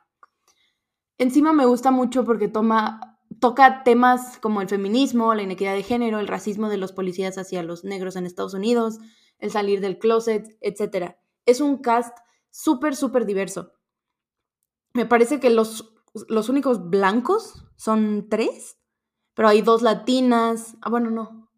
Encima 1.18 1.52
me 1.52 1.66
gusta 1.66 1.90
mucho 1.90 2.24
porque 2.24 2.48
toma, 2.48 3.18
toca 3.38 3.84
temas 3.84 4.38
como 4.38 4.62
el 4.62 4.68
feminismo, 4.70 5.34
la 5.34 5.42
inequidad 5.42 5.74
de 5.74 5.82
género, 5.82 6.18
el 6.18 6.26
racismo 6.26 6.70
de 6.70 6.78
los 6.78 6.92
policías 6.92 7.36
hacia 7.36 7.62
los 7.62 7.84
negros 7.84 8.16
en 8.16 8.24
Estados 8.24 8.54
Unidos, 8.54 8.98
el 9.40 9.50
salir 9.50 9.82
del 9.82 9.98
closet, 9.98 10.56
etc. 10.62 11.16
Es 11.44 11.60
un 11.60 11.82
cast 11.82 12.16
súper, 12.48 12.96
súper 12.96 13.26
diverso 13.26 13.72
me 14.94 15.06
parece 15.06 15.40
que 15.40 15.50
los, 15.50 15.94
los 16.28 16.48
únicos 16.48 16.90
blancos 16.90 17.64
son 17.76 18.26
tres, 18.28 18.78
pero 19.34 19.48
hay 19.48 19.62
dos 19.62 19.82
latinas. 19.82 20.76
Ah, 20.82 20.90
bueno, 20.90 21.10
no. 21.10 21.50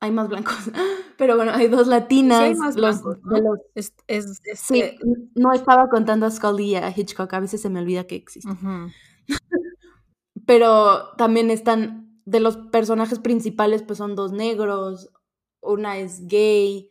Hay 0.00 0.10
más 0.10 0.28
blancos. 0.28 0.54
Pero 1.16 1.36
bueno, 1.36 1.52
hay 1.54 1.68
dos 1.68 1.86
latinas. 1.86 2.40
Sí, 2.40 2.44
hay 2.44 2.54
más 2.56 2.76
blancos, 2.76 3.16
¿no? 3.22 3.56
es, 3.74 3.94
sí, 4.54 4.80
eh, 4.80 4.98
no 5.34 5.54
estaba 5.54 5.88
contando 5.88 6.26
a 6.26 6.30
Scully 6.30 6.72
y 6.72 6.74
a 6.74 6.92
Hitchcock. 6.94 7.32
A 7.32 7.40
veces 7.40 7.62
se 7.62 7.70
me 7.70 7.80
olvida 7.80 8.04
que 8.04 8.16
existe. 8.16 8.50
pero 10.46 11.14
también 11.16 11.50
están, 11.50 12.20
de 12.26 12.40
los 12.40 12.58
personajes 12.58 13.18
principales, 13.18 13.82
pues 13.82 13.96
son 13.96 14.14
dos 14.14 14.32
negros, 14.32 15.10
una 15.62 15.96
es 15.96 16.26
gay, 16.26 16.90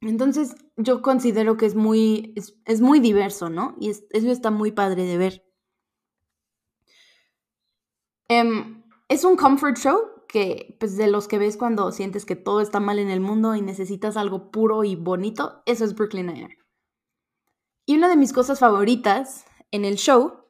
entonces, 0.00 0.54
yo 0.82 1.02
considero 1.02 1.56
que 1.56 1.66
es 1.66 1.74
muy, 1.74 2.34
es, 2.36 2.80
muy 2.80 3.00
diverso, 3.00 3.48
¿no? 3.48 3.76
Y 3.80 3.90
eso 3.90 4.30
está 4.30 4.50
muy 4.50 4.72
padre 4.72 5.04
de 5.04 5.18
ver. 5.18 5.44
Em, 8.28 8.84
es 9.08 9.24
un 9.24 9.36
comfort 9.36 9.76
show 9.76 9.98
que, 10.28 10.76
pues, 10.78 10.96
de 10.96 11.08
los 11.08 11.26
que 11.28 11.38
ves 11.38 11.56
cuando 11.56 11.90
sientes 11.92 12.24
que 12.24 12.36
todo 12.36 12.60
está 12.60 12.80
mal 12.80 12.98
en 12.98 13.10
el 13.10 13.20
mundo 13.20 13.54
y 13.54 13.62
necesitas 13.62 14.16
algo 14.16 14.50
puro 14.50 14.84
y 14.84 14.96
bonito, 14.96 15.62
eso 15.66 15.84
es 15.84 15.94
Brooklyn 15.94 16.26
Nine-Nine. 16.26 16.56
Y 17.86 17.96
una 17.96 18.08
de 18.08 18.16
mis 18.16 18.32
cosas 18.32 18.60
favoritas 18.60 19.44
en 19.72 19.84
el 19.84 19.96
show 19.96 20.44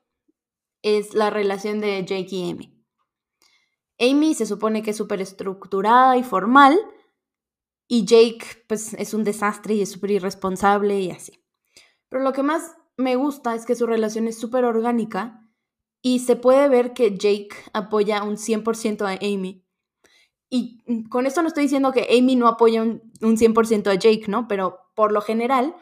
es 0.82 1.14
la 1.14 1.30
relación 1.30 1.80
de 1.80 2.04
Jake 2.04 2.28
y 2.30 2.50
Amy. 2.50 2.84
Amy 3.98 4.34
se 4.34 4.46
supone 4.46 4.82
que 4.82 4.90
es 4.90 4.96
súper 4.96 5.20
estructurada 5.20 6.16
y 6.16 6.22
formal, 6.22 6.78
y 7.92 8.04
Jake, 8.04 8.46
pues 8.68 8.94
es 8.94 9.14
un 9.14 9.24
desastre 9.24 9.74
y 9.74 9.82
es 9.82 9.90
súper 9.90 10.12
irresponsable 10.12 11.00
y 11.00 11.10
así. 11.10 11.44
Pero 12.08 12.22
lo 12.22 12.32
que 12.32 12.44
más 12.44 12.76
me 12.96 13.16
gusta 13.16 13.56
es 13.56 13.66
que 13.66 13.74
su 13.74 13.84
relación 13.84 14.28
es 14.28 14.38
súper 14.38 14.64
orgánica 14.64 15.44
y 16.00 16.20
se 16.20 16.36
puede 16.36 16.68
ver 16.68 16.92
que 16.92 17.18
Jake 17.18 17.50
apoya 17.72 18.22
un 18.22 18.36
100% 18.36 19.02
a 19.02 19.14
Amy. 19.14 19.66
Y 20.48 21.08
con 21.08 21.26
esto 21.26 21.42
no 21.42 21.48
estoy 21.48 21.64
diciendo 21.64 21.90
que 21.90 22.06
Amy 22.16 22.36
no 22.36 22.46
apoya 22.46 22.80
un, 22.80 23.12
un 23.22 23.36
100% 23.36 23.88
a 23.88 23.94
Jake, 23.94 24.26
¿no? 24.28 24.46
Pero 24.46 24.78
por 24.94 25.10
lo 25.10 25.20
general 25.20 25.74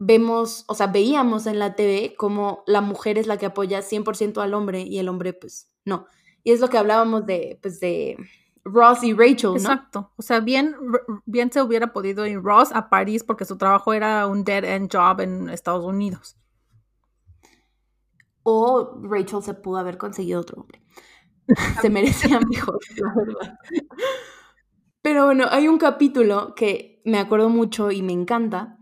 vemos, 0.00 0.64
o 0.66 0.74
sea, 0.74 0.88
veíamos 0.88 1.46
en 1.46 1.60
la 1.60 1.76
TV 1.76 2.16
como 2.16 2.64
la 2.66 2.80
mujer 2.80 3.18
es 3.18 3.28
la 3.28 3.36
que 3.36 3.46
apoya 3.46 3.82
100% 3.82 4.42
al 4.42 4.52
hombre 4.52 4.80
y 4.80 4.98
el 4.98 5.08
hombre 5.08 5.32
pues 5.32 5.70
no. 5.84 6.08
Y 6.42 6.50
es 6.50 6.58
lo 6.58 6.68
que 6.68 6.78
hablábamos 6.78 7.24
de, 7.24 7.60
pues 7.62 7.78
de 7.78 8.16
Ross 8.72 9.02
y 9.02 9.12
Rachel, 9.12 9.50
¿no? 9.50 9.56
Exacto. 9.56 10.12
O 10.16 10.22
sea, 10.22 10.40
bien, 10.40 10.74
bien 11.26 11.50
se 11.52 11.62
hubiera 11.62 11.92
podido 11.92 12.26
ir 12.26 12.40
Ross 12.40 12.70
a 12.72 12.88
París 12.88 13.24
porque 13.24 13.44
su 13.44 13.56
trabajo 13.56 13.92
era 13.92 14.26
un 14.26 14.44
dead 14.44 14.64
end 14.64 14.90
job 14.92 15.20
en 15.20 15.48
Estados 15.48 15.84
Unidos. 15.84 16.36
O 18.42 19.00
Rachel 19.02 19.42
se 19.42 19.54
pudo 19.54 19.78
haber 19.78 19.98
conseguido 19.98 20.40
otro 20.40 20.62
hombre. 20.62 20.82
se 21.80 21.90
merecía 21.90 22.40
mejor, 22.40 22.78
la 22.96 23.14
verdad. 23.14 23.58
Pero 25.02 25.26
bueno, 25.26 25.46
hay 25.50 25.68
un 25.68 25.78
capítulo 25.78 26.54
que 26.54 27.00
me 27.04 27.18
acuerdo 27.18 27.48
mucho 27.48 27.90
y 27.90 28.02
me 28.02 28.12
encanta, 28.12 28.78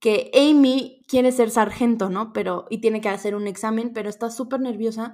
que 0.00 0.30
Amy 0.34 1.04
quiere 1.08 1.32
ser 1.32 1.50
sargento, 1.50 2.08
¿no? 2.08 2.32
Pero, 2.32 2.66
y 2.70 2.80
tiene 2.80 3.00
que 3.00 3.08
hacer 3.08 3.34
un 3.34 3.46
examen, 3.46 3.92
pero 3.92 4.08
está 4.08 4.30
súper 4.30 4.60
nerviosa 4.60 5.12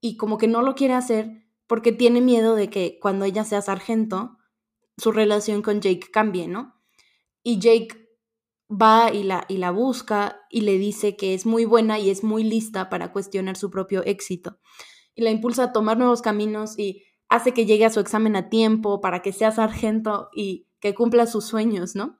y 0.00 0.16
como 0.16 0.38
que 0.38 0.48
no 0.48 0.62
lo 0.62 0.74
quiere 0.74 0.94
hacer 0.94 1.45
porque 1.66 1.92
tiene 1.92 2.20
miedo 2.20 2.54
de 2.54 2.70
que 2.70 2.98
cuando 3.00 3.24
ella 3.24 3.44
sea 3.44 3.62
sargento, 3.62 4.38
su 4.96 5.12
relación 5.12 5.62
con 5.62 5.80
Jake 5.80 6.08
cambie, 6.12 6.48
¿no? 6.48 6.74
Y 7.42 7.58
Jake 7.58 8.06
va 8.70 9.12
y 9.12 9.22
la, 9.22 9.44
y 9.48 9.58
la 9.58 9.70
busca 9.70 10.40
y 10.50 10.62
le 10.62 10.78
dice 10.78 11.16
que 11.16 11.34
es 11.34 11.46
muy 11.46 11.64
buena 11.64 11.98
y 11.98 12.10
es 12.10 12.24
muy 12.24 12.42
lista 12.44 12.88
para 12.88 13.12
cuestionar 13.12 13.56
su 13.56 13.70
propio 13.70 14.04
éxito. 14.04 14.58
Y 15.14 15.22
la 15.22 15.30
impulsa 15.30 15.64
a 15.64 15.72
tomar 15.72 15.98
nuevos 15.98 16.22
caminos 16.22 16.78
y 16.78 17.04
hace 17.28 17.52
que 17.52 17.66
llegue 17.66 17.84
a 17.84 17.90
su 17.90 18.00
examen 18.00 18.36
a 18.36 18.48
tiempo 18.48 19.00
para 19.00 19.22
que 19.22 19.32
sea 19.32 19.52
sargento 19.52 20.28
y 20.34 20.68
que 20.80 20.94
cumpla 20.94 21.26
sus 21.26 21.44
sueños, 21.44 21.94
¿no? 21.94 22.18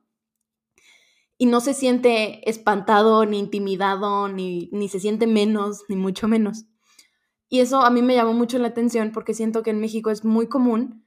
Y 1.38 1.46
no 1.46 1.60
se 1.60 1.74
siente 1.74 2.48
espantado, 2.48 3.26
ni 3.26 3.38
intimidado, 3.38 4.28
ni, 4.28 4.70
ni 4.72 4.88
se 4.88 5.00
siente 5.00 5.26
menos, 5.26 5.82
ni 5.88 5.96
mucho 5.96 6.28
menos. 6.28 6.64
Y 7.48 7.60
eso 7.60 7.82
a 7.82 7.90
mí 7.90 8.02
me 8.02 8.14
llamó 8.14 8.32
mucho 8.32 8.58
la 8.58 8.68
atención 8.68 9.12
porque 9.12 9.34
siento 9.34 9.62
que 9.62 9.70
en 9.70 9.80
México 9.80 10.10
es 10.10 10.24
muy 10.24 10.48
común. 10.48 11.04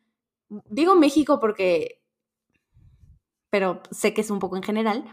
Digo 0.70 0.96
México 0.96 1.40
porque, 1.40 2.02
pero 3.50 3.82
sé 3.92 4.14
que 4.14 4.22
es 4.22 4.32
un 4.32 4.40
poco 4.40 4.56
en 4.56 4.64
general. 4.64 5.06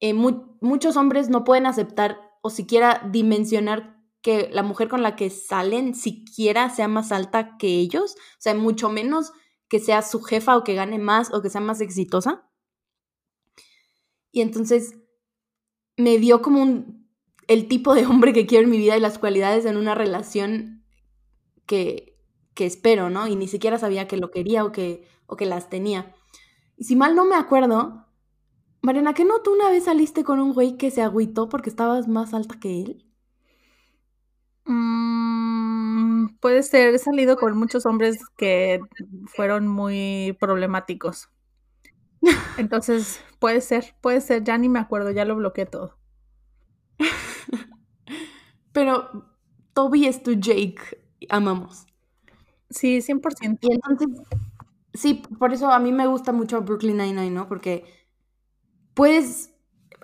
Eh, 0.00 0.14
muchos 0.14 0.96
hombres 0.96 1.30
no 1.30 1.44
pueden 1.44 1.66
aceptar 1.66 2.18
o 2.42 2.50
siquiera 2.50 3.08
dimensionar 3.10 4.02
que 4.20 4.48
la 4.52 4.62
mujer 4.62 4.88
con 4.88 5.02
la 5.02 5.16
que 5.16 5.30
salen 5.30 5.94
siquiera 5.94 6.70
sea 6.70 6.88
más 6.88 7.12
alta 7.12 7.56
que 7.56 7.68
ellos, 7.68 8.14
o 8.14 8.40
sea, 8.40 8.54
mucho 8.54 8.88
menos 8.88 9.32
que 9.68 9.80
sea 9.80 10.02
su 10.02 10.22
jefa 10.22 10.56
o 10.56 10.64
que 10.64 10.74
gane 10.74 10.98
más 10.98 11.32
o 11.32 11.42
que 11.42 11.50
sea 11.50 11.60
más 11.60 11.80
exitosa. 11.80 12.48
Y 14.30 14.40
entonces 14.40 14.98
me 15.96 16.18
dio 16.18 16.40
como 16.42 16.62
un 16.62 17.01
el 17.48 17.68
tipo 17.68 17.94
de 17.94 18.06
hombre 18.06 18.32
que 18.32 18.46
quiero 18.46 18.64
en 18.64 18.70
mi 18.70 18.78
vida 18.78 18.96
y 18.96 19.00
las 19.00 19.18
cualidades 19.18 19.64
en 19.64 19.76
una 19.76 19.94
relación 19.94 20.84
que, 21.66 22.16
que 22.54 22.66
espero, 22.66 23.10
¿no? 23.10 23.26
Y 23.26 23.36
ni 23.36 23.48
siquiera 23.48 23.78
sabía 23.78 24.08
que 24.08 24.16
lo 24.16 24.30
quería 24.30 24.64
o 24.64 24.72
que, 24.72 25.06
o 25.26 25.36
que 25.36 25.46
las 25.46 25.68
tenía. 25.68 26.14
Y 26.76 26.84
si 26.84 26.96
mal 26.96 27.14
no 27.14 27.24
me 27.24 27.36
acuerdo, 27.36 28.06
Mariana, 28.82 29.14
¿qué 29.14 29.24
no 29.24 29.40
tú 29.42 29.52
una 29.52 29.70
vez 29.70 29.84
saliste 29.84 30.24
con 30.24 30.40
un 30.40 30.52
güey 30.52 30.76
que 30.76 30.90
se 30.90 31.02
agüitó 31.02 31.48
porque 31.48 31.70
estabas 31.70 32.08
más 32.08 32.34
alta 32.34 32.58
que 32.60 32.82
él? 32.82 33.06
Mm, 34.64 36.36
puede 36.40 36.62
ser, 36.62 36.94
he 36.94 36.98
salido 36.98 37.36
con 37.36 37.56
muchos 37.56 37.86
hombres 37.86 38.18
que 38.36 38.80
fueron 39.26 39.68
muy 39.68 40.36
problemáticos. 40.40 41.30
Entonces, 42.58 43.20
puede 43.38 43.60
ser, 43.60 43.94
puede 44.00 44.20
ser, 44.20 44.44
ya 44.44 44.58
ni 44.58 44.68
me 44.68 44.78
acuerdo, 44.78 45.10
ya 45.10 45.24
lo 45.24 45.36
bloqueé 45.36 45.66
todo. 45.66 46.01
Pero 48.72 49.26
Toby 49.74 50.06
es 50.06 50.22
tu 50.22 50.32
Jake, 50.32 50.80
amamos. 51.28 51.86
Sí, 52.70 53.02
100%. 53.02 53.58
Y 53.68 53.74
entonces, 53.74 54.08
sí, 54.94 55.22
por 55.38 55.52
eso 55.52 55.70
a 55.72 55.78
mí 55.78 55.92
me 55.92 56.06
gusta 56.06 56.32
mucho 56.32 56.62
Brooklyn 56.62 56.98
Nine-Nine, 56.98 57.30
¿no? 57.30 57.48
Porque, 57.48 57.84
pues, 58.94 59.50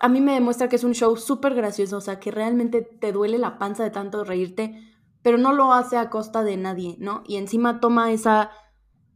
a 0.01 0.09
mí 0.09 0.21
me 0.21 0.35
demuestra 0.35 0.69
que 0.69 0.77
es 0.77 0.85
un 0.85 0.95
show 0.95 1.17
súper 1.17 1.55
gracioso, 1.55 1.97
o 1.99 2.01
sea, 2.01 2.21
que 2.21 2.31
realmente 2.31 2.83
te 2.83 3.13
duele 3.13 3.39
la 3.39 3.59
panza 3.59 3.85
de 3.85 3.91
tanto 3.91 4.25
reírte, 4.25 4.81
pero 5.23 5.39
no 5.39 5.53
lo 5.53 5.73
hace 5.73 5.97
a 5.97 6.11
costa 6.11 6.43
de 6.43 6.57
nadie, 6.57 6.97
¿no? 6.99 7.23
Y 7.27 7.37
encima 7.37 7.81
toma 7.81 8.13
esa, 8.13 8.51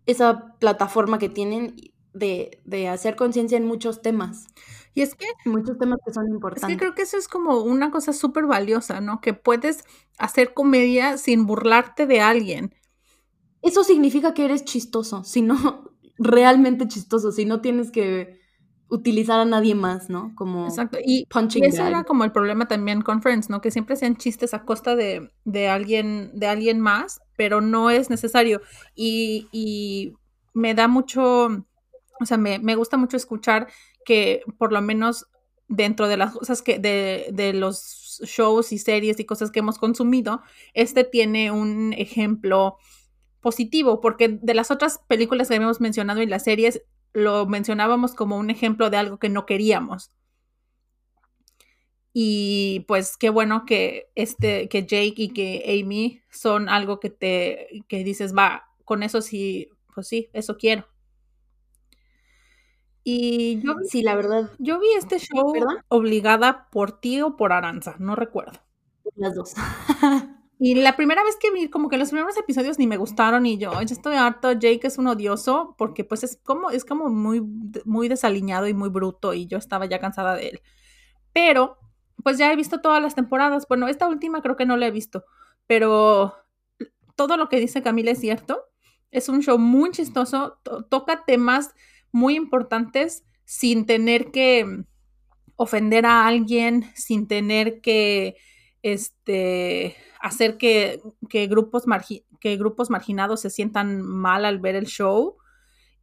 esa 0.07 0.57
plataforma 0.59 1.19
que 1.19 1.29
tienen 1.29 1.77
de, 2.15 2.61
de 2.65 2.89
hacer 2.89 3.17
conciencia 3.17 3.59
en 3.59 3.67
muchos 3.67 4.03
temas. 4.03 4.47
Y 4.95 5.03
es 5.03 5.15
que... 5.15 5.27
Muchos 5.45 5.79
temas 5.79 5.99
que 6.05 6.13
son 6.13 6.29
importantes. 6.29 6.69
Es 6.69 6.69
que 6.69 6.79
creo 6.79 6.95
que 6.95 7.03
eso 7.03 7.17
es 7.17 7.29
como 7.29 7.61
una 7.63 7.91
cosa 7.91 8.13
súper 8.13 8.47
valiosa, 8.47 9.01
¿no? 9.01 9.21
Que 9.21 9.33
puedes 9.33 9.85
hacer 10.19 10.55
comedia 10.55 11.17
sin 11.17 11.47
burlarte 11.47 12.07
de 12.07 12.21
alguien. 12.21 12.75
Eso 13.63 13.85
significa 13.85 14.35
que 14.35 14.45
eres 14.45 14.65
chistoso, 14.65 15.25
si 15.25 15.41
no, 15.41 15.57
realmente 16.19 16.89
chistoso, 16.89 17.33
si 17.33 17.45
no 17.45 17.61
tienes 17.61 17.91
que 17.91 18.41
utilizar 18.93 19.41
a 19.41 19.47
nadie 19.47 19.75
más, 19.75 20.11
¿no? 20.11 20.35
Como 20.35 20.67
Exacto. 20.67 20.99
Y, 21.03 21.27
y 21.55 21.65
eso 21.65 21.87
era 21.87 22.05
como 22.05 22.25
el 22.25 22.33
problema 22.33 22.69
también 22.69 23.01
con 23.01 23.23
Friends, 23.23 23.49
¿no? 23.49 23.63
Que 23.63 23.71
siempre 23.71 23.95
hacían 23.95 24.17
chistes 24.17 24.53
a 24.53 24.67
costa 24.67 24.95
de, 24.95 25.33
de 25.45 25.69
alguien, 25.69 26.31
de 26.35 26.47
alguien 26.47 26.79
más, 26.79 27.23
pero 27.35 27.63
no 27.63 27.89
es 27.89 28.11
necesario. 28.11 28.61
Y, 28.95 29.49
y 29.51 30.13
me 30.53 30.75
da 30.75 30.89
mucho, 30.89 31.47
o 32.21 32.27
sea, 32.27 32.37
me, 32.37 32.59
me 32.59 32.75
gusta 32.75 32.99
mucho 32.99 33.17
escuchar 33.17 33.69
que 34.05 34.43
por 34.59 34.73
lo 34.73 34.81
menos 34.83 35.27
dentro 35.69 36.09
de 36.09 36.17
las 36.17 36.33
cosas 36.33 36.63
que, 36.63 36.79
de, 36.79 37.29
de, 37.33 37.53
los 37.55 38.21
shows 38.25 38.73
y 38.73 38.79
series 38.79 39.19
y 39.19 39.25
cosas 39.25 39.51
que 39.51 39.61
hemos 39.61 39.79
consumido, 39.79 40.43
este 40.75 41.05
tiene 41.05 41.51
un 41.51 41.95
ejemplo 41.95 42.77
positivo, 43.41 44.01
porque 44.01 44.29
de 44.29 44.55
las 44.55 44.71
otras 44.71 45.01
películas 45.09 45.49
que 45.49 45.57
habíamos 45.57 45.81
mencionado 45.81 46.23
y 46.23 46.27
las 46.27 46.45
series, 46.45 46.83
lo 47.13 47.47
mencionábamos 47.47 48.15
como 48.15 48.39
un 48.39 48.51
ejemplo 48.51 48.91
de 48.91 48.97
algo 48.97 49.19
que 49.19 49.29
no 49.29 49.47
queríamos. 49.47 50.11
Y 52.15 52.85
pues 52.89 53.17
qué 53.17 53.31
bueno 53.31 53.65
que 53.65 54.11
este, 54.15 54.69
que 54.69 54.83
Jake 54.83 55.15
y 55.17 55.29
que 55.31 55.81
Amy 55.83 56.23
son 56.31 56.69
algo 56.69 57.01
que 57.01 57.11
te, 57.11 57.85
que 57.89 58.05
dices, 58.05 58.37
va, 58.37 58.69
con 58.85 59.03
eso 59.03 59.23
sí, 59.23 59.71
pues 59.95 60.09
sí, 60.09 60.29
eso 60.33 60.57
quiero. 60.59 60.87
Y 63.05 63.61
yo 63.61 63.77
vi, 63.77 63.89
sí, 63.89 64.03
la 64.03 64.15
verdad. 64.15 64.51
Yo 64.59 64.79
vi 64.79 64.87
este 64.97 65.19
show 65.19 65.53
¿Perdón? 65.53 65.79
obligada 65.89 66.69
por 66.71 67.01
ti 67.01 67.21
o 67.21 67.37
por 67.37 67.53
Aranza, 67.53 67.97
no 67.99 68.15
recuerdo. 68.15 68.61
Las 69.17 69.35
dos. 69.35 69.55
y 70.59 70.77
la 70.77 70.95
primera 70.95 71.25
vez 71.25 71.37
que 71.37 71.51
vi, 71.51 71.69
como 71.69 71.89
que 71.89 71.99
los 71.99 72.11
primeros 72.11 72.37
episodios 72.37 72.79
ni 72.79 72.87
me 72.87 72.97
gustaron 72.97 73.45
y 73.47 73.59
yo, 73.59 73.73
ya 73.73 73.95
estoy 73.95 74.15
harto, 74.15 74.53
Jake 74.53 74.87
es 74.87 74.99
un 74.99 75.09
odioso 75.09 75.75
porque 75.77 76.05
pues 76.05 76.23
es 76.23 76.39
como, 76.43 76.71
es 76.71 76.85
como 76.85 77.09
muy, 77.09 77.43
muy 77.85 78.09
desaliñado 78.09 78.69
y 78.69 78.75
muy 78.75 78.89
bruto 78.89 79.35
y 79.35 79.47
yo 79.47 79.59
estaba 79.59 79.87
ya 79.87 79.99
cansada 79.99 80.37
de 80.37 80.49
él. 80.51 80.63
Pero, 81.33 81.79
pues 82.23 82.39
ya 82.39 82.53
he 82.53 82.57
visto 82.57 82.81
todas 82.81 83.03
las 83.03 83.15
temporadas. 83.15 83.67
Bueno, 83.69 83.89
esta 83.89 84.07
última 84.07 84.43
creo 84.43 84.57
que 84.57 84.67
no 84.67 84.77
la 84.77 84.87
he 84.87 84.91
visto, 84.93 85.25
pero 85.67 86.37
todo 87.17 87.37
lo 87.37 87.49
que 87.49 87.59
dice 87.59 87.83
Camila 87.83 88.13
es 88.13 88.21
cierto. 88.21 88.65
Es 89.11 89.29
un 89.29 89.43
show 89.43 89.59
muy 89.59 89.91
chistoso, 89.91 90.59
to 90.63 90.85
toca 90.85 91.25
temas 91.25 91.75
muy 92.13 92.37
importantes 92.37 93.25
sin 93.45 93.87
tener 93.87 94.31
que 94.31 94.85
ofender 95.57 96.07
a 96.07 96.27
alguien, 96.27 96.85
sin 96.95 97.27
tener 97.27 97.81
que 97.81 98.37
este, 98.83 99.97
hacer 100.21 100.59
que, 100.59 101.01
que, 101.29 101.47
grupos 101.47 101.85
que, 102.41 102.57
grupos 102.57 102.91
marginados 102.91 103.41
se 103.41 103.51
sientan 103.51 104.03
mal 104.03 104.45
al 104.45 104.59
ver 104.59 104.77
el 104.77 104.87
show. 104.87 105.37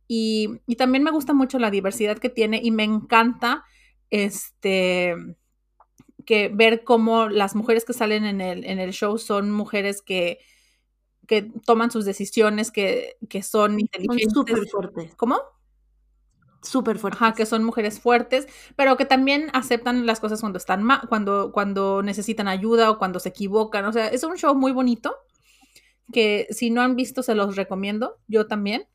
Y, 0.08 0.50
y, 0.66 0.76
también 0.76 1.04
me 1.04 1.12
gusta 1.12 1.34
mucho 1.34 1.60
la 1.60 1.70
diversidad 1.70 2.18
que 2.18 2.30
tiene 2.30 2.60
y 2.64 2.72
me 2.72 2.84
encanta 2.84 3.64
este, 4.10 5.16
que 6.26 6.50
ver 6.50 6.84
cómo 6.84 7.30
las 7.30 7.56
mujeres 7.56 7.86
que 7.86 7.94
salen 7.94 8.26
en 8.26 8.42
el, 8.42 8.66
en 8.66 8.80
el 8.80 8.92
show 8.92 9.18
son 9.18 9.52
mujeres 9.52 10.02
que, 10.02 10.40
que 11.28 11.44
toman 11.66 11.92
sus 11.92 12.06
decisiones, 12.06 12.72
que, 12.72 13.18
que 13.30 13.44
son 13.44 13.80
inteligentes. 13.80 14.34
Son 14.34 14.48
súper 14.48 14.68
fuertes. 14.68 15.16
¿Cómo? 15.16 15.40
Súper 16.62 16.98
fuertes. 17.00 17.22
Ajá, 17.22 17.34
que 17.34 17.46
son 17.46 17.64
mujeres 17.64 18.00
fuertes, 18.00 18.48
pero 18.76 18.98
que 18.98 19.06
también 19.06 19.50
aceptan 19.54 20.06
las 20.06 20.20
cosas 20.20 20.40
cuando 20.42 20.58
están 20.58 20.84
mal, 20.84 21.02
cuando, 21.10 21.52
cuando 21.52 22.02
necesitan 22.04 22.48
ayuda 22.48 22.92
o 22.92 22.98
cuando 23.00 23.20
se 23.20 23.30
equivocan. 23.30 23.86
O 23.86 23.94
sea, 23.94 24.08
es 24.08 24.24
un 24.24 24.38
show 24.38 24.56
muy 24.56 24.72
bonito 24.72 25.16
que 26.12 26.48
si 26.52 26.70
no 26.72 26.82
han 26.82 26.96
visto 26.96 27.24
se 27.24 27.36
los 27.36 27.56
recomiendo, 27.56 28.18
yo 28.28 28.48
también. 28.48 28.88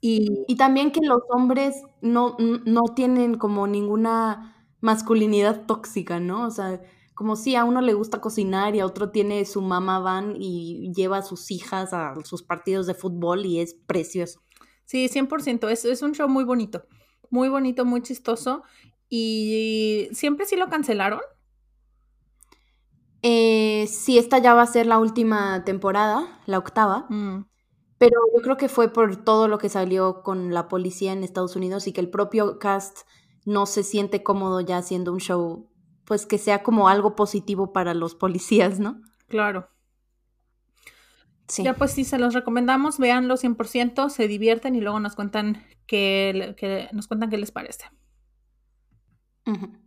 Y, 0.00 0.44
y 0.46 0.56
también 0.56 0.92
que 0.92 1.00
los 1.00 1.20
hombres 1.30 1.82
no, 2.00 2.36
no 2.38 2.82
tienen 2.94 3.38
como 3.38 3.66
ninguna 3.66 4.54
masculinidad 4.80 5.66
tóxica, 5.66 6.20
¿no? 6.20 6.46
O 6.46 6.50
sea, 6.50 6.80
como 7.14 7.34
si 7.34 7.56
a 7.56 7.64
uno 7.64 7.80
le 7.80 7.94
gusta 7.94 8.20
cocinar 8.20 8.76
y 8.76 8.80
a 8.80 8.86
otro 8.86 9.10
tiene 9.10 9.44
su 9.46 9.62
mamá 9.62 9.98
van 10.00 10.36
y 10.38 10.92
lleva 10.94 11.18
a 11.18 11.22
sus 11.22 11.50
hijas 11.50 11.92
a 11.94 12.14
sus 12.24 12.42
partidos 12.42 12.86
de 12.86 12.94
fútbol 12.94 13.46
y 13.46 13.60
es 13.60 13.74
precioso. 13.74 14.40
Sí, 14.86 15.08
100%. 15.08 15.68
Es, 15.68 15.84
es 15.84 16.00
un 16.00 16.12
show 16.14 16.28
muy 16.28 16.44
bonito. 16.44 16.86
Muy 17.28 17.48
bonito, 17.48 17.84
muy 17.84 18.02
chistoso. 18.02 18.62
¿Y 19.08 20.08
siempre 20.12 20.46
sí 20.46 20.56
lo 20.56 20.68
cancelaron? 20.68 21.20
Eh, 23.22 23.86
sí, 23.88 24.18
esta 24.18 24.38
ya 24.38 24.54
va 24.54 24.62
a 24.62 24.66
ser 24.66 24.86
la 24.86 24.98
última 24.98 25.64
temporada, 25.64 26.40
la 26.46 26.58
octava. 26.58 27.06
Mm. 27.08 27.44
Pero 27.98 28.20
yo 28.34 28.42
creo 28.42 28.56
que 28.56 28.68
fue 28.68 28.88
por 28.92 29.16
todo 29.16 29.48
lo 29.48 29.58
que 29.58 29.68
salió 29.68 30.22
con 30.22 30.52
la 30.54 30.68
policía 30.68 31.12
en 31.12 31.24
Estados 31.24 31.56
Unidos 31.56 31.86
y 31.86 31.92
que 31.92 32.00
el 32.00 32.10
propio 32.10 32.58
cast 32.58 33.00
no 33.44 33.66
se 33.66 33.82
siente 33.82 34.22
cómodo 34.22 34.60
ya 34.60 34.76
haciendo 34.76 35.12
un 35.12 35.18
show, 35.18 35.70
pues 36.04 36.26
que 36.26 36.38
sea 36.38 36.62
como 36.62 36.88
algo 36.88 37.16
positivo 37.16 37.72
para 37.72 37.94
los 37.94 38.14
policías, 38.14 38.78
¿no? 38.78 39.00
Claro. 39.28 39.68
Sí. 41.48 41.62
Ya 41.62 41.74
pues 41.74 41.92
sí, 41.92 42.04
se 42.04 42.18
los 42.18 42.34
recomendamos, 42.34 42.98
véanlo 42.98 43.36
100%, 43.36 44.08
se 44.10 44.26
divierten 44.28 44.74
y 44.74 44.80
luego 44.80 44.98
nos 44.98 45.14
cuentan 45.14 45.62
qué, 45.86 46.54
que 46.56 46.88
nos 46.92 47.06
cuentan 47.06 47.30
qué 47.30 47.38
les 47.38 47.52
parece. 47.52 47.84
Uh 49.46 49.52
-huh. 49.52 49.80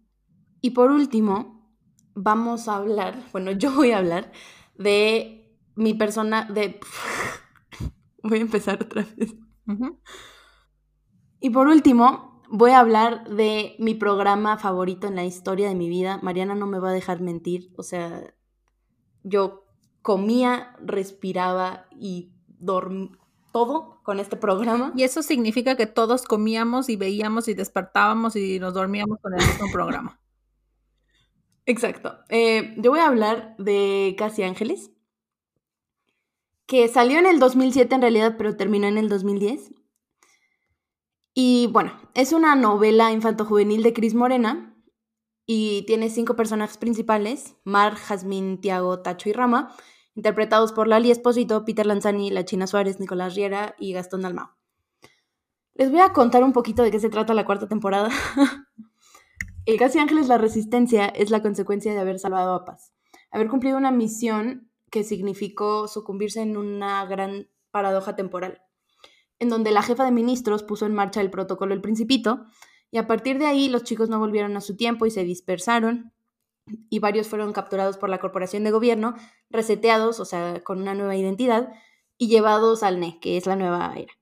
Y 0.61 0.71
por 0.71 0.91
último, 0.91 1.75
vamos 2.15 2.67
a 2.67 2.77
hablar, 2.77 3.21
bueno, 3.31 3.51
yo 3.51 3.73
voy 3.73 3.91
a 3.91 3.97
hablar 3.97 4.31
de 4.77 5.57
mi 5.75 5.93
persona, 5.93 6.45
de... 6.45 6.79
voy 8.23 8.39
a 8.39 8.41
empezar 8.41 8.81
otra 8.81 9.05
vez. 9.17 9.35
Uh 9.67 9.73
-huh. 9.73 9.99
Y 11.41 11.49
por 11.49 11.67
último, 11.67 12.41
voy 12.49 12.71
a 12.71 12.79
hablar 12.79 13.29
de 13.29 13.75
mi 13.79 13.95
programa 13.95 14.57
favorito 14.57 15.07
en 15.07 15.15
la 15.15 15.25
historia 15.25 15.69
de 15.69 15.75
mi 15.75 15.87
vida. 15.89 16.19
Mariana 16.21 16.55
no 16.55 16.67
me 16.67 16.79
va 16.79 16.89
a 16.89 16.93
dejar 16.93 17.21
mentir, 17.21 17.73
o 17.77 17.83
sea, 17.83 18.33
yo 19.23 19.68
comía, 20.01 20.75
respiraba 20.79 21.87
y 21.91 22.31
dormía 22.59 23.19
todo 23.51 23.99
con 24.03 24.19
este 24.19 24.35
programa. 24.35 24.93
Y 24.95 25.03
eso 25.03 25.23
significa 25.23 25.75
que 25.75 25.87
todos 25.87 26.23
comíamos 26.23 26.89
y 26.89 26.95
veíamos 26.95 27.47
y 27.47 27.53
despertábamos 27.53 28.35
y 28.35 28.59
nos 28.59 28.73
dormíamos 28.73 29.19
con 29.21 29.33
el 29.33 29.45
mismo 29.45 29.67
programa. 29.71 30.19
Exacto. 31.65 32.17
Eh, 32.29 32.73
yo 32.77 32.91
voy 32.91 32.99
a 32.99 33.07
hablar 33.07 33.55
de 33.57 34.15
Casi 34.17 34.43
Ángeles, 34.43 34.91
que 36.65 36.87
salió 36.87 37.19
en 37.19 37.25
el 37.25 37.39
2007 37.39 37.93
en 37.95 38.01
realidad, 38.01 38.35
pero 38.37 38.55
terminó 38.55 38.87
en 38.87 38.97
el 38.97 39.09
2010. 39.09 39.71
Y 41.33 41.67
bueno, 41.67 41.93
es 42.15 42.33
una 42.33 42.55
novela 42.55 43.11
infanto-juvenil 43.11 43.83
de 43.83 43.93
Cris 43.93 44.13
Morena 44.13 44.68
y 45.51 45.81
tiene 45.87 46.11
cinco 46.11 46.35
personajes 46.35 46.77
principales, 46.77 47.55
Mar, 47.63 47.95
Jazmín, 47.95 48.61
Tiago, 48.61 48.99
Tacho 48.99 49.29
y 49.29 49.33
Rama, 49.33 49.75
interpretados 50.13 50.73
por 50.73 50.87
Lali 50.87 51.09
Espósito, 51.09 51.65
Peter 51.65 51.87
Lanzani, 51.87 52.29
La 52.29 52.45
China 52.45 52.67
Suárez, 52.67 52.99
Nicolás 52.99 53.33
Riera 53.33 53.73
y 53.79 53.93
Gastón 53.93 54.21
Dalmao. 54.21 54.51
Les 55.73 55.89
voy 55.89 56.01
a 56.01 56.13
contar 56.13 56.43
un 56.43 56.53
poquito 56.53 56.83
de 56.83 56.91
qué 56.91 56.99
se 56.99 57.09
trata 57.09 57.33
la 57.33 57.47
cuarta 57.47 57.67
temporada. 57.67 58.11
El 59.65 59.79
Casi 59.79 59.97
Ángeles 59.97 60.27
La 60.27 60.37
Resistencia 60.37 61.07
es 61.07 61.31
la 61.31 61.41
consecuencia 61.41 61.93
de 61.93 61.99
haber 61.99 62.19
salvado 62.19 62.53
a 62.53 62.63
Paz, 62.63 62.93
haber 63.31 63.47
cumplido 63.47 63.75
una 63.75 63.89
misión 63.89 64.69
que 64.91 65.03
significó 65.03 65.87
sucumbirse 65.87 66.41
en 66.41 66.57
una 66.57 67.03
gran 67.07 67.49
paradoja 67.71 68.15
temporal, 68.15 68.61
en 69.39 69.49
donde 69.49 69.71
la 69.71 69.81
jefa 69.81 70.05
de 70.05 70.11
ministros 70.11 70.61
puso 70.61 70.85
en 70.85 70.93
marcha 70.93 71.21
el 71.21 71.31
protocolo 71.31 71.73
El 71.73 71.81
Principito, 71.81 72.45
Y 72.91 72.97
a 72.97 73.07
partir 73.07 73.37
de 73.39 73.45
ahí 73.45 73.69
los 73.69 73.83
chicos 73.83 74.09
no 74.09 74.19
volvieron 74.19 74.57
a 74.57 74.61
su 74.61 74.75
tiempo 74.75 75.05
y 75.05 75.11
se 75.11 75.23
dispersaron 75.23 76.11
y 76.89 76.99
varios 76.99 77.27
fueron 77.27 77.53
capturados 77.53 77.97
por 77.97 78.09
la 78.09 78.19
corporación 78.19 78.63
de 78.63 78.71
gobierno, 78.71 79.15
reseteados, 79.49 80.19
o 80.19 80.25
sea, 80.25 80.61
con 80.63 80.81
una 80.81 80.93
nueva 80.93 81.15
identidad, 81.15 81.69
y 82.17 82.27
llevados 82.27 82.83
al 82.83 82.99
NE, 82.99 83.19
que 83.19 83.37
es 83.37 83.45
la 83.45 83.55
nueva 83.55 83.93
era. 83.95 84.13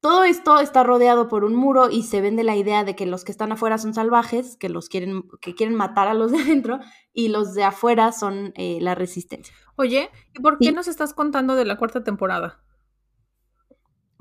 Todo 0.00 0.24
esto 0.24 0.60
está 0.60 0.82
rodeado 0.82 1.28
por 1.28 1.44
un 1.44 1.54
muro 1.54 1.88
y 1.90 2.02
se 2.02 2.20
vende 2.20 2.44
la 2.44 2.56
idea 2.56 2.84
de 2.84 2.94
que 2.94 3.06
los 3.06 3.24
que 3.24 3.32
están 3.32 3.52
afuera 3.52 3.78
son 3.78 3.94
salvajes, 3.94 4.56
que 4.56 4.68
los 4.68 4.88
quieren, 4.88 5.24
que 5.40 5.54
quieren 5.54 5.74
matar 5.74 6.08
a 6.08 6.14
los 6.14 6.30
de 6.30 6.38
adentro, 6.38 6.80
y 7.12 7.28
los 7.28 7.54
de 7.54 7.64
afuera 7.64 8.12
son 8.12 8.52
eh, 8.56 8.78
la 8.80 8.94
resistencia. 8.94 9.54
Oye, 9.76 10.10
¿y 10.34 10.40
por 10.40 10.58
qué 10.58 10.72
nos 10.72 10.88
estás 10.88 11.14
contando 11.14 11.54
de 11.54 11.64
la 11.64 11.78
cuarta 11.78 12.04
temporada? 12.04 12.62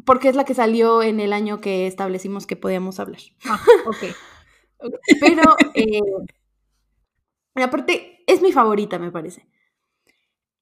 Porque 0.06 0.30
es 0.30 0.36
la 0.36 0.44
que 0.44 0.54
salió 0.54 1.02
en 1.02 1.20
el 1.20 1.34
año 1.34 1.62
que 1.62 1.88
establecimos 1.88 2.46
que 2.46 2.56
podíamos 2.56 3.00
hablar. 3.00 3.22
Ah, 3.46 3.60
ok. 3.86 4.04
Pero 5.22 5.56
eh, 5.76 6.02
aparte, 7.56 8.24
es 8.28 8.42
mi 8.42 8.52
favorita, 8.52 9.00
me 9.00 9.12
parece. 9.12 9.48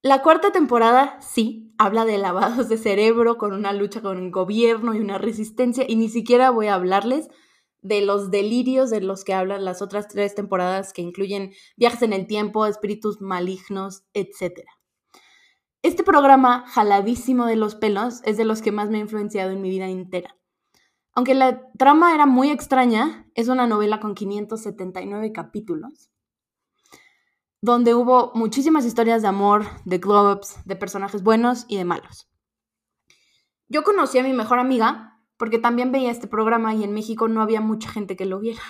La 0.03 0.23
cuarta 0.23 0.51
temporada, 0.51 1.19
sí, 1.21 1.73
habla 1.77 2.05
de 2.05 2.17
lavados 2.17 2.69
de 2.69 2.77
cerebro 2.77 3.37
con 3.37 3.53
una 3.53 3.71
lucha 3.71 4.01
con 4.01 4.17
el 4.17 4.31
gobierno 4.31 4.95
y 4.95 4.99
una 4.99 5.19
resistencia, 5.19 5.85
y 5.87 5.95
ni 5.95 6.09
siquiera 6.09 6.49
voy 6.49 6.67
a 6.67 6.75
hablarles 6.75 7.29
de 7.81 8.01
los 8.01 8.31
delirios 8.31 8.89
de 8.89 9.01
los 9.01 9.23
que 9.23 9.33
hablan 9.33 9.65
las 9.65 9.81
otras 9.81 10.07
tres 10.07 10.35
temporadas 10.35 10.93
que 10.93 11.01
incluyen 11.01 11.53
viajes 11.77 12.01
en 12.01 12.13
el 12.13 12.27
tiempo, 12.27 12.65
espíritus 12.65 13.21
malignos, 13.21 14.03
etc. 14.13 14.61
Este 15.83 16.03
programa, 16.03 16.65
jaladísimo 16.67 17.45
de 17.45 17.55
los 17.55 17.75
pelos, 17.75 18.21
es 18.23 18.37
de 18.37 18.45
los 18.45 18.61
que 18.61 18.71
más 18.71 18.89
me 18.89 18.97
ha 18.97 19.01
influenciado 19.01 19.51
en 19.51 19.61
mi 19.61 19.69
vida 19.69 19.87
entera. 19.87 20.37
Aunque 21.13 21.33
la 21.33 21.71
trama 21.77 22.13
era 22.13 22.25
muy 22.25 22.49
extraña, 22.49 23.27
es 23.35 23.47
una 23.47 23.67
novela 23.67 23.99
con 23.99 24.15
579 24.15 25.31
capítulos 25.31 26.11
donde 27.61 27.93
hubo 27.93 28.31
muchísimas 28.33 28.85
historias 28.85 29.21
de 29.21 29.27
amor, 29.27 29.65
de 29.85 29.99
glow-ups, 29.99 30.65
de 30.65 30.75
personajes 30.75 31.21
buenos 31.21 31.65
y 31.67 31.77
de 31.77 31.85
malos. 31.85 32.27
Yo 33.69 33.83
conocí 33.83 34.17
a 34.17 34.23
mi 34.23 34.33
mejor 34.33 34.59
amiga 34.59 35.19
porque 35.37 35.59
también 35.59 35.91
veía 35.91 36.11
este 36.11 36.27
programa 36.27 36.73
y 36.73 36.83
en 36.83 36.93
México 36.93 37.27
no 37.27 37.41
había 37.41 37.61
mucha 37.61 37.89
gente 37.89 38.15
que 38.15 38.25
lo 38.25 38.39
viera. 38.39 38.61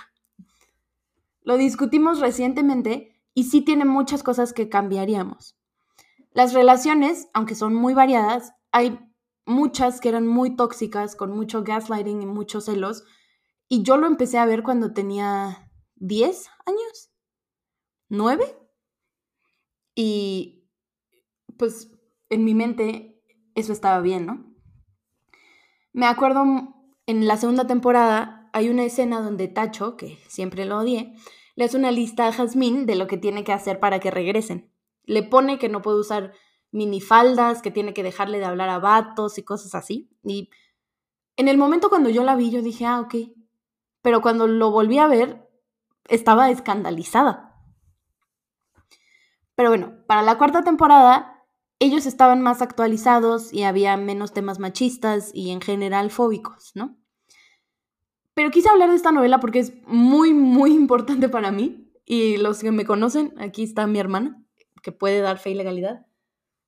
Lo 1.41 1.57
discutimos 1.57 2.19
recientemente 2.19 3.13
y 3.33 3.45
sí 3.45 3.61
tiene 3.61 3.85
muchas 3.85 4.23
cosas 4.23 4.53
que 4.53 4.69
cambiaríamos. 4.69 5.57
Las 6.33 6.53
relaciones, 6.53 7.27
aunque 7.33 7.55
son 7.55 7.73
muy 7.75 7.93
variadas, 7.93 8.53
hay 8.71 8.99
muchas 9.45 9.99
que 9.99 10.09
eran 10.09 10.27
muy 10.27 10.55
tóxicas, 10.55 11.15
con 11.15 11.31
mucho 11.31 11.63
gaslighting 11.63 12.21
y 12.21 12.25
muchos 12.25 12.65
celos, 12.65 13.03
y 13.67 13.83
yo 13.83 13.97
lo 13.97 14.07
empecé 14.07 14.37
a 14.37 14.45
ver 14.45 14.63
cuando 14.63 14.93
tenía 14.93 15.71
10 15.95 16.49
años, 16.65 17.11
9. 18.09 18.43
Y 19.95 20.69
pues 21.57 21.91
en 22.29 22.43
mi 22.43 22.53
mente 22.55 23.21
eso 23.55 23.73
estaba 23.73 24.01
bien, 24.01 24.25
¿no? 24.25 24.53
Me 25.93 26.05
acuerdo 26.05 26.43
en 27.05 27.27
la 27.27 27.37
segunda 27.37 27.67
temporada 27.67 28.49
hay 28.53 28.69
una 28.69 28.83
escena 28.83 29.21
donde 29.21 29.47
Tacho, 29.47 29.97
que 29.97 30.17
siempre 30.27 30.65
lo 30.65 30.77
odié, 30.79 31.13
le 31.55 31.65
hace 31.65 31.77
una 31.77 31.91
lista 31.91 32.27
a 32.27 32.31
Jasmine 32.31 32.85
de 32.85 32.95
lo 32.95 33.07
que 33.07 33.17
tiene 33.17 33.43
que 33.43 33.53
hacer 33.53 33.79
para 33.79 33.99
que 33.99 34.11
regresen. 34.11 34.70
Le 35.11 35.23
pone 35.23 35.59
que 35.59 35.69
no 35.69 35.81
puede 35.81 35.99
usar 35.99 36.33
minifaldas, 36.71 37.61
que 37.61 37.71
tiene 37.71 37.93
que 37.93 38.03
dejarle 38.03 38.39
de 38.39 38.45
hablar 38.45 38.69
a 38.69 38.79
vatos 38.79 39.37
y 39.37 39.43
cosas 39.43 39.75
así. 39.75 40.09
Y 40.23 40.49
en 41.35 41.47
el 41.47 41.57
momento 41.57 41.89
cuando 41.89 42.09
yo 42.09 42.23
la 42.23 42.35
vi, 42.35 42.49
yo 42.49 42.61
dije, 42.61 42.85
ah, 42.85 43.01
ok. 43.01 43.15
Pero 44.01 44.21
cuando 44.21 44.47
lo 44.47 44.71
volví 44.71 44.97
a 44.97 45.07
ver, 45.07 45.49
estaba 46.07 46.49
escandalizada. 46.49 47.55
Pero 49.55 49.69
bueno, 49.69 49.93
para 50.07 50.21
la 50.21 50.37
cuarta 50.37 50.63
temporada 50.63 51.31
ellos 51.81 52.05
estaban 52.05 52.41
más 52.41 52.61
actualizados 52.61 53.51
y 53.51 53.63
había 53.63 53.97
menos 53.97 54.33
temas 54.33 54.59
machistas 54.59 55.31
y 55.33 55.49
en 55.49 55.61
general 55.61 56.11
fóbicos, 56.11 56.71
¿no? 56.75 56.95
Pero 58.35 58.51
quise 58.51 58.69
hablar 58.69 58.91
de 58.91 58.95
esta 58.95 59.11
novela 59.11 59.39
porque 59.39 59.59
es 59.59 59.73
muy, 59.87 60.31
muy 60.31 60.73
importante 60.75 61.27
para 61.27 61.51
mí. 61.51 61.91
Y 62.05 62.37
los 62.37 62.59
que 62.59 62.71
me 62.71 62.85
conocen, 62.85 63.33
aquí 63.39 63.63
está 63.63 63.87
mi 63.87 63.97
hermana, 63.97 64.40
que 64.81 64.91
puede 64.91 65.21
dar 65.21 65.37
fe 65.37 65.51
y 65.51 65.55
legalidad, 65.55 66.05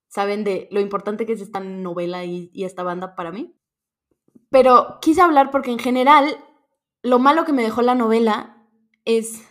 saben 0.08 0.44
de 0.44 0.68
lo 0.72 0.80
importante 0.80 1.26
que 1.26 1.34
es 1.34 1.42
esta 1.42 1.60
novela 1.60 2.26
y, 2.26 2.50
y 2.54 2.66
esta 2.66 2.84
banda 2.84 3.16
para 3.16 3.32
mí. 3.32 3.56
Pero 4.50 5.00
quise 5.02 5.22
hablar 5.22 5.52
porque 5.52 5.72
en 5.72 5.80
general 5.80 6.38
lo 7.02 7.20
malo 7.20 7.46
que 7.46 7.54
me 7.54 7.64
dejó 7.64 7.82
la 7.82 7.96
novela 7.96 8.58
es 9.06 9.48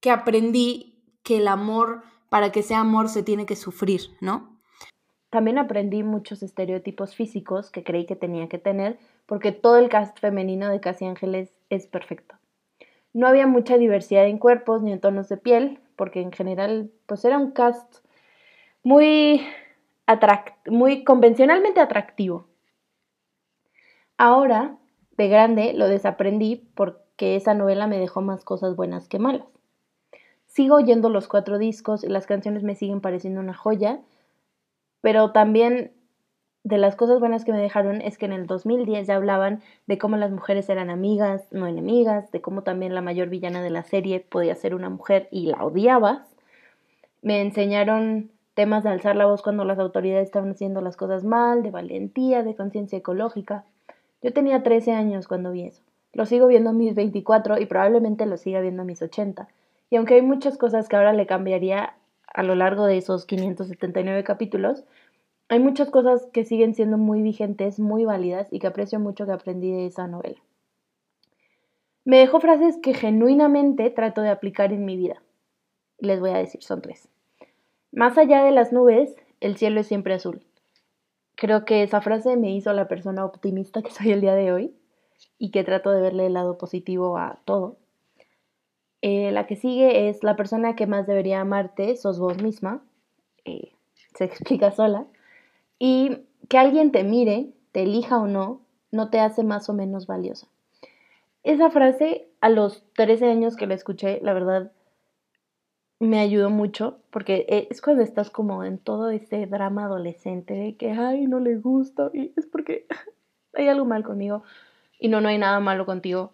que 0.00 0.10
aprendí 0.10 1.18
que 1.22 1.38
el 1.38 1.48
amor 1.48 2.02
para 2.28 2.52
que 2.52 2.62
sea 2.62 2.80
amor 2.80 3.08
se 3.08 3.22
tiene 3.22 3.46
que 3.46 3.56
sufrir, 3.56 4.02
¿no? 4.20 4.60
También 5.30 5.58
aprendí 5.58 6.02
muchos 6.02 6.42
estereotipos 6.42 7.14
físicos 7.14 7.70
que 7.70 7.84
creí 7.84 8.06
que 8.06 8.16
tenía 8.16 8.48
que 8.48 8.58
tener, 8.58 8.98
porque 9.26 9.52
todo 9.52 9.76
el 9.76 9.88
cast 9.88 10.18
femenino 10.18 10.68
de 10.68 10.80
Casi 10.80 11.04
Ángeles 11.04 11.52
es 11.68 11.86
perfecto. 11.86 12.36
No 13.12 13.26
había 13.26 13.46
mucha 13.46 13.76
diversidad 13.76 14.26
en 14.26 14.38
cuerpos 14.38 14.82
ni 14.82 14.92
en 14.92 15.00
tonos 15.00 15.28
de 15.28 15.36
piel, 15.36 15.80
porque 15.96 16.20
en 16.20 16.32
general 16.32 16.92
pues 17.06 17.24
era 17.24 17.38
un 17.38 17.50
cast 17.50 18.05
muy, 18.86 19.44
muy 20.68 21.02
convencionalmente 21.02 21.80
atractivo. 21.80 22.46
Ahora, 24.16 24.76
de 25.16 25.26
grande, 25.26 25.72
lo 25.72 25.88
desaprendí 25.88 26.70
porque 26.76 27.34
esa 27.34 27.52
novela 27.52 27.88
me 27.88 27.98
dejó 27.98 28.20
más 28.20 28.44
cosas 28.44 28.76
buenas 28.76 29.08
que 29.08 29.18
malas. 29.18 29.48
Sigo 30.46 30.76
oyendo 30.76 31.10
los 31.10 31.26
cuatro 31.26 31.58
discos 31.58 32.04
y 32.04 32.06
las 32.06 32.28
canciones 32.28 32.62
me 32.62 32.76
siguen 32.76 33.00
pareciendo 33.00 33.40
una 33.40 33.54
joya, 33.54 34.02
pero 35.00 35.32
también 35.32 35.90
de 36.62 36.78
las 36.78 36.94
cosas 36.94 37.18
buenas 37.18 37.44
que 37.44 37.50
me 37.50 37.60
dejaron 37.60 38.00
es 38.02 38.18
que 38.18 38.26
en 38.26 38.34
el 38.34 38.46
2010 38.46 39.08
ya 39.08 39.16
hablaban 39.16 39.62
de 39.88 39.98
cómo 39.98 40.16
las 40.16 40.30
mujeres 40.30 40.68
eran 40.68 40.90
amigas, 40.90 41.48
no 41.50 41.66
enemigas, 41.66 42.30
de 42.30 42.40
cómo 42.40 42.62
también 42.62 42.94
la 42.94 43.02
mayor 43.02 43.30
villana 43.30 43.62
de 43.62 43.70
la 43.70 43.82
serie 43.82 44.20
podía 44.20 44.54
ser 44.54 44.76
una 44.76 44.90
mujer 44.90 45.26
y 45.32 45.46
la 45.46 45.64
odiabas. 45.64 46.36
Me 47.20 47.40
enseñaron 47.40 48.30
temas 48.56 48.82
de 48.82 48.88
alzar 48.88 49.16
la 49.16 49.26
voz 49.26 49.42
cuando 49.42 49.66
las 49.66 49.78
autoridades 49.78 50.24
estaban 50.24 50.52
haciendo 50.52 50.80
las 50.80 50.96
cosas 50.96 51.24
mal, 51.24 51.62
de 51.62 51.70
valentía, 51.70 52.42
de 52.42 52.56
conciencia 52.56 52.96
ecológica. 52.96 53.66
Yo 54.22 54.32
tenía 54.32 54.62
13 54.62 54.92
años 54.92 55.28
cuando 55.28 55.52
vi 55.52 55.64
eso. 55.64 55.82
Lo 56.14 56.24
sigo 56.24 56.46
viendo 56.46 56.70
a 56.70 56.72
mis 56.72 56.94
24 56.94 57.60
y 57.60 57.66
probablemente 57.66 58.24
lo 58.24 58.38
siga 58.38 58.62
viendo 58.62 58.80
a 58.80 58.86
mis 58.86 59.02
80. 59.02 59.46
Y 59.90 59.96
aunque 59.96 60.14
hay 60.14 60.22
muchas 60.22 60.56
cosas 60.56 60.88
que 60.88 60.96
ahora 60.96 61.12
le 61.12 61.26
cambiaría 61.26 61.96
a 62.32 62.42
lo 62.42 62.54
largo 62.54 62.86
de 62.86 62.96
esos 62.96 63.26
579 63.26 64.24
capítulos, 64.24 64.84
hay 65.50 65.60
muchas 65.60 65.90
cosas 65.90 66.26
que 66.32 66.44
siguen 66.44 66.74
siendo 66.74 66.96
muy 66.96 67.20
vigentes, 67.20 67.78
muy 67.78 68.06
válidas 68.06 68.50
y 68.50 68.58
que 68.58 68.68
aprecio 68.68 68.98
mucho 68.98 69.26
que 69.26 69.32
aprendí 69.32 69.70
de 69.70 69.84
esa 69.84 70.06
novela. 70.06 70.40
Me 72.06 72.16
dejó 72.20 72.40
frases 72.40 72.78
que 72.78 72.94
genuinamente 72.94 73.90
trato 73.90 74.22
de 74.22 74.30
aplicar 74.30 74.72
en 74.72 74.86
mi 74.86 74.96
vida. 74.96 75.22
Les 75.98 76.20
voy 76.20 76.30
a 76.30 76.38
decir, 76.38 76.62
son 76.62 76.80
tres. 76.80 77.10
Más 77.96 78.18
allá 78.18 78.44
de 78.44 78.50
las 78.50 78.74
nubes, 78.74 79.16
el 79.40 79.56
cielo 79.56 79.80
es 79.80 79.86
siempre 79.86 80.12
azul. 80.12 80.42
Creo 81.34 81.64
que 81.64 81.82
esa 81.82 82.02
frase 82.02 82.36
me 82.36 82.54
hizo 82.54 82.70
la 82.74 82.88
persona 82.88 83.24
optimista 83.24 83.80
que 83.80 83.90
soy 83.90 84.12
el 84.12 84.20
día 84.20 84.34
de 84.34 84.52
hoy 84.52 84.76
y 85.38 85.50
que 85.50 85.64
trato 85.64 85.90
de 85.90 86.02
verle 86.02 86.26
el 86.26 86.34
lado 86.34 86.58
positivo 86.58 87.16
a 87.16 87.38
todo. 87.46 87.78
Eh, 89.00 89.32
la 89.32 89.46
que 89.46 89.56
sigue 89.56 90.10
es 90.10 90.22
la 90.22 90.36
persona 90.36 90.76
que 90.76 90.86
más 90.86 91.06
debería 91.06 91.40
amarte, 91.40 91.96
sos 91.96 92.18
vos 92.18 92.42
misma. 92.42 92.82
Eh, 93.46 93.72
se 94.14 94.24
explica 94.26 94.72
sola. 94.72 95.06
Y 95.78 96.18
que 96.50 96.58
alguien 96.58 96.92
te 96.92 97.02
mire, 97.02 97.48
te 97.72 97.84
elija 97.84 98.18
o 98.18 98.26
no, 98.26 98.60
no 98.90 99.08
te 99.08 99.20
hace 99.20 99.42
más 99.42 99.70
o 99.70 99.72
menos 99.72 100.06
valiosa. 100.06 100.46
Esa 101.44 101.70
frase, 101.70 102.28
a 102.42 102.50
los 102.50 102.84
13 102.92 103.30
años 103.30 103.56
que 103.56 103.66
la 103.66 103.72
escuché, 103.72 104.20
la 104.20 104.34
verdad, 104.34 104.70
me 105.98 106.20
ayudó 106.20 106.50
mucho, 106.50 106.98
porque 107.10 107.46
eh, 107.48 107.68
es 107.70 107.80
cuando 107.80 108.02
estás 108.02 108.30
como 108.30 108.64
en 108.64 108.78
todo 108.78 109.10
ese 109.10 109.46
drama 109.46 109.84
adolescente 109.86 110.54
de 110.54 110.76
que, 110.76 110.90
ay, 110.90 111.26
no 111.26 111.40
le 111.40 111.56
gusta, 111.56 112.10
y 112.12 112.32
es 112.36 112.46
porque 112.46 112.86
hay 113.54 113.68
algo 113.68 113.84
mal 113.84 114.04
conmigo, 114.04 114.42
y 114.98 115.08
no, 115.08 115.20
no 115.20 115.28
hay 115.28 115.38
nada 115.38 115.60
malo 115.60 115.86
contigo, 115.86 116.32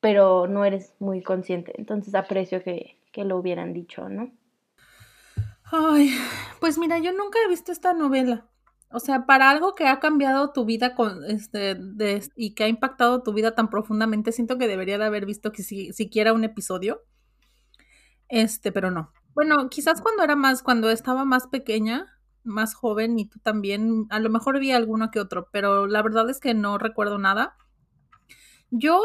pero 0.00 0.46
no 0.46 0.64
eres 0.64 0.94
muy 0.98 1.22
consciente. 1.22 1.72
Entonces 1.78 2.14
aprecio 2.14 2.62
que, 2.62 2.98
lo 3.16 3.38
hubieran 3.38 3.72
dicho, 3.72 4.08
¿no? 4.08 4.32
Ay, 5.64 6.10
pues 6.60 6.78
mira, 6.78 6.98
yo 6.98 7.12
nunca 7.12 7.38
he 7.44 7.48
visto 7.48 7.72
esta 7.72 7.94
novela. 7.94 8.44
O 8.90 9.00
sea, 9.00 9.24
para 9.24 9.50
algo 9.50 9.74
que 9.74 9.86
ha 9.86 10.00
cambiado 10.00 10.50
tu 10.50 10.64
vida 10.64 10.94
con 10.94 11.24
este 11.24 11.80
y 12.36 12.54
que 12.54 12.64
ha 12.64 12.68
impactado 12.68 13.22
tu 13.22 13.32
vida 13.32 13.54
tan 13.54 13.70
profundamente, 13.70 14.30
siento 14.32 14.58
que 14.58 14.68
debería 14.68 14.98
de 14.98 15.04
haber 15.04 15.26
visto 15.26 15.52
que 15.52 15.62
si, 15.62 15.92
siquiera 15.92 16.32
un 16.32 16.44
episodio. 16.44 17.02
Este, 18.28 18.72
pero 18.72 18.90
no. 18.90 19.12
Bueno, 19.34 19.68
quizás 19.68 20.00
cuando 20.00 20.22
era 20.22 20.36
más, 20.36 20.62
cuando 20.62 20.90
estaba 20.90 21.24
más 21.24 21.46
pequeña, 21.48 22.06
más 22.44 22.74
joven 22.74 23.18
y 23.18 23.26
tú 23.26 23.38
también, 23.40 24.06
a 24.10 24.20
lo 24.20 24.30
mejor 24.30 24.60
vi 24.60 24.70
alguno 24.70 25.10
que 25.10 25.20
otro, 25.20 25.48
pero 25.50 25.86
la 25.86 26.02
verdad 26.02 26.28
es 26.30 26.40
que 26.40 26.54
no 26.54 26.78
recuerdo 26.78 27.18
nada. 27.18 27.56
Yo, 28.70 29.00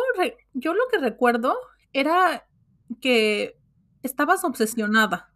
yo 0.54 0.74
lo 0.74 0.84
que 0.92 1.00
recuerdo 1.00 1.56
era 1.94 2.48
que 3.02 3.58
estabas 4.04 4.44
obsesionada. 4.44 5.34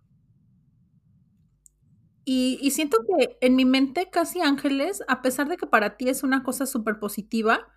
Y, 2.25 2.57
y, 2.61 2.71
siento 2.71 2.99
que 3.05 3.37
en 3.41 3.57
mi 3.57 3.65
mente 3.65 4.09
casi 4.09 4.39
ángeles, 4.39 5.03
a 5.09 5.21
pesar 5.21 5.49
de 5.49 5.57
que 5.57 5.67
para 5.67 5.97
ti 5.97 6.07
es 6.07 6.23
una 6.23 6.41
cosa 6.41 6.65
súper 6.65 6.97
positiva, 6.97 7.67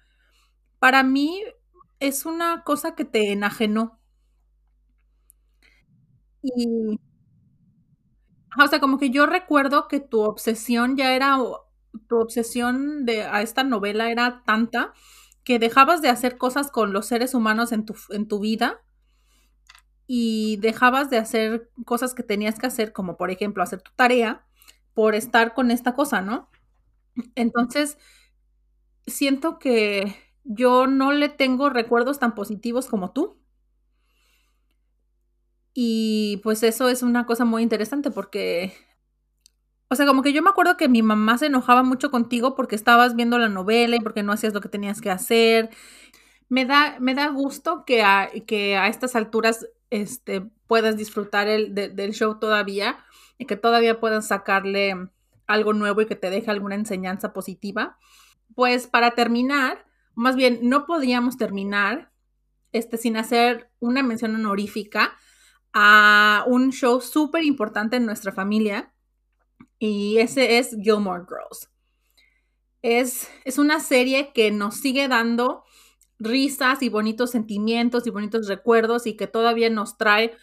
para 0.78 1.02
mí 1.02 1.42
es 2.00 2.26
una 2.26 2.62
cosa 2.64 2.94
que 2.94 3.04
te 3.04 3.32
enajenó. 3.32 3.95
Y 6.54 6.98
o 8.58 8.66
sea, 8.68 8.80
como 8.80 8.98
que 8.98 9.10
yo 9.10 9.26
recuerdo 9.26 9.88
que 9.88 10.00
tu 10.00 10.22
obsesión 10.22 10.96
ya 10.96 11.14
era 11.14 11.38
tu 12.08 12.16
obsesión 12.18 13.04
de 13.06 13.22
a 13.22 13.42
esta 13.42 13.64
novela 13.64 14.10
era 14.10 14.42
tanta 14.44 14.92
que 15.44 15.58
dejabas 15.58 16.02
de 16.02 16.08
hacer 16.08 16.38
cosas 16.38 16.70
con 16.70 16.92
los 16.92 17.06
seres 17.06 17.34
humanos 17.34 17.72
en 17.72 17.84
tu, 17.86 17.94
en 18.10 18.28
tu 18.28 18.40
vida 18.40 18.80
y 20.06 20.56
dejabas 20.58 21.10
de 21.10 21.18
hacer 21.18 21.70
cosas 21.84 22.14
que 22.14 22.22
tenías 22.22 22.58
que 22.58 22.66
hacer, 22.66 22.92
como 22.92 23.16
por 23.16 23.30
ejemplo 23.30 23.62
hacer 23.62 23.82
tu 23.82 23.90
tarea, 23.96 24.46
por 24.94 25.14
estar 25.14 25.54
con 25.54 25.70
esta 25.70 25.94
cosa, 25.94 26.22
¿no? 26.22 26.48
Entonces, 27.36 27.98
siento 29.06 29.58
que 29.58 30.14
yo 30.44 30.86
no 30.86 31.12
le 31.12 31.28
tengo 31.28 31.70
recuerdos 31.70 32.18
tan 32.18 32.34
positivos 32.34 32.86
como 32.86 33.12
tú. 33.12 33.36
Y 35.78 36.38
pues 36.38 36.62
eso 36.62 36.88
es 36.88 37.02
una 37.02 37.26
cosa 37.26 37.44
muy 37.44 37.62
interesante 37.62 38.10
porque, 38.10 38.72
o 39.88 39.94
sea, 39.94 40.06
como 40.06 40.22
que 40.22 40.32
yo 40.32 40.42
me 40.42 40.48
acuerdo 40.48 40.78
que 40.78 40.88
mi 40.88 41.02
mamá 41.02 41.36
se 41.36 41.46
enojaba 41.46 41.82
mucho 41.82 42.10
contigo 42.10 42.54
porque 42.54 42.74
estabas 42.74 43.14
viendo 43.14 43.36
la 43.38 43.50
novela 43.50 43.94
y 43.94 44.00
porque 44.00 44.22
no 44.22 44.32
hacías 44.32 44.54
lo 44.54 44.62
que 44.62 44.70
tenías 44.70 45.02
que 45.02 45.10
hacer. 45.10 45.68
Me 46.48 46.64
da, 46.64 46.96
me 46.98 47.14
da 47.14 47.28
gusto 47.28 47.84
que 47.84 48.02
a, 48.02 48.30
que 48.46 48.78
a 48.78 48.88
estas 48.88 49.16
alturas 49.16 49.68
este, 49.90 50.48
puedas 50.66 50.96
disfrutar 50.96 51.46
el, 51.46 51.74
del 51.74 52.14
show 52.14 52.38
todavía 52.38 53.04
y 53.36 53.44
que 53.44 53.56
todavía 53.56 54.00
puedas 54.00 54.28
sacarle 54.28 55.10
algo 55.46 55.74
nuevo 55.74 56.00
y 56.00 56.06
que 56.06 56.16
te 56.16 56.30
deje 56.30 56.50
alguna 56.50 56.76
enseñanza 56.76 57.34
positiva. 57.34 57.98
Pues 58.54 58.86
para 58.86 59.10
terminar, 59.10 59.84
más 60.14 60.36
bien 60.36 60.58
no 60.62 60.86
podíamos 60.86 61.36
terminar 61.36 62.12
este, 62.72 62.96
sin 62.96 63.18
hacer 63.18 63.68
una 63.78 64.02
mención 64.02 64.34
honorífica 64.34 65.18
a 65.78 66.42
un 66.46 66.72
show 66.72 67.02
súper 67.02 67.44
importante 67.44 67.96
en 67.96 68.06
nuestra 68.06 68.32
familia 68.32 68.94
y 69.78 70.16
ese 70.16 70.56
es 70.56 70.74
Gilmore 70.82 71.24
Girls. 71.28 71.70
Es, 72.80 73.30
es 73.44 73.58
una 73.58 73.80
serie 73.80 74.32
que 74.32 74.50
nos 74.50 74.76
sigue 74.76 75.06
dando 75.06 75.64
risas 76.18 76.82
y 76.82 76.88
bonitos 76.88 77.32
sentimientos 77.32 78.06
y 78.06 78.10
bonitos 78.10 78.48
recuerdos 78.48 79.06
y 79.06 79.18
que 79.18 79.26
todavía 79.26 79.68
nos 79.68 79.98
trae, 79.98 80.34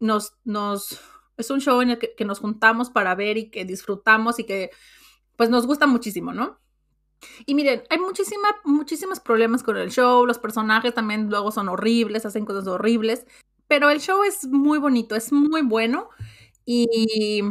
nos, 0.00 0.32
nos, 0.42 1.00
es 1.36 1.50
un 1.50 1.60
show 1.60 1.80
en 1.80 1.90
el 1.90 1.98
que, 2.00 2.24
nos 2.24 2.40
juntamos 2.40 2.90
para 2.90 3.14
ver 3.14 3.38
y 3.38 3.50
que 3.52 3.64
disfrutamos 3.64 4.40
y 4.40 4.44
que 4.44 4.70
pues 5.36 5.50
nos 5.50 5.68
gusta 5.68 5.86
muchísimo, 5.86 6.32
¿no? 6.32 6.58
Y 7.46 7.54
miren, 7.54 7.84
hay 7.90 7.98
muchísimos 8.64 9.20
problemas 9.20 9.62
con 9.62 9.76
el 9.76 9.92
show, 9.92 10.26
los 10.26 10.40
personajes 10.40 10.94
también 10.94 11.30
luego 11.30 11.52
son 11.52 11.68
horribles, 11.68 12.26
hacen 12.26 12.44
cosas 12.44 12.66
horribles, 12.66 13.24
pero 13.68 13.90
el 13.90 14.00
show 14.00 14.22
es 14.24 14.46
muy 14.46 14.78
bonito, 14.78 15.16
es 15.16 15.32
muy 15.32 15.62
bueno 15.62 16.08
y 16.64 17.42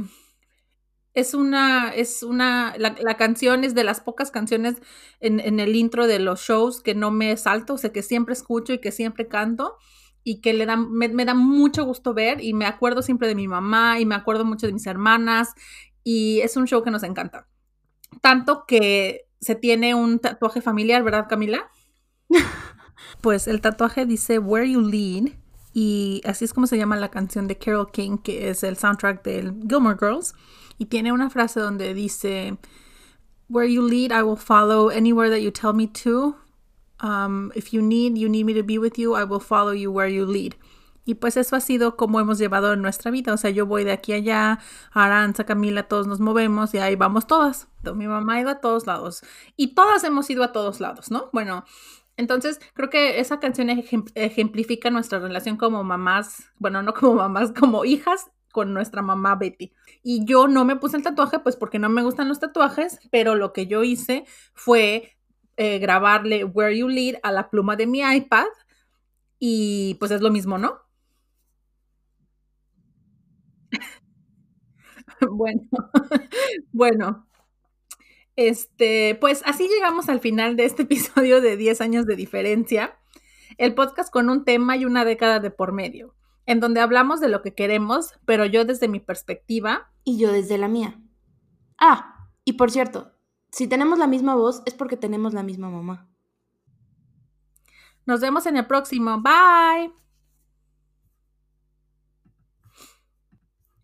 es 1.13 1.33
una, 1.33 1.89
es 1.89 2.23
una, 2.23 2.75
la, 2.77 2.95
la 2.99 3.17
canción 3.17 3.63
es 3.63 3.75
de 3.75 3.83
las 3.83 4.01
pocas 4.01 4.31
canciones 4.31 4.81
en, 5.19 5.39
en, 5.39 5.59
el 5.59 5.75
intro 5.75 6.07
de 6.07 6.19
los 6.19 6.41
shows 6.41 6.81
que 6.81 6.95
no 6.95 7.11
me 7.11 7.37
salto, 7.37 7.75
o 7.75 7.77
sea, 7.77 7.91
que 7.91 8.01
siempre 8.01 8.33
escucho 8.33 8.73
y 8.73 8.79
que 8.79 8.91
siempre 8.91 9.27
canto 9.27 9.77
y 10.23 10.41
que 10.41 10.53
le 10.53 10.65
da, 10.65 10.75
me, 10.75 11.09
me 11.09 11.25
da 11.25 11.33
mucho 11.33 11.85
gusto 11.85 12.13
ver 12.13 12.41
y 12.43 12.53
me 12.53 12.65
acuerdo 12.65 13.01
siempre 13.01 13.27
de 13.27 13.35
mi 13.35 13.47
mamá 13.47 13.99
y 13.99 14.05
me 14.05 14.15
acuerdo 14.15 14.45
mucho 14.45 14.65
de 14.65 14.73
mis 14.73 14.87
hermanas 14.87 15.49
y 16.03 16.39
es 16.41 16.57
un 16.57 16.65
show 16.65 16.83
que 16.83 16.91
nos 16.91 17.03
encanta. 17.03 17.47
Tanto 18.21 18.65
que 18.65 19.27
se 19.39 19.55
tiene 19.55 19.95
un 19.95 20.19
tatuaje 20.19 20.61
familiar, 20.61 21.03
¿verdad, 21.03 21.27
Camila? 21.29 21.69
pues 23.21 23.47
el 23.47 23.61
tatuaje 23.61 24.05
dice 24.05 24.39
Where 24.39 24.69
You 24.69 24.81
Lead 24.81 25.42
y 25.73 26.21
así 26.25 26.45
es 26.45 26.53
como 26.53 26.67
se 26.67 26.77
llama 26.77 26.95
la 26.97 27.09
canción 27.09 27.47
de 27.47 27.57
Carol 27.57 27.91
King, 27.91 28.17
que 28.17 28.49
es 28.49 28.63
el 28.63 28.77
soundtrack 28.77 29.23
del 29.23 29.53
Gilmore 29.67 29.97
Girls. 29.99 30.35
Y 30.77 30.85
tiene 30.85 31.11
una 31.11 31.29
frase 31.29 31.59
donde 31.59 31.93
dice, 31.93 32.57
Where 33.49 33.71
you 33.71 33.87
lead, 33.87 34.11
I 34.11 34.23
will 34.23 34.37
follow 34.37 34.89
anywhere 34.89 35.29
that 35.29 35.41
you 35.41 35.51
tell 35.51 35.73
me 35.73 35.87
to. 36.03 36.35
Um, 37.01 37.51
if 37.55 37.73
you 37.73 37.81
need, 37.81 38.17
you 38.17 38.29
need 38.29 38.45
me 38.45 38.53
to 38.53 38.63
be 38.63 38.77
with 38.77 38.97
you, 38.97 39.15
I 39.15 39.23
will 39.23 39.41
follow 39.41 39.73
you 39.73 39.91
where 39.91 40.09
you 40.09 40.25
lead. 40.25 40.55
Y 41.05 41.15
pues 41.15 41.35
eso 41.35 41.55
ha 41.55 41.59
sido 41.59 41.97
como 41.97 42.19
hemos 42.19 42.37
llevado 42.37 42.75
nuestra 42.75 43.11
vida. 43.11 43.33
O 43.33 43.37
sea, 43.37 43.49
yo 43.49 43.65
voy 43.65 43.83
de 43.83 43.91
aquí 43.91 44.13
a 44.13 44.17
allá, 44.17 44.59
Aranza, 44.91 45.43
Camila, 45.43 45.83
todos 45.83 46.07
nos 46.07 46.19
movemos 46.19 46.73
y 46.73 46.77
ahí 46.77 46.95
vamos 46.95 47.27
todas. 47.27 47.67
Mi 47.93 48.07
mamá 48.07 48.35
ha 48.35 48.41
ido 48.41 48.49
a 48.49 48.61
todos 48.61 48.87
lados. 48.87 49.21
Y 49.57 49.75
todas 49.75 50.03
hemos 50.05 50.29
ido 50.29 50.43
a 50.43 50.53
todos 50.53 50.79
lados, 50.79 51.11
¿no? 51.11 51.29
Bueno, 51.33 51.65
entonces, 52.17 52.59
creo 52.73 52.89
que 52.89 53.19
esa 53.19 53.39
canción 53.39 53.69
ejemplifica 54.15 54.89
nuestra 54.91 55.19
relación 55.19 55.57
como 55.57 55.83
mamás, 55.83 56.43
bueno, 56.59 56.81
no 56.83 56.93
como 56.93 57.15
mamás, 57.15 57.51
como 57.51 57.85
hijas 57.85 58.31
con 58.51 58.73
nuestra 58.73 59.01
mamá 59.01 59.35
Betty. 59.35 59.73
Y 60.03 60.25
yo 60.25 60.47
no 60.47 60.63
me 60.65 60.75
puse 60.75 60.97
el 60.97 61.03
tatuaje, 61.03 61.39
pues 61.39 61.55
porque 61.55 61.79
no 61.79 61.89
me 61.89 62.03
gustan 62.03 62.29
los 62.29 62.39
tatuajes, 62.39 62.99
pero 63.11 63.35
lo 63.35 63.51
que 63.53 63.65
yo 63.67 63.83
hice 63.83 64.25
fue 64.53 65.17
eh, 65.57 65.79
grabarle 65.79 66.43
Where 66.45 66.77
You 66.77 66.87
Lead 66.87 67.15
a 67.23 67.31
la 67.31 67.49
pluma 67.49 67.75
de 67.75 67.87
mi 67.87 68.01
iPad 68.01 68.45
y 69.39 69.95
pues 69.99 70.11
es 70.11 70.21
lo 70.21 70.31
mismo, 70.31 70.57
¿no? 70.57 70.79
bueno, 75.31 75.61
bueno, 76.71 77.27
este, 78.35 79.15
pues 79.19 79.41
así 79.45 79.67
llegamos 79.67 80.09
al 80.09 80.19
final 80.19 80.55
de 80.55 80.65
este 80.65 80.83
episodio 80.83 81.41
de 81.41 81.57
10 81.57 81.81
años 81.81 82.05
de 82.05 82.15
diferencia, 82.15 82.97
el 83.57 83.75
podcast 83.75 84.11
con 84.11 84.29
un 84.29 84.43
tema 84.45 84.77
y 84.77 84.85
una 84.85 85.05
década 85.05 85.39
de 85.39 85.51
por 85.51 85.71
medio, 85.71 86.15
en 86.45 86.59
donde 86.59 86.81
hablamos 86.81 87.19
de 87.19 87.29
lo 87.29 87.41
que 87.41 87.53
queremos, 87.53 88.13
pero 88.25 88.45
yo 88.45 88.65
desde 88.65 88.87
mi 88.87 88.99
perspectiva. 88.99 89.91
Y 90.03 90.17
yo 90.17 90.31
desde 90.31 90.57
la 90.57 90.67
mía. 90.67 90.99
Ah, 91.79 92.27
y 92.43 92.53
por 92.53 92.71
cierto, 92.71 93.13
si 93.51 93.67
tenemos 93.67 93.99
la 93.99 94.07
misma 94.07 94.35
voz 94.35 94.63
es 94.65 94.73
porque 94.73 94.97
tenemos 94.97 95.33
la 95.33 95.43
misma 95.43 95.69
mamá. 95.69 96.09
Nos 98.05 98.19
vemos 98.19 98.45
en 98.45 98.57
el 98.57 98.65
próximo. 98.65 99.21
Bye. 99.21 100.02